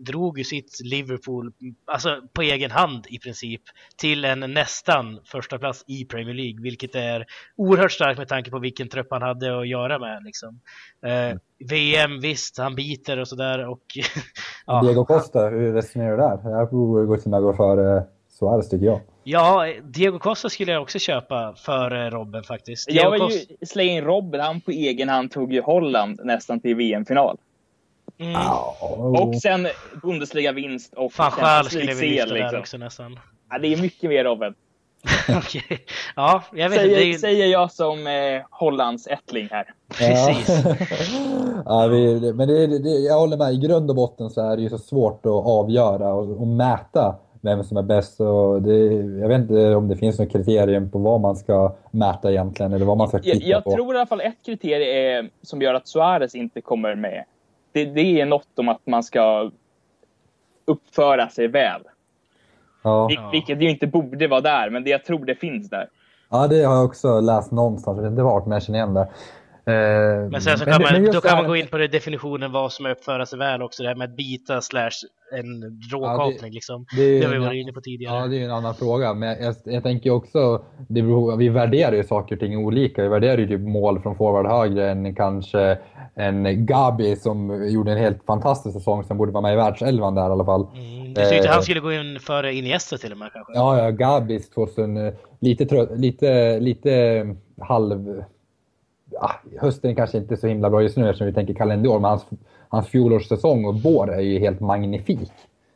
drog 0.05 0.37
ju 0.37 0.43
sitt 0.43 0.79
Liverpool, 0.83 1.53
alltså 1.85 2.21
på 2.33 2.41
egen 2.41 2.71
hand 2.71 3.05
i 3.09 3.19
princip, 3.19 3.61
till 3.97 4.25
en 4.25 4.39
nästan 4.39 5.19
första 5.25 5.59
plats 5.59 5.83
i 5.87 6.05
Premier 6.05 6.35
League. 6.35 6.61
Vilket 6.61 6.95
är 6.95 7.25
oerhört 7.55 7.91
starkt 7.91 8.19
med 8.19 8.27
tanke 8.27 8.51
på 8.51 8.59
vilken 8.59 8.89
trupp 8.89 9.07
han 9.09 9.21
hade 9.21 9.59
att 9.59 9.67
göra 9.67 9.99
med. 9.99 10.23
Liksom. 10.23 10.59
Eh, 11.05 11.37
VM, 11.69 12.19
visst, 12.19 12.57
han 12.57 12.75
biter 12.75 13.19
och 13.19 13.27
sådär. 13.27 13.69
Och, 13.69 13.83
ja. 14.65 14.81
Diego 14.81 15.05
Costa, 15.05 15.49
hur 15.49 15.73
resonerar 15.73 16.11
du 16.11 16.17
där? 16.17 16.57
Jag 16.57 16.69
borde 16.69 17.41
gå 17.41 17.53
före 17.53 18.05
Suarez 18.41 18.69
tycker 18.69 18.85
jag. 18.85 18.99
Ja, 19.23 19.73
Diego 19.83 20.19
Costa 20.19 20.49
skulle 20.49 20.71
jag 20.71 20.81
också 20.81 20.99
köpa 20.99 21.53
för 21.57 22.11
Robben 22.11 22.43
faktiskt. 22.43 22.87
Diego 22.87 23.03
jag 23.03 23.11
vill 23.11 23.37
ju 23.59 23.65
slänga 23.65 23.91
in 23.91 24.03
Robben, 24.03 24.41
han 24.41 24.61
på 24.61 24.71
egen 24.71 25.09
hand 25.09 25.31
tog 25.31 25.53
ju 25.53 25.61
Holland 25.61 26.19
nästan 26.23 26.59
till 26.59 26.75
VM-final. 26.75 27.37
Mm. 28.17 28.35
Oh. 28.35 29.21
Och 29.21 29.35
sen 29.35 29.67
Bundesliga-vinst 30.01 30.93
och 30.93 31.13
Fan 31.13 31.31
själv 31.31 31.63
skulle 31.63 31.93
vi 31.93 32.09
lyfta 32.09 32.25
liksom. 32.25 32.51
där 32.51 32.59
också 32.59 32.77
nästan. 32.77 33.19
Ja, 33.49 33.57
det 33.57 33.73
är 33.73 33.81
mycket 33.81 34.09
mer 34.09 34.23
Robben. 34.23 34.53
okay. 35.37 35.77
Ja, 36.15 36.43
jag 36.53 36.69
vet 36.69 36.79
säger, 36.79 37.01
inte. 37.01 37.19
Säger 37.19 37.45
jag 37.45 37.71
som 37.71 38.07
eh, 38.07 38.41
Hollands 38.49 39.07
ättling 39.07 39.47
här. 39.51 39.73
Precis. 39.97 40.63
ja, 41.65 41.87
vi, 41.87 42.33
men 42.33 42.47
det, 42.47 42.79
det, 42.79 42.89
jag 42.89 43.19
håller 43.19 43.37
med, 43.37 43.53
i 43.53 43.57
grund 43.57 43.89
och 43.89 43.95
botten 43.95 44.29
så 44.29 44.51
är 44.51 44.55
det 44.55 44.63
ju 44.63 44.69
så 44.69 44.77
svårt 44.77 45.25
att 45.25 45.45
avgöra 45.45 46.13
och, 46.13 46.41
och 46.41 46.47
mäta 46.47 47.15
vem 47.41 47.63
som 47.63 47.77
är 47.77 47.81
bäst. 47.81 48.19
Och 48.19 48.61
det, 48.61 48.85
jag 48.93 49.27
vet 49.27 49.41
inte 49.41 49.75
om 49.75 49.87
det 49.87 49.95
finns 49.95 50.19
något 50.19 50.31
kriterium 50.31 50.91
på 50.91 50.99
vad 50.99 51.21
man 51.21 51.35
ska 51.35 51.75
mäta 51.91 52.31
egentligen 52.31 52.73
eller 52.73 52.85
vad 52.85 52.97
man 52.97 53.07
ska 53.07 53.19
titta 53.19 53.37
jag, 53.37 53.57
jag 53.57 53.63
på. 53.63 53.69
Jag 53.69 53.75
tror 53.75 53.95
i 53.95 53.97
alla 53.97 54.05
fall 54.05 54.21
ett 54.21 54.45
kriterium 54.45 55.25
är, 55.25 55.29
som 55.41 55.61
gör 55.61 55.73
att 55.73 55.87
Suarez 55.87 56.35
inte 56.35 56.61
kommer 56.61 56.95
med. 56.95 57.23
Det, 57.71 57.85
det 57.85 58.21
är 58.21 58.25
något 58.25 58.59
om 58.59 58.69
att 58.69 58.81
man 58.85 59.03
ska 59.03 59.51
uppföra 60.65 61.29
sig 61.29 61.47
väl. 61.47 61.81
Ja. 62.83 63.07
Vil, 63.07 63.19
vilket 63.31 63.61
ju 63.61 63.69
inte 63.69 63.87
borde 63.87 64.27
vara 64.27 64.41
där, 64.41 64.69
men 64.69 64.83
det, 64.83 64.89
jag 64.89 65.05
tror 65.05 65.25
det 65.25 65.35
finns 65.35 65.69
där. 65.69 65.89
Ja, 66.29 66.47
det 66.47 66.63
har 66.63 66.75
jag 66.75 66.85
också 66.85 67.19
läst 67.19 67.51
någonstans. 67.51 67.99
Vet 67.99 68.11
inte 68.11 68.23
vart, 68.23 68.45
men 68.45 68.51
jag 68.51 68.63
känner 68.63 68.79
igen 68.79 68.93
det. 68.93 69.09
Men 69.65 70.41
sen 70.41 70.57
så 70.57 70.65
kan 70.65 70.81
man, 70.81 71.05
då 71.05 71.21
kan 71.21 71.37
man 71.37 71.47
gå 71.47 71.55
in 71.55 71.67
på 71.67 71.77
det 71.77 71.87
definitionen 71.87 72.51
vad 72.51 72.71
som 72.71 72.85
är 72.85 72.89
uppföra 72.89 73.25
sig 73.25 73.39
väl 73.39 73.61
också, 73.61 73.83
det 73.83 73.89
här 73.89 73.95
med 73.95 74.09
att 74.09 74.17
bita 74.17 74.61
slash 74.61 74.91
en 75.31 75.81
råkapning 75.91 76.37
ja, 76.41 76.53
liksom. 76.53 76.85
Det, 76.95 77.19
det 77.19 77.25
har 77.25 77.33
vi 77.33 77.39
varit 77.39 77.61
inne 77.61 77.73
på 77.73 77.81
tidigare. 77.81 78.15
Ja, 78.15 78.27
det 78.27 78.39
är 78.39 78.45
en 78.45 78.51
annan 78.51 78.75
fråga. 78.75 79.13
Men 79.13 79.43
jag, 79.43 79.55
jag 79.63 79.83
tänker 79.83 80.09
också, 80.09 80.63
det 80.87 81.01
beror, 81.01 81.37
vi 81.37 81.49
värderar 81.49 81.91
ju 81.91 82.03
saker 82.03 82.35
och 82.35 82.39
ting 82.39 82.57
olika. 82.57 83.01
Vi 83.01 83.07
värderar 83.07 83.37
ju 83.37 83.47
typ 83.47 83.61
mål 83.61 83.99
från 83.99 84.15
forward 84.15 84.45
högre 84.45 84.91
än 84.91 85.15
kanske 85.15 85.77
en 86.15 86.65
Gabi 86.65 87.15
som 87.15 87.67
gjorde 87.69 87.91
en 87.91 87.97
helt 87.97 88.25
fantastisk 88.25 88.77
säsong 88.77 89.03
som 89.03 89.17
borde 89.17 89.31
vara 89.31 89.41
med 89.41 89.53
i 89.53 89.55
världselvan 89.55 90.15
där 90.15 90.21
i 90.29 90.31
alla 90.31 90.45
fall. 90.45 90.67
Mm, 90.75 91.13
det 91.13 91.25
ser 91.25 91.35
ut 91.35 91.41
att 91.41 91.47
han 91.47 91.57
eh, 91.57 91.61
skulle 91.61 91.79
gå 91.79 91.93
in 91.93 92.19
före 92.19 92.53
Iniesta 92.53 92.97
till 92.97 93.11
och 93.11 93.17
med 93.17 93.29
kanske. 93.33 93.53
Ja, 93.53 93.77
ja 93.77 93.89
Gabis 93.91 94.49
2000, 94.49 95.11
lite, 95.39 95.65
trött, 95.65 95.89
lite, 95.99 96.59
lite 96.59 97.25
halv 97.61 98.23
ja, 99.11 99.41
hösten 99.59 99.95
kanske 99.95 100.17
inte 100.17 100.37
så 100.37 100.47
himla 100.47 100.69
bra 100.69 100.81
just 100.81 100.97
nu 100.97 101.09
eftersom 101.09 101.27
vi 101.27 101.33
tänker 101.33 101.53
kalenderår, 101.53 101.99
men 101.99 102.09
hans, 102.09 102.25
hans 102.69 102.87
fjolårssäsong 102.87 103.65
och 103.65 103.81
vår 103.81 104.13
är 104.13 104.21
ju 104.21 104.39
helt 104.39 104.59
magnifik. 104.59 105.31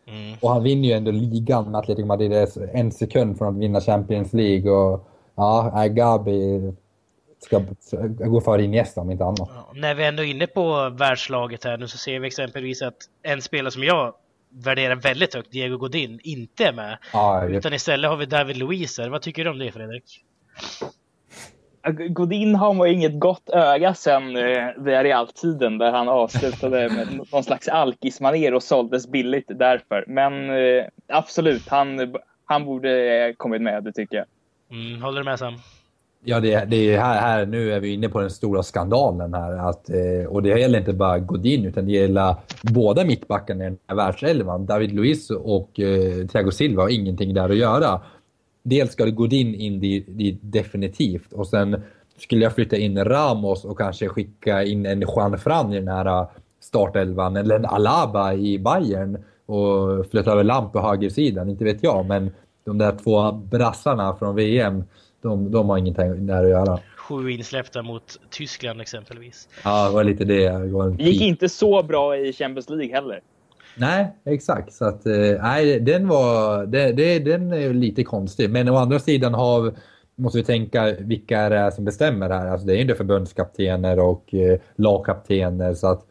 Mm. 0.08 0.38
Och 0.42 0.50
han 0.50 0.64
vinner 0.64 0.88
ju 0.88 0.94
ändå 0.94 1.12
ligan 1.12 1.72
med 1.72 1.80
Atletico 1.80 2.08
Madrid, 2.08 2.48
en 2.74 2.92
sekund 2.92 3.38
från 3.38 3.56
att 3.56 3.62
vinna 3.62 3.82
Champions 3.82 4.34
League. 4.34 4.72
Och 4.72 5.08
ja, 5.36 5.88
Gabi 5.90 6.74
ska 7.40 7.62
gå 8.08 8.42
före 8.42 8.64
Iniesta 8.64 9.02
om 9.02 9.12
inte 9.12 9.24
annat. 9.24 9.50
Ja, 9.54 9.72
när 9.76 9.96
vi 9.96 10.06
ändå 10.06 10.24
är 10.24 10.28
inne 10.28 10.48
på 10.48 10.90
världslaget 10.90 11.64
här 11.64 11.78
nu 11.78 11.88
så 11.88 11.98
ser 11.98 12.20
vi 12.20 12.28
exempelvis 12.28 12.82
att 12.82 12.98
en 13.24 13.42
spelare 13.42 13.72
som 13.72 13.84
jag 13.84 14.14
värderar 14.50 14.96
väldigt 14.96 15.36
högt, 15.36 15.52
Diego 15.52 15.78
Godin, 15.78 16.20
inte 16.24 16.66
är 16.66 16.74
med. 16.74 16.98
Ja, 17.14 17.46
utan 17.46 17.74
istället 17.74 18.10
har 18.10 18.18
vi 18.18 18.26
David 18.26 18.58
Luiz 18.58 19.00
Vad 19.00 19.22
tycker 19.22 19.44
du 19.44 19.50
om 19.50 19.60
det 19.60 19.72
Fredrik? 19.72 20.24
Godin 21.92 22.56
har 22.56 22.74
man 22.74 22.88
inget 22.88 23.20
gott 23.20 23.50
öga 23.50 23.94
sen 23.94 24.38
eh, 24.38 24.68
Villarreal-tiden 24.78 25.78
där 25.78 25.92
han 25.92 26.10
avslutade 26.10 26.90
med 26.90 27.08
någon 27.32 27.44
slags 27.44 27.68
alkismanér 27.68 28.54
och 28.54 28.64
såldes 28.64 29.08
billigt 29.08 29.48
därför. 29.48 30.04
Men 30.08 30.50
eh, 30.50 30.86
absolut, 31.08 31.70
han, 31.70 32.16
han 32.46 32.66
borde 32.66 33.34
kommit 33.38 33.62
med, 33.62 33.84
det 33.84 33.92
tycker 33.92 34.18
jag. 34.18 34.26
Mm, 34.72 35.02
håller 35.02 35.20
du 35.20 35.26
med 35.26 35.40
Sam? 35.40 35.54
Ja, 36.28 36.40
det, 36.40 36.66
det 36.66 36.94
är 36.94 37.00
här, 37.00 37.22
här, 37.22 37.46
nu 37.46 37.74
är 37.74 37.80
vi 37.80 37.94
inne 37.94 38.10
på 38.10 38.22
den 38.22 38.32
stora 38.32 38.64
skandalen 38.64 39.34
här. 39.34 39.70
Att, 39.70 39.90
eh, 39.90 40.28
och 40.30 40.44
det 40.44 40.60
gäller 40.60 40.80
inte 40.80 40.94
bara 40.94 41.20
Godin 41.20 41.66
utan 41.66 41.86
det 41.86 41.92
gäller 41.92 42.36
båda 42.62 43.06
mittbackarna 43.06 43.64
i 43.64 43.68
den 43.68 43.78
här 43.88 43.96
världselvan. 43.96 44.66
David 44.66 44.96
Luiz 44.96 45.30
och 45.30 45.80
eh, 45.80 46.28
Thiago 46.28 46.52
Silva 46.52 46.82
har 46.82 46.90
ingenting 46.90 47.34
där 47.34 47.50
att 47.50 47.58
göra 47.58 48.02
dels 48.66 48.92
ska 48.92 49.06
det 49.06 49.12
Godin 49.12 49.56
in 49.56 49.80
dit, 49.80 50.06
dit 50.08 50.40
definitivt 50.42 51.34
och 51.34 51.48
sen 51.48 51.82
skulle 52.18 52.44
jag 52.44 52.56
flytta 52.56 52.78
in 52.78 53.06
Ramos 53.06 53.66
och 53.66 53.78
kanske 53.78 54.08
skicka 54.08 54.64
in 54.64 54.86
en 54.86 55.02
Juan 55.02 55.40
Fran 55.40 55.74
i 55.74 55.80
den 55.80 55.88
här 55.88 56.06
äh, 56.06 56.28
startelvan 56.60 57.36
eller 57.36 57.56
en 57.56 57.66
Alaba 57.66 58.34
i 58.34 58.60
Bayern 58.60 59.24
och 59.46 60.06
flytta 60.12 60.32
över 60.32 60.44
Lamp 60.44 60.74
på 60.74 60.82
högersidan, 60.82 61.50
inte 61.50 61.64
vet 61.64 61.84
jag. 61.84 62.06
Men 62.06 62.32
de 62.66 62.78
där 62.78 62.98
två 63.04 63.32
brassarna 63.32 64.16
från 64.16 64.36
VM, 64.36 64.84
de, 65.22 65.52
de 65.52 65.70
har 65.70 65.78
ingenting 65.78 66.28
där 66.28 66.44
att 66.44 66.50
göra. 66.50 66.80
Sju 66.98 67.30
insläppta 67.32 67.82
mot 67.82 68.20
Tyskland 68.30 68.82
exempelvis. 68.82 69.50
Ja, 69.64 69.88
det 69.88 69.94
var 69.94 70.04
lite 70.04 70.26
det. 70.26 70.50
Det, 70.50 70.68
var 70.68 70.90
det 70.90 71.04
gick 71.04 71.22
inte 71.22 71.50
så 71.50 71.84
bra 71.84 72.18
i 72.18 72.34
Champions 72.34 72.70
League 72.70 72.96
heller. 72.96 73.22
Nej, 73.78 74.16
exakt. 74.26 74.74
Så 74.74 74.86
att, 74.86 75.06
eh, 75.06 75.42
nej, 75.42 75.80
den 75.80 76.08
var 76.08 76.66
det, 76.66 76.92
det, 76.92 77.20
den 77.20 77.54
är 77.54 77.74
lite 77.74 78.04
konstig. 78.04 78.50
Men 78.50 78.70
å 78.70 78.76
andra 78.76 79.00
sidan 79.00 79.34
har, 79.34 79.74
måste 80.16 80.38
vi 80.38 80.44
tänka 80.44 80.96
vilka 81.00 81.40
är 81.40 81.50
det 81.50 81.72
som 81.72 81.86
bestämmer 81.86 82.30
här. 82.30 82.48
Alltså, 82.48 82.68
det 82.68 82.78
är 82.78 82.82
inte 82.82 82.96
förbundskaptener 82.96 84.00
och 84.00 84.34
eh, 84.34 84.60
lagkaptener. 84.76 85.74
Så 85.74 85.88
att, 85.88 86.06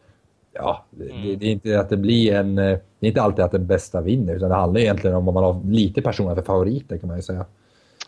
ja, 0.53 0.85
mm. 0.99 1.23
det, 1.23 1.35
det, 1.35 1.45
är 1.45 1.51
inte 1.51 1.79
att 1.79 1.89
det 1.89 1.97
blir 1.97 2.33
en... 2.33 2.57
Eh, 2.57 2.77
det 2.99 3.07
är 3.07 3.09
inte 3.09 3.21
alltid 3.21 3.45
att 3.45 3.51
den 3.51 3.67
bästa 3.67 4.01
vinner. 4.01 4.35
Utan 4.35 4.49
det 4.49 4.55
handlar 4.55 4.81
egentligen 4.81 5.15
om 5.15 5.27
om 5.27 5.33
man 5.33 5.43
har 5.43 5.61
lite 5.65 6.01
personer 6.01 6.35
för 6.35 6.41
favoriter 6.41 6.97
kan 6.97 7.07
man 7.07 7.17
ju 7.17 7.23
säga. 7.23 7.45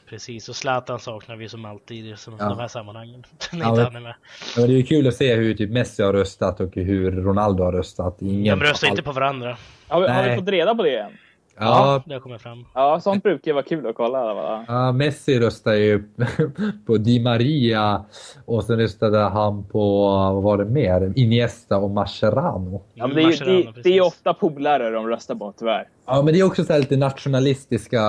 Precis, 0.09 0.49
och 0.49 0.55
Zlatan 0.55 0.99
saknar 0.99 1.35
vi 1.35 1.49
som 1.49 1.65
alltid 1.65 2.05
i 2.05 2.15
ja. 2.39 2.49
de 2.49 2.59
här 2.59 2.67
sammanhangen. 2.67 3.23
ja, 3.51 3.89
men, 3.93 4.03
med. 4.03 4.15
Ja, 4.57 4.67
det 4.67 4.73
är 4.73 4.81
kul 4.81 5.07
att 5.07 5.15
se 5.15 5.35
hur 5.35 5.53
typ 5.53 5.71
Messi 5.71 6.03
har 6.03 6.13
röstat 6.13 6.59
och 6.59 6.75
hur 6.75 7.11
Ronaldo 7.11 7.63
har 7.63 7.71
röstat. 7.71 8.21
Ingen... 8.21 8.59
De 8.59 8.65
röstar 8.65 8.87
inte 8.87 9.03
på 9.03 9.11
varandra. 9.11 9.57
Har 9.87 10.01
vi, 10.01 10.07
har 10.07 10.29
vi 10.29 10.35
fått 10.35 10.47
reda 10.47 10.75
på 10.75 10.83
det 10.83 10.97
än? 10.97 11.11
Ja, 11.59 12.03
ja, 12.07 12.13
det 12.13 12.19
kommit 12.19 12.41
fram. 12.41 12.65
Ja, 12.73 12.99
sånt 12.99 13.23
brukar 13.23 13.53
vara 13.53 13.63
kul 13.63 13.87
att 13.87 13.95
kolla. 13.95 14.33
Va? 14.33 14.65
Ja, 14.67 14.91
Messi 14.91 15.39
röstade 15.39 15.77
ju 15.77 16.03
på 16.85 16.97
Di 16.97 17.19
Maria 17.19 18.05
och 18.45 18.63
sen 18.63 18.77
röstade 18.77 19.19
han 19.19 19.63
på, 19.63 20.01
vad 20.33 20.43
var 20.43 20.57
det 20.57 20.65
mer? 20.65 21.13
Iniesta 21.15 21.77
och 21.77 21.89
Mascherano. 21.89 22.81
Ja, 22.93 23.07
men 23.07 23.15
det, 23.15 23.21
är, 23.21 23.25
Mascherano, 23.25 23.71
det, 23.71 23.81
det 23.81 23.97
är 23.97 24.01
ofta 24.01 24.33
polare 24.33 24.89
de 24.89 25.07
röstar 25.07 25.35
på 25.35 25.53
tyvärr. 25.57 25.87
Ja, 26.05 26.21
men 26.21 26.33
det 26.33 26.39
är 26.39 26.43
också 26.43 26.63
så 26.63 26.77
lite 26.77 26.97
nationalistiska 26.97 28.01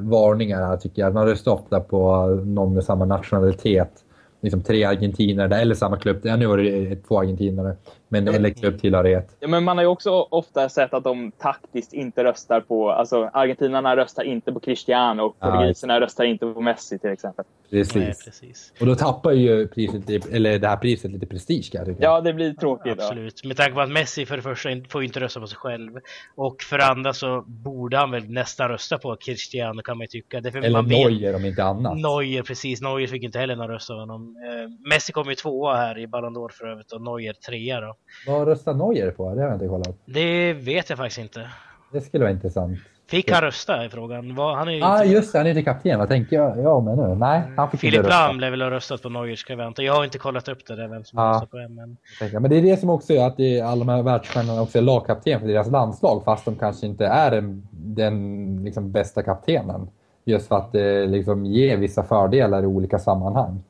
varningar 0.00 0.66
här 0.66 0.76
tycker 0.76 1.02
jag. 1.02 1.14
Man 1.14 1.26
röstar 1.26 1.52
ofta 1.52 1.80
på 1.80 2.26
någon 2.44 2.74
med 2.74 2.84
samma 2.84 3.04
nationalitet 3.04 4.04
liksom 4.44 4.62
tre 4.62 4.84
argentinare 4.84 5.56
eller 5.56 5.74
samma 5.74 5.96
klubb. 5.96 6.20
Ja, 6.22 6.36
nu 6.36 6.46
var 6.46 6.58
det 6.58 6.96
två 6.96 7.18
argentinare. 7.18 7.76
Men 8.22 8.34
eller 8.34 8.50
klubbtillhörighet. 8.50 9.36
Ja, 9.40 9.48
men 9.48 9.64
man 9.64 9.76
har 9.76 9.84
ju 9.84 9.88
också 9.88 10.10
ofta 10.30 10.68
sett 10.68 10.94
att 10.94 11.04
de 11.04 11.32
taktiskt 11.32 11.92
inte 11.92 12.24
röstar 12.24 12.60
på... 12.60 12.90
Alltså 12.90 13.30
argentinarna 13.32 13.96
röstar 13.96 14.24
inte 14.24 14.52
på 14.52 14.60
Cristiano 14.60 15.22
och 15.22 15.40
portugiserna 15.40 16.00
röstar 16.00 16.24
inte 16.24 16.46
på 16.46 16.60
Messi 16.60 16.98
till 16.98 17.10
exempel. 17.10 17.44
Precis. 17.70 17.94
Nej, 17.94 18.14
precis. 18.24 18.72
Och 18.80 18.86
då 18.86 18.94
tappar 18.94 19.32
ju 19.32 19.68
priset, 19.68 20.26
eller 20.32 20.58
det 20.58 20.68
här 20.68 20.76
priset 20.76 21.10
lite 21.10 21.26
prestige 21.26 21.72
kan 21.72 21.78
jag 21.78 21.86
tycka. 21.86 22.04
Ja, 22.04 22.20
det 22.20 22.32
blir 22.32 22.54
tråkigt. 22.54 22.92
Absolut. 22.92 23.40
Då. 23.42 23.48
Med 23.48 23.56
tanke 23.56 23.74
på 23.74 23.80
att 23.80 23.90
Messi 23.90 24.26
för 24.26 24.36
det 24.36 24.42
första 24.42 24.68
får 24.88 25.04
inte 25.04 25.20
rösta 25.20 25.40
på 25.40 25.46
sig 25.46 25.58
själv. 25.58 25.92
Och 26.34 26.62
för 26.62 26.78
det 26.78 26.86
andra 26.86 27.12
så 27.12 27.44
borde 27.46 27.96
han 27.96 28.10
väl 28.10 28.30
nästan 28.30 28.68
rösta 28.68 28.98
på 28.98 29.16
Cristiano 29.16 29.82
kan 29.82 29.98
man 29.98 30.04
ju 30.04 30.08
tycka. 30.08 30.40
Därför 30.40 30.58
eller 30.58 30.82
man 30.82 30.88
Neuer 30.88 31.36
om 31.36 31.44
inte 31.44 31.64
annat. 31.64 31.96
Neuer, 31.96 32.42
precis. 32.42 32.80
Neuer 32.80 33.06
fick 33.06 33.22
inte 33.22 33.38
heller 33.38 33.56
någon 33.56 33.68
röst 33.68 33.90
av 33.90 33.96
honom. 33.96 34.36
Eh, 34.36 34.88
Messi 34.88 35.12
kom 35.12 35.28
ju 35.28 35.34
tvåa 35.34 35.76
här 35.76 35.98
i 35.98 36.06
Ballon 36.06 36.36
d'Or 36.36 36.48
för 36.52 36.66
övrigt 36.66 36.92
och 36.92 37.02
Neuer 37.02 37.32
trea 37.32 37.80
då. 37.80 37.94
Vad 38.26 38.48
röstar 38.48 38.74
Neuer 38.74 39.10
på? 39.10 39.34
Det 39.34 39.40
har 39.40 39.48
jag 39.48 39.56
inte 39.56 39.68
kollat. 39.68 39.96
Det 40.04 40.52
vet 40.52 40.90
jag 40.90 40.98
faktiskt 40.98 41.18
inte. 41.18 41.48
Det 41.92 42.00
skulle 42.00 42.24
vara 42.24 42.32
intressant. 42.32 42.78
Fick 43.10 43.30
han 43.30 43.40
rösta 43.40 43.84
i 43.84 43.88
frågan? 43.88 44.30
Han 44.30 44.68
är 44.68 44.72
ju 44.72 44.82
ah, 44.82 45.02
inte... 45.02 45.14
just 45.14 45.32
det, 45.32 45.38
han 45.38 45.46
är 45.46 45.50
inte 45.50 45.62
kapten. 45.62 45.98
Vad 45.98 46.08
tänker 46.08 46.36
jag, 46.36 46.58
jag 46.58 46.84
med 46.84 46.98
nu? 46.98 47.14
Nej, 47.14 47.42
han 47.56 47.70
fick 47.70 47.80
Filip 47.80 47.94
inte 47.94 48.08
rösta. 48.08 48.26
Lam 48.26 48.40
lär 48.40 48.50
väl 48.50 48.62
ha 48.62 48.70
röstat 48.70 49.02
på 49.02 49.08
Neuers 49.08 49.38
skribent. 49.38 49.78
Jag 49.78 49.94
har 49.94 50.04
inte 50.04 50.18
kollat 50.18 50.48
upp 50.48 50.66
det 50.66 50.76
där, 50.76 50.88
vem 50.88 51.04
som 51.04 51.18
ah. 51.18 51.32
röstat 51.32 51.50
på 51.50 51.56
vem. 51.56 51.74
Men... 51.74 51.96
men 52.32 52.50
det 52.50 52.56
är 52.56 52.62
det 52.62 52.76
som 52.76 52.90
också 52.90 53.12
är 53.12 53.26
att 53.26 53.36
det 53.36 53.60
alla 53.60 53.84
de 53.84 53.88
här 53.88 54.02
världsstjärnorna 54.02 54.62
också 54.62 54.78
är 54.78 54.82
lagkapten 54.82 55.40
för 55.40 55.48
deras 55.48 55.70
landslag, 55.70 56.22
fast 56.24 56.44
de 56.44 56.56
kanske 56.56 56.86
inte 56.86 57.06
är 57.06 57.30
den, 57.30 57.68
den 57.72 58.64
liksom, 58.64 58.92
bästa 58.92 59.22
kaptenen. 59.22 59.88
Just 60.24 60.48
för 60.48 60.56
att 60.56 60.72
det 60.72 61.06
liksom 61.06 61.46
ger 61.46 61.76
vissa 61.76 62.02
fördelar 62.02 62.62
i 62.62 62.66
olika 62.66 62.98
sammanhang. 62.98 63.62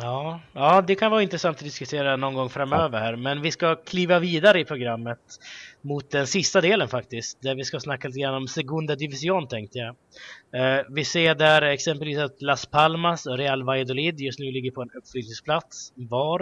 Ja, 0.00 0.40
ja, 0.52 0.80
det 0.86 0.94
kan 0.94 1.10
vara 1.10 1.22
intressant 1.22 1.56
att 1.56 1.64
diskutera 1.64 2.16
någon 2.16 2.34
gång 2.34 2.48
framöver 2.48 3.00
här. 3.00 3.16
Men 3.16 3.42
vi 3.42 3.50
ska 3.50 3.76
kliva 3.76 4.18
vidare 4.18 4.60
i 4.60 4.64
programmet 4.64 5.18
mot 5.80 6.10
den 6.10 6.26
sista 6.26 6.60
delen 6.60 6.88
faktiskt. 6.88 7.42
Där 7.42 7.54
vi 7.54 7.64
ska 7.64 7.80
snacka 7.80 8.08
lite 8.08 8.20
grann 8.20 8.34
om 8.34 8.48
Segunda 8.48 8.96
Division 8.96 9.48
tänkte 9.48 9.78
jag. 9.78 9.96
Eh, 10.52 10.84
vi 10.88 11.04
ser 11.04 11.34
där 11.34 11.62
exempelvis 11.62 12.18
att 12.18 12.42
Las 12.42 12.66
Palmas 12.66 13.26
och 13.26 13.38
Real 13.38 13.62
Valladolid 13.64 14.20
just 14.20 14.38
nu 14.38 14.50
ligger 14.50 14.70
på 14.70 14.82
en 14.82 14.90
uppflyttningsplats 14.90 15.92
var. 15.96 16.40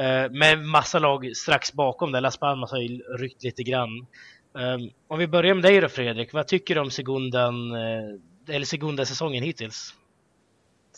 Eh, 0.00 0.30
med 0.30 0.58
massa 0.58 0.98
lag 0.98 1.36
strax 1.36 1.72
bakom 1.72 2.12
där. 2.12 2.20
Las 2.20 2.36
Palmas 2.36 2.70
har 2.70 2.78
ju 2.78 2.98
ryckt 2.98 3.42
lite 3.42 3.62
grann. 3.62 4.06
Eh, 4.58 4.76
om 5.08 5.18
vi 5.18 5.26
börjar 5.26 5.54
med 5.54 5.64
dig 5.64 5.80
då 5.80 5.88
Fredrik. 5.88 6.32
Vad 6.32 6.46
tycker 6.46 6.74
du 6.74 6.80
om 6.80 6.90
Segundan, 6.90 7.72
eh, 7.72 8.54
eller 8.54 8.66
Segunda-säsongen 8.66 9.42
hittills? 9.42 9.94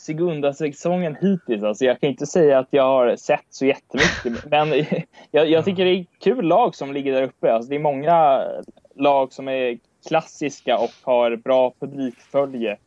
Segunda-säsongen 0.03 1.15
hittills. 1.21 1.63
Alltså 1.63 1.85
jag 1.85 1.99
kan 1.99 2.09
inte 2.09 2.25
säga 2.25 2.59
att 2.59 2.67
jag 2.69 2.83
har 2.83 3.15
sett 3.15 3.45
så 3.49 3.65
jättemycket. 3.65 4.45
men 4.51 4.85
jag, 5.31 5.49
jag 5.49 5.65
tycker 5.65 5.85
det 5.85 5.91
är 5.91 6.05
kul 6.19 6.45
lag 6.45 6.75
som 6.75 6.93
ligger 6.93 7.13
där 7.13 7.23
uppe. 7.23 7.53
Alltså 7.53 7.69
det 7.69 7.75
är 7.75 7.79
många 7.79 8.45
lag 8.95 9.33
som 9.33 9.47
är 9.47 9.77
klassiska 10.07 10.77
och 10.77 10.91
har 11.01 11.35
bra 11.35 11.73
publikfölje. 11.79 12.77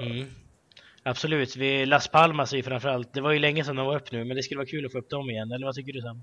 Mm. 0.00 0.26
Absolut. 1.02 1.56
Vi, 1.56 1.86
Las 1.86 2.08
Palmas 2.08 2.52
är 2.52 2.56
ju 2.56 2.62
framförallt, 2.62 3.12
det 3.12 3.20
var 3.20 3.32
ju 3.32 3.38
länge 3.38 3.64
sedan 3.64 3.76
de 3.76 3.86
var 3.86 3.96
upp 3.96 4.12
nu, 4.12 4.24
men 4.24 4.36
det 4.36 4.42
skulle 4.42 4.58
vara 4.58 4.66
kul 4.66 4.86
att 4.86 4.92
få 4.92 4.98
upp 4.98 5.10
dem 5.10 5.30
igen. 5.30 5.52
Eller 5.52 5.66
vad 5.66 5.74
tycker 5.74 5.92
du 5.92 6.00
Sam? 6.00 6.22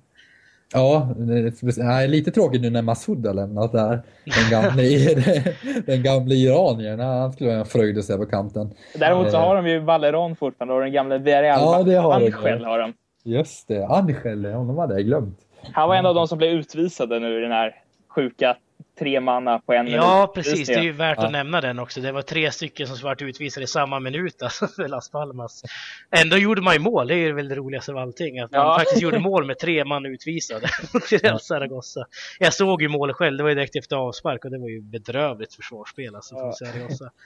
Ja, 0.73 1.09
det 1.17 1.33
är 1.33 2.07
lite 2.07 2.31
tråkigt 2.31 2.61
nu 2.61 2.69
när 2.69 2.81
Masoud 2.81 3.25
har 3.25 3.33
lämnat 3.33 3.71
där. 3.71 4.01
Den 4.25 4.49
gamla, 4.51 4.83
den 5.85 6.03
gamla 6.03 6.33
iraniern. 6.33 6.99
Han 6.99 7.33
skulle 7.33 7.53
vara 7.55 7.65
fröjde 7.65 8.03
sig 8.03 8.17
på 8.17 8.25
kanten. 8.25 8.73
Däremot 8.95 9.31
så 9.31 9.37
har 9.37 9.55
de 9.55 9.67
ju 9.67 9.79
Valeron 9.79 10.35
fortfarande 10.35 10.73
och 10.73 10.81
den 10.81 10.91
gamla 10.91 11.17
Villarreal. 11.17 11.59
Ja, 11.61 11.83
det 11.83 11.95
har 11.95 12.13
Angel 12.13 12.59
de. 12.59 12.65
har 12.65 12.79
de. 12.79 12.93
Just 13.23 13.67
det, 13.67 13.85
Angel, 13.85 14.45
honom 14.45 14.77
hade 14.77 14.93
jag 14.93 15.05
glömt. 15.05 15.39
Han 15.71 15.89
var 15.89 15.95
en 15.95 16.05
av 16.05 16.15
de 16.15 16.27
som 16.27 16.37
blev 16.37 16.51
utvisade 16.51 17.19
nu 17.19 17.37
i 17.37 17.41
den 17.41 17.51
här 17.51 17.75
sjuka 18.15 18.57
tre 19.01 19.19
manna 19.19 19.59
på 19.59 19.73
en 19.73 19.85
minut. 19.85 19.97
Ja, 20.01 20.31
precis. 20.35 20.57
Just 20.59 20.67
Det 20.67 20.73
är 20.79 20.83
ju 20.83 20.91
värt 20.91 21.17
Ja. 21.17 21.25
att 21.25 21.31
nämna 21.31 21.61
den 21.61 21.79
också. 21.79 22.01
Det 22.01 22.11
var 22.11 22.21
tre 22.21 22.51
stycken 22.51 22.87
som 22.87 22.97
vart 23.09 23.21
utvisade 23.21 23.63
i 23.63 23.67
samma 23.67 23.99
minut 23.99 24.41
alltså, 24.41 24.67
för 24.67 24.87
Las 24.87 25.09
Palmas. 25.09 25.63
Ändå 26.11 26.37
gjorde 26.37 26.61
man 26.61 26.73
ju 26.73 26.79
mål. 26.79 27.07
Det 27.07 27.13
är 27.13 27.17
ju 27.17 27.33
väl 27.33 27.47
det 27.49 27.55
roligaste 27.55 27.91
av 27.91 27.97
allting. 27.97 28.39
Att 28.39 28.51
man 28.51 28.61
Ja. 28.61 28.77
faktiskt 28.79 29.01
gjorde 29.01 29.19
mål 29.19 29.45
med 29.45 29.59
tre 29.59 29.85
man 29.85 30.05
utvisade 30.05 30.67
Real 31.09 31.39
Zaragoza. 31.39 32.05
Jag 32.39 32.53
såg 32.53 32.81
ju 32.81 32.87
målet 32.87 33.15
själv. 33.15 33.37
Det 33.37 33.43
var 33.43 33.49
ju 33.49 33.55
direkt 33.55 33.75
efter 33.75 33.95
avspark 33.95 34.45
och 34.45 34.51
det 34.51 34.57
var 34.59 34.69
ju 34.69 34.81
bedrövligt 34.81 35.53
försvarsspel 35.53 36.15
alltså 36.15 36.35
från 36.35 36.45
Ja. 36.45 36.53
Zaragoza. 36.53 37.11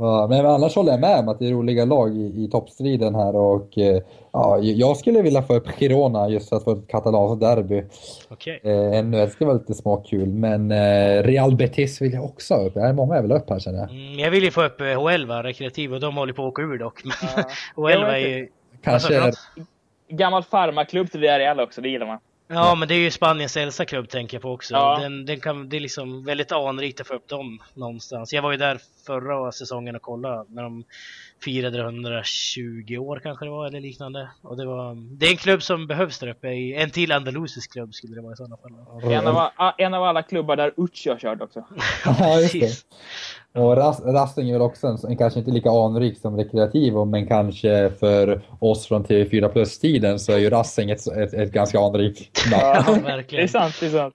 Ja, 0.00 0.26
men 0.30 0.46
annars 0.46 0.76
håller 0.76 0.90
jag 0.90 1.00
med 1.00 1.18
om 1.18 1.28
att 1.28 1.38
det 1.38 1.46
är 1.46 1.52
roliga 1.52 1.84
lag 1.84 2.16
i, 2.16 2.44
i 2.44 2.48
toppstriden 2.52 3.14
här 3.14 3.36
och 3.36 3.78
eh, 3.78 4.02
ja, 4.32 4.58
jag 4.58 4.96
skulle 4.96 5.22
vilja 5.22 5.42
få 5.42 5.54
upp 5.54 5.68
Girona 5.78 6.28
just 6.28 6.48
för 6.48 6.56
att 6.56 6.64
få 6.64 6.72
ett 6.72 6.88
katalanskt 6.88 7.40
derby. 7.40 7.84
Okej. 8.28 8.60
Eh, 8.62 9.04
det 9.04 9.30
ska 9.30 9.44
vara 9.44 9.56
lite 9.56 9.74
småkul, 9.74 10.26
men 10.28 10.70
eh, 10.70 11.22
Real 11.22 11.56
Betis 11.56 12.02
vill 12.02 12.12
jag 12.12 12.24
också 12.24 12.54
ha 12.54 12.66
upp. 12.66 12.74
Det 12.74 12.80
är 12.80 12.92
många 12.92 13.14
jag 13.14 13.22
vill 13.22 13.30
ha 13.30 13.38
upp 13.38 13.50
här 13.50 13.58
känner 13.58 13.78
jag. 13.78 13.90
Mm, 13.90 14.18
jag 14.18 14.30
vill 14.30 14.44
ju 14.44 14.50
få 14.50 14.64
upp 14.64 14.80
eh, 14.80 14.84
H11 14.84 15.42
rekreativ 15.42 15.94
och 15.94 16.00
de 16.00 16.16
håller 16.16 16.32
på 16.32 16.42
att 16.42 16.48
åka 16.48 16.62
ur 16.62 16.78
dock. 16.78 17.00
Ja. 17.04 17.42
H11 17.76 17.90
Jag 17.90 18.22
är 18.22 18.28
ju... 18.28 18.48
Kanske 18.82 19.20
Alltså, 19.20 19.40
Gammal 20.08 20.42
farmaklubb 20.42 21.10
till 21.10 21.20
Villarreal 21.20 21.60
också, 21.60 21.80
det 21.80 21.88
gillar 21.88 22.06
man. 22.06 22.18
Ja, 22.48 22.74
men 22.74 22.88
det 22.88 22.94
är 22.94 22.98
ju 22.98 23.10
Spaniens 23.10 23.56
äldsta 23.56 23.84
klubb 23.84 24.08
tänker 24.08 24.34
jag 24.34 24.42
på 24.42 24.52
också. 24.52 24.74
Ja. 24.74 24.98
Den, 24.98 25.26
den 25.26 25.40
kan, 25.40 25.68
det 25.68 25.76
är 25.76 25.80
liksom 25.80 26.24
väldigt 26.24 26.52
anrikt 26.52 27.00
att 27.00 27.06
få 27.06 27.14
upp 27.14 27.28
dem 27.28 27.62
någonstans. 27.74 28.32
Jag 28.32 28.42
var 28.42 28.50
ju 28.50 28.56
där 28.56 28.80
förra 29.06 29.52
säsongen 29.52 29.96
och 29.96 30.02
kollade 30.02 30.44
när 30.48 30.62
de 30.62 30.84
firade 31.44 31.78
120 31.80 32.96
år 32.98 33.20
kanske 33.22 33.44
det 33.44 33.50
var 33.50 33.66
eller 33.66 33.80
liknande. 33.80 34.28
Och 34.42 34.56
det, 34.56 34.66
var, 34.66 34.94
det 35.18 35.26
är 35.26 35.30
en 35.30 35.36
klubb 35.36 35.62
som 35.62 35.86
behövs 35.86 36.18
där 36.18 36.28
uppe. 36.28 36.48
I, 36.48 36.74
en 36.74 36.90
till 36.90 37.12
andalusisk 37.12 37.72
klubb 37.72 37.94
skulle 37.94 38.14
det 38.14 38.20
vara 38.22 38.32
i 38.32 38.36
sådana 38.36 38.56
fall. 38.56 38.72
En 39.12 39.26
av, 39.26 39.48
en 39.78 39.94
av 39.94 40.02
alla 40.04 40.22
klubbar 40.22 40.56
där 40.56 40.72
Ucci 40.76 41.08
har 41.10 41.16
kört 41.16 41.42
också. 41.42 41.64
Ja, 42.04 42.40
just 42.40 42.52
det. 42.52 42.84
Och 43.60 43.76
Ras- 43.76 44.12
Racing 44.12 44.48
är 44.48 44.52
väl 44.52 44.62
också 44.62 44.86
en, 44.86 44.98
en 45.08 45.16
kanske 45.16 45.38
inte 45.38 45.50
lika 45.50 45.70
anrik 45.70 46.18
som 46.18 46.36
rekreativ, 46.36 46.92
men 47.06 47.26
kanske 47.26 47.90
för 47.90 48.40
oss 48.60 48.86
från 48.86 49.04
TV4 49.04 49.48
Plus-tiden 49.48 50.18
så 50.18 50.32
är 50.32 50.38
ju 50.38 50.50
Racing 50.50 50.90
ett, 50.90 51.06
ett, 51.06 51.34
ett 51.34 51.52
ganska 51.52 51.80
anrikt 51.80 52.50
namn. 52.50 52.62
Ja, 52.86 52.92
Det 52.94 53.00
är 53.00 53.16
verkligen. 53.16 53.48
sant, 53.48 53.74
det 53.80 53.86
är 53.86 53.90
sant. 53.90 54.14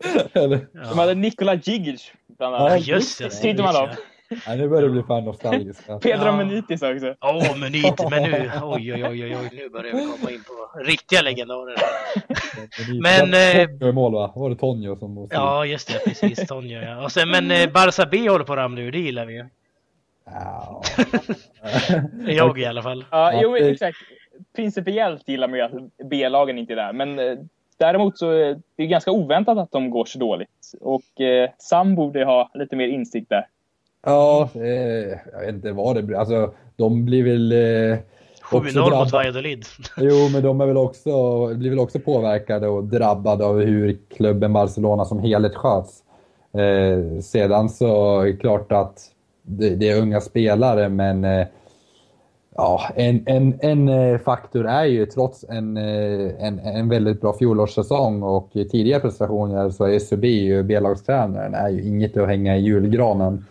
De 0.90 0.98
hade 1.00 1.14
Nikola 1.16 1.56
Djigic 1.56 2.12
bland 2.38 2.56
Ja, 2.56 2.60
Ja, 2.60 2.70
annat. 2.72 2.88
just 2.88 3.20
det. 3.20 3.30
Sitter 3.30 3.64
man 3.64 3.76
av. 3.76 3.90
Ja, 4.48 4.56
nu 4.56 4.70
börjar 4.70 4.84
det 4.84 4.90
bli 4.90 5.04
fan 5.04 5.26
nostalgiskt. 5.26 5.84
Ja. 5.88 6.00
Pedro 6.00 6.26
Ja. 6.26 6.38
Menitis 6.38 6.82
också. 6.82 7.16
Åh, 7.22 7.58
men 7.58 7.76
inte, 7.76 8.10
men 8.10 8.24
nu, 8.24 8.52
oj, 8.64 8.94
oj, 8.94 9.06
oj, 9.06 9.24
oj, 9.24 9.38
oj, 9.38 9.50
nu 9.54 9.70
börjar 9.70 9.94
vi 9.94 10.02
komma 10.02 10.32
in 10.32 10.44
på 10.44 10.80
riktiga 10.80 11.22
legendarer. 11.22 11.76
Men, 13.02 13.34
eh, 13.34 13.68
Tonjo 13.68 13.90
i 13.90 13.92
mål 13.92 14.14
va? 14.14 14.34
Var 14.36 14.50
det 14.50 14.56
Tonjo 14.56 14.96
som 14.96 15.14
måste... 15.14 15.36
Ja, 15.36 15.66
just 15.66 15.88
det, 15.88 16.00
precis, 16.06 16.48
Tonja 16.48 16.84
ja. 16.84 17.04
Och 17.04 17.12
sen, 17.12 17.30
men 17.30 17.52
eh, 17.52 17.72
Barca 17.72 18.06
B 18.06 18.30
håller 18.30 18.46
på 18.46 18.54
att 18.54 18.58
ramla 18.58 18.82
ur, 18.82 18.92
det 18.92 19.00
gillar 19.00 19.26
vi 19.26 19.34
ju. 19.34 19.46
Ja. 20.26 20.82
Jag 22.28 22.60
i 22.60 22.66
alla 22.66 22.84
fall. 22.84 23.06
Ja, 23.12 23.42
jo, 23.42 23.56
exakt. 23.56 23.98
Principiellt 24.56 25.30
gillar 25.30 25.48
man 25.48 25.60
ju 25.60 25.66
att 25.66 25.72
B-lagen 26.10 26.58
inte 26.58 26.74
är 26.74 26.78
där. 26.78 26.94
Men 26.94 27.20
eh, 27.20 27.38
däremot 27.78 28.18
så 28.18 28.30
är 28.30 28.60
det 28.76 28.88
ganska 28.88 29.12
oväntat 29.12 29.58
att 29.58 29.72
de 29.72 29.90
går 29.90 30.06
så 30.06 30.20
dåligt. 30.20 30.72
Och 30.82 31.22
eh, 31.22 31.50
Sam 31.58 31.96
borde 31.96 32.26
ha 32.26 32.52
lite 32.54 32.76
mer 32.76 32.88
insikt 32.88 33.30
där. 33.30 33.48
Ja, 34.06 34.50
eh, 34.56 35.18
jag 35.32 35.40
vet 35.40 35.50
inte 35.50 35.72
vad 35.72 35.96
det 35.96 36.04
blir. 36.04 36.18
Alltså, 36.18 36.54
de 36.76 37.06
blir 37.06 37.24
väl... 37.24 37.52
Eh, 37.92 38.00
också 38.52 38.80
7-0 38.80 39.00
mot 39.00 39.12
Valladolid. 39.12 39.66
Jo, 39.98 40.30
men 40.34 40.44
de 40.44 40.62
är 40.62 40.66
väl 40.66 40.78
också, 40.78 41.48
blir 41.48 41.70
väl 41.70 41.80
också 41.80 42.00
påverkade 42.00 42.68
och 42.68 42.84
drabbade 42.84 43.46
av 43.46 43.60
hur 43.60 43.98
klubben 44.16 44.54
Barcelona 44.54 45.06
som 45.06 45.20
helhet 45.20 45.56
sköts. 45.56 46.04
Eh, 46.54 47.20
sedan 47.22 47.70
så 47.70 48.22
är 48.22 48.26
det 48.26 48.34
klart 48.34 48.72
att 48.72 49.00
det, 49.42 49.70
det 49.70 49.90
är 49.90 50.02
unga 50.02 50.22
spelare, 50.22 50.90
men 50.90 51.24
eh, 51.24 51.48
ja, 52.56 52.82
en, 52.96 53.24
en, 53.26 53.60
en 53.62 53.90
eh, 53.90 54.20
faktor 54.20 54.68
är 54.68 54.86
ju 54.86 55.06
trots 55.06 55.46
en, 55.50 55.78
eh, 55.78 56.46
en, 56.46 56.60
en 56.60 56.90
väldigt 56.90 57.22
bra 57.22 57.34
fjolårssäsong 57.38 58.24
och 58.24 58.50
tidigare 58.54 59.00
prestationer 59.02 59.70
så 59.70 59.86
är 59.86 60.00
Subi, 60.00 60.44
ju 60.44 60.64
B-lagstränaren, 60.64 61.54
är 61.54 61.70
ju 61.70 61.84
inget 61.84 62.18
att 62.18 62.28
hänga 62.28 62.58
i 62.58 62.62
julgranen. 62.62 63.46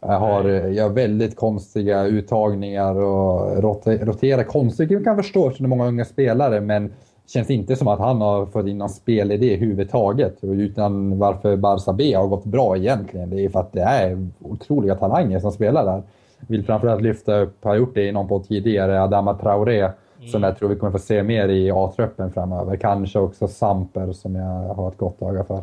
Jag 0.00 0.18
har, 0.18 0.44
eh, 0.44 0.72
gör 0.72 0.88
väldigt 0.88 1.36
konstiga 1.36 2.04
uttagningar 2.04 2.94
och 3.00 3.62
rote- 3.62 4.04
roterar 4.04 4.42
konstigt. 4.42 4.90
Jag 4.90 5.04
kan 5.04 5.16
förstå 5.16 5.46
eftersom 5.46 5.64
det 5.64 5.66
är 5.66 5.76
många 5.76 5.88
unga 5.88 6.04
spelare, 6.04 6.60
men 6.60 6.92
känns 7.26 7.50
inte 7.50 7.76
som 7.76 7.88
att 7.88 7.98
han 7.98 8.20
har 8.20 8.46
fått 8.46 8.66
in 8.66 8.78
någon 8.78 8.88
spelidé 8.88 9.54
överhuvudtaget. 9.54 10.44
Utan 10.44 11.18
varför 11.18 11.56
Barca 11.56 11.92
B 11.92 12.14
har 12.14 12.26
gått 12.26 12.44
bra 12.44 12.76
egentligen, 12.76 13.30
det 13.30 13.44
är 13.44 13.48
för 13.48 13.60
att 13.60 13.72
det 13.72 13.80
är 13.82 14.28
otroliga 14.40 14.94
talanger 14.94 15.40
som 15.40 15.52
spelar 15.52 15.84
där. 15.84 16.02
Vill 16.40 16.64
framförallt 16.64 17.02
lyfta 17.02 17.38
upp, 17.38 17.64
har 17.64 17.74
gjort 17.74 17.94
det 17.94 18.06
i 18.06 18.12
någon 18.12 18.28
podd 18.28 18.48
tidigare, 18.48 19.02
Adama 19.02 19.34
Traoré. 19.34 19.90
Som 20.32 20.42
jag 20.42 20.58
tror 20.58 20.68
vi 20.68 20.76
kommer 20.76 20.92
få 20.92 20.98
se 20.98 21.22
mer 21.22 21.48
i 21.48 21.70
A-truppen 21.70 22.32
framöver. 22.32 22.76
Kanske 22.76 23.18
också 23.18 23.48
Samper 23.48 24.12
som 24.12 24.34
jag 24.34 24.74
har 24.74 24.88
ett 24.88 24.96
gott 24.96 25.22
öga 25.22 25.44
för. 25.44 25.62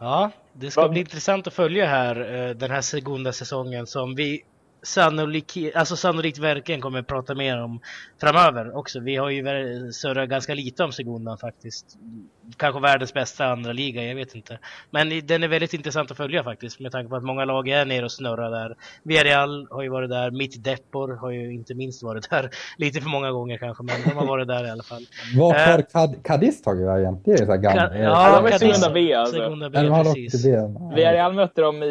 Ja, 0.00 0.30
det 0.60 0.70
ska 0.70 0.80
Vad- 0.80 0.90
bli 0.90 1.00
intressant 1.00 1.46
att 1.46 1.54
följa 1.54 1.86
här 1.86 2.34
eh, 2.48 2.54
den 2.54 2.70
här 2.70 2.80
segunda 2.80 3.32
säsongen 3.32 3.86
som 3.86 4.14
vi 4.14 4.42
sannolikt, 4.82 5.56
alltså 5.76 5.96
sannolikt 5.96 6.38
verkligen 6.38 6.80
kommer 6.80 6.98
att 6.98 7.06
prata 7.06 7.34
mer 7.34 7.62
om 7.62 7.80
framöver 8.20 8.76
också. 8.76 9.00
Vi 9.00 9.16
har 9.16 9.30
ju 9.30 9.42
surrat 9.92 10.28
ganska 10.28 10.54
lite 10.54 10.84
om 10.84 10.92
Segundan 10.92 11.38
faktiskt. 11.38 11.86
Kanske 12.56 12.80
världens 12.80 13.14
bästa 13.14 13.46
andra 13.46 13.72
liga, 13.72 14.04
jag 14.04 14.14
vet 14.14 14.34
inte. 14.34 14.58
Men 14.90 15.26
den 15.26 15.42
är 15.42 15.48
väldigt 15.48 15.74
intressant 15.74 16.10
att 16.10 16.16
följa 16.16 16.44
faktiskt 16.44 16.80
med 16.80 16.92
tanke 16.92 17.08
på 17.10 17.16
att 17.16 17.22
många 17.24 17.44
lag 17.44 17.68
är 17.68 17.84
nere 17.84 18.04
och 18.04 18.12
snurrar 18.12 18.50
där. 18.50 18.76
Villarreal 19.02 19.66
har 19.70 19.82
ju 19.82 19.88
varit 19.88 20.10
där, 20.10 20.30
Mitt 20.30 20.64
Depor 20.64 21.16
har 21.16 21.30
ju 21.30 21.54
inte 21.54 21.74
minst 21.74 22.02
varit 22.02 22.30
där. 22.30 22.50
Lite 22.78 23.00
för 23.00 23.08
många 23.08 23.30
gånger 23.30 23.58
kanske, 23.58 23.82
men 23.84 23.94
de 24.04 24.10
har 24.10 24.26
varit 24.26 24.48
där 24.48 24.66
i 24.66 24.70
alla 24.70 24.82
fall. 24.82 25.02
Vart 25.38 25.56
Eh. 25.56 25.62
har 25.62 25.78
Cad- 25.78 26.22
Cadiz 26.24 26.62
tagit 26.62 26.86
vägen? 26.86 27.22
Det 27.24 27.30
är 27.32 27.36
så 27.36 27.44
här 27.44 27.56
gammalt. 27.56 27.92
Ja, 27.94 28.40
de 28.40 28.46
är 28.46 28.50
Cadiz- 28.50 28.58
Segunda 28.58 28.90
B, 28.90 29.14
alltså. 29.14 29.36
Segunda 29.36 29.70
B, 29.70 29.78
precis. 30.04 30.44
Villarreal 30.94 31.32
mötte 31.34 31.60
dem 31.60 31.82
i, 31.82 31.86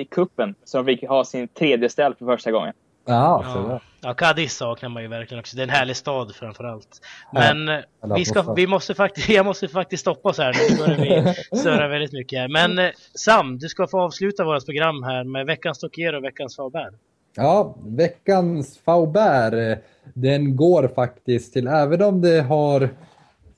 i 0.00 0.08
kuppen 0.10 0.54
så 0.64 0.76
de 0.78 0.86
fick 0.86 1.08
ha 1.08 1.24
sin 1.24 1.48
tredje 1.48 1.88
ställ 1.88 2.14
för 2.14 2.24
första 2.30 2.50
gången. 2.50 2.74
Ja, 3.06 3.44
Ja, 3.44 3.80
ja 4.00 4.14
Cadiz 4.14 4.56
saknar 4.56 4.88
man 4.88 5.02
ju 5.02 5.08
verkligen 5.08 5.40
också. 5.40 5.56
Det 5.56 5.62
är 5.62 5.64
en 5.64 5.70
härlig 5.70 5.96
stad 5.96 6.34
framförallt. 6.34 6.88
Ja, 7.32 7.40
Men 7.40 7.68
eh, 7.68 7.84
eller 8.04 8.14
vi, 8.14 8.24
ska, 8.24 8.52
vi 8.52 8.66
måste 8.66 8.94
faktiskt, 8.94 9.28
jag 9.38 9.46
måste 9.46 9.68
faktiskt 9.68 10.00
stoppa 10.00 10.28
oss 10.28 10.38
här 10.38 10.52
nu. 10.52 10.76
Börjar 10.76 10.96
vi 10.96 11.34
surra 11.58 11.88
väldigt 11.88 12.12
mycket 12.12 12.38
här. 12.38 12.48
Men 12.48 12.78
eh, 12.78 12.90
Sam, 13.14 13.58
du 13.58 13.68
ska 13.68 13.86
få 13.86 14.00
avsluta 14.00 14.44
vårt 14.44 14.64
program 14.64 15.02
här 15.02 15.24
med 15.24 15.46
veckans 15.46 15.78
Tokier 15.78 16.14
och 16.14 16.24
veckans 16.24 16.56
Faubert. 16.56 16.94
Ja, 17.34 17.76
veckans 17.84 18.78
Faubert, 18.78 19.78
den 20.14 20.56
går 20.56 20.88
faktiskt 20.88 21.52
till, 21.52 21.66
även 21.66 22.02
om 22.02 22.20
det 22.20 22.42
har 22.42 22.90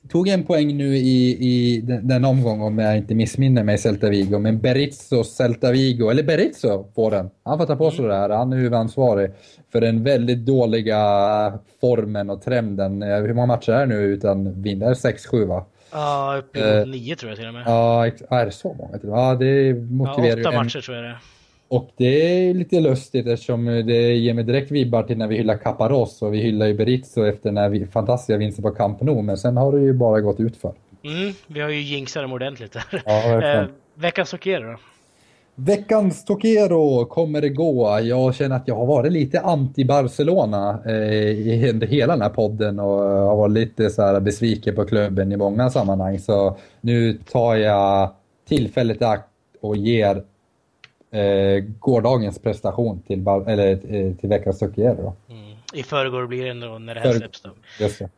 tog 0.08 0.28
en 0.28 0.44
poäng 0.44 0.76
nu 0.76 0.96
i, 0.96 1.36
i 1.40 1.80
den, 1.80 2.08
den 2.08 2.24
omgången 2.24 2.62
om 2.62 2.78
jag 2.78 2.96
inte 2.96 3.14
missminner 3.14 3.64
mig, 3.64 3.78
Celta 3.78 4.08
Vigo. 4.10 4.38
Men 4.38 4.60
Berizzo, 4.60 5.24
Celta 5.24 5.72
Vigo, 5.72 6.10
eller 6.10 6.22
Berizzo 6.22 6.84
får 6.94 7.10
den. 7.10 7.30
Han 7.44 7.58
får 7.58 7.66
ta 7.66 7.76
på 7.76 7.90
sig 7.90 8.04
det 8.04 8.14
här. 8.14 8.30
Han 8.30 8.52
är 8.52 8.56
huvudansvarig 8.56 9.30
för 9.72 9.80
den 9.80 10.02
väldigt 10.04 10.38
dåliga 10.46 10.98
formen 11.80 12.30
och 12.30 12.42
trenden. 12.42 13.02
Eh, 13.02 13.16
Hur 13.20 13.34
många 13.34 13.46
matcher 13.46 13.72
är 13.72 13.80
det 13.80 13.94
nu 13.94 14.00
utan 14.00 14.62
vinner? 14.62 14.94
6-7 14.94 15.44
va? 15.46 15.64
Ja, 15.92 16.34
upp 16.38 16.56
Eh, 16.56 16.72
emot 16.76 16.88
nio 16.88 17.16
tror 17.16 17.30
jag 17.30 17.38
till 17.38 17.48
och 17.48 17.54
med. 17.54 17.62
Ja, 17.66 18.06
är 18.06 18.44
det 18.46 18.50
så 18.52 18.74
många? 18.78 18.98
Ja, 19.02 19.34
det 19.34 19.46
Ja, 19.66 19.74
motiverar 19.74 20.36
ju 20.36 20.42
åtta 20.42 20.50
en- 20.50 20.56
matcher 20.64 20.80
tror 20.80 20.96
jag 20.96 21.04
det 21.04 21.10
är. 21.10 21.18
Och 21.72 21.90
det 21.96 22.48
är 22.48 22.54
lite 22.54 22.80
lustigt 22.80 23.26
eftersom 23.26 23.64
det 23.64 24.14
ger 24.14 24.34
mig 24.34 24.44
direkt 24.44 24.70
vibbar 24.70 25.02
till 25.02 25.18
när 25.18 25.26
vi 25.26 25.36
hyllar 25.36 25.56
Caparros 25.56 26.22
och 26.22 26.34
vi 26.34 26.38
hyllar 26.38 26.66
ju 26.66 26.74
Berizzo 26.74 27.24
efter 27.24 27.48
den 27.48 27.56
här 27.56 27.68
vi- 27.68 27.86
fantastiska 27.86 28.36
vinsten 28.36 28.62
på 28.62 28.70
Camp 28.70 29.00
Nou, 29.00 29.22
men 29.22 29.36
sen 29.36 29.56
har 29.56 29.72
det 29.72 29.80
ju 29.80 29.92
bara 29.92 30.20
gått 30.20 30.40
ut 30.40 30.56
för. 30.56 30.72
Mm, 31.04 31.34
vi 31.46 31.60
har 31.60 31.68
ju 31.68 31.80
jinxat 31.80 32.22
dem 32.22 32.32
ordentligt 32.32 32.72
där. 32.72 33.02
Ja, 33.06 33.52
eh, 33.60 33.64
veckans 33.94 34.30
Tokier 34.30 34.60
då? 34.60 34.76
Veckans 35.54 36.24
Tokero 36.24 37.04
kommer 37.04 37.40
det 37.40 37.48
gå. 37.48 38.00
Jag 38.02 38.34
känner 38.34 38.56
att 38.56 38.68
jag 38.68 38.74
har 38.74 38.86
varit 38.86 39.12
lite 39.12 39.40
anti-Barcelona 39.40 40.78
eh, 40.86 41.12
i 41.22 41.76
hela 41.88 42.12
den 42.12 42.22
här 42.22 42.28
podden 42.28 42.78
och 42.80 42.86
har 43.02 43.36
varit 43.36 43.52
lite 43.52 43.90
så 43.90 44.02
här 44.02 44.20
besviken 44.20 44.74
på 44.74 44.84
klubben 44.84 45.32
i 45.32 45.36
många 45.36 45.70
sammanhang. 45.70 46.18
Så 46.18 46.56
nu 46.80 47.18
tar 47.32 47.54
jag 47.56 48.10
tillfället 48.48 49.00
i 49.02 49.04
akt 49.04 49.28
och 49.60 49.76
ger 49.76 50.22
eh, 51.12 51.64
gårdagens 51.78 52.38
prestation 52.38 53.02
till, 53.06 53.26
eller, 53.46 53.70
eh, 53.72 54.14
till 54.14 54.28
veckans 54.28 54.58
Tokero. 54.58 55.12
Mm. 55.30 55.56
I 55.72 55.82
förrgår 55.82 56.26
blir 56.26 56.44
det 56.44 56.50
ändå 56.50 56.78
när 56.78 56.94
det 56.94 57.00
här 57.00 57.12
Förr- 57.12 57.18
släpps 57.18 57.40
då. 57.40 57.50
Just 57.80 57.98
det. 57.98 58.08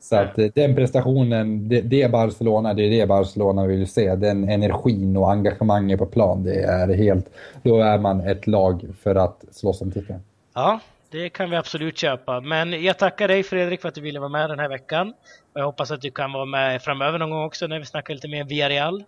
Så 0.00 0.16
att 0.16 0.38
eh, 0.38 0.46
den 0.54 0.74
prestationen, 0.74 1.68
det, 1.68 1.80
det 1.80 2.02
är 2.02 2.08
Barcelona, 2.08 2.74
det 2.74 2.82
är 2.82 2.90
det 2.90 3.06
Barcelona 3.06 3.66
vill 3.66 3.86
se. 3.88 4.14
Den 4.14 4.48
energin 4.48 5.16
och 5.16 5.30
engagemanget 5.30 5.98
på 5.98 6.06
plan, 6.06 6.44
det 6.44 6.62
är 6.62 6.94
helt... 6.94 7.30
Då 7.62 7.80
är 7.80 7.98
man 7.98 8.20
ett 8.20 8.46
lag 8.46 8.86
för 9.02 9.14
att 9.14 9.44
slåss 9.50 9.80
om 9.80 9.92
titeln. 9.92 10.20
Ja, 10.54 10.80
det 11.10 11.28
kan 11.28 11.50
vi 11.50 11.56
absolut 11.56 11.98
köpa. 11.98 12.40
Men 12.40 12.82
jag 12.84 12.98
tackar 12.98 13.28
dig 13.28 13.42
Fredrik 13.42 13.80
för 13.80 13.88
att 13.88 13.94
du 13.94 14.00
ville 14.00 14.20
vara 14.20 14.28
med 14.28 14.50
den 14.50 14.58
här 14.58 14.68
veckan. 14.68 15.14
Och 15.52 15.60
jag 15.60 15.64
hoppas 15.64 15.90
att 15.90 16.00
du 16.00 16.10
kan 16.10 16.32
vara 16.32 16.44
med 16.44 16.82
framöver 16.82 17.18
någon 17.18 17.30
gång 17.30 17.44
också 17.44 17.66
när 17.66 17.78
vi 17.78 17.84
snackar 17.84 18.14
lite 18.14 18.28
mer 18.28 18.44
Villarreal. 18.44 19.04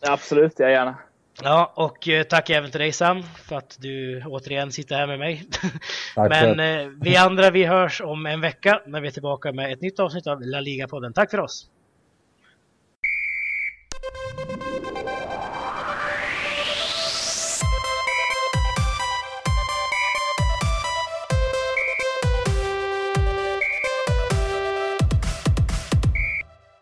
Absolut, 0.00 0.52
jag 0.58 0.70
gärna. 0.70 0.94
Ja, 1.42 1.72
och 1.76 2.08
eh, 2.08 2.22
tack 2.22 2.50
även 2.50 2.70
till 2.70 2.80
dig 2.80 2.92
Sam 2.92 3.22
för 3.22 3.56
att 3.56 3.76
du 3.80 4.22
återigen 4.26 4.72
sitter 4.72 4.96
här 4.96 5.06
med 5.06 5.18
mig. 5.18 5.48
Tack 6.14 6.30
Men 6.30 6.60
eh, 6.60 6.88
vi 7.00 7.16
andra 7.16 7.50
vi 7.50 7.64
hörs 7.64 8.00
om 8.00 8.26
en 8.26 8.40
vecka 8.40 8.82
när 8.86 9.00
vi 9.00 9.08
är 9.08 9.12
tillbaka 9.12 9.52
med 9.52 9.72
ett 9.72 9.80
nytt 9.80 10.00
avsnitt 10.00 10.26
av 10.26 10.40
La 10.42 10.60
Liga-podden. 10.60 11.12
Tack 11.12 11.30
för 11.30 11.40
oss! 11.40 11.68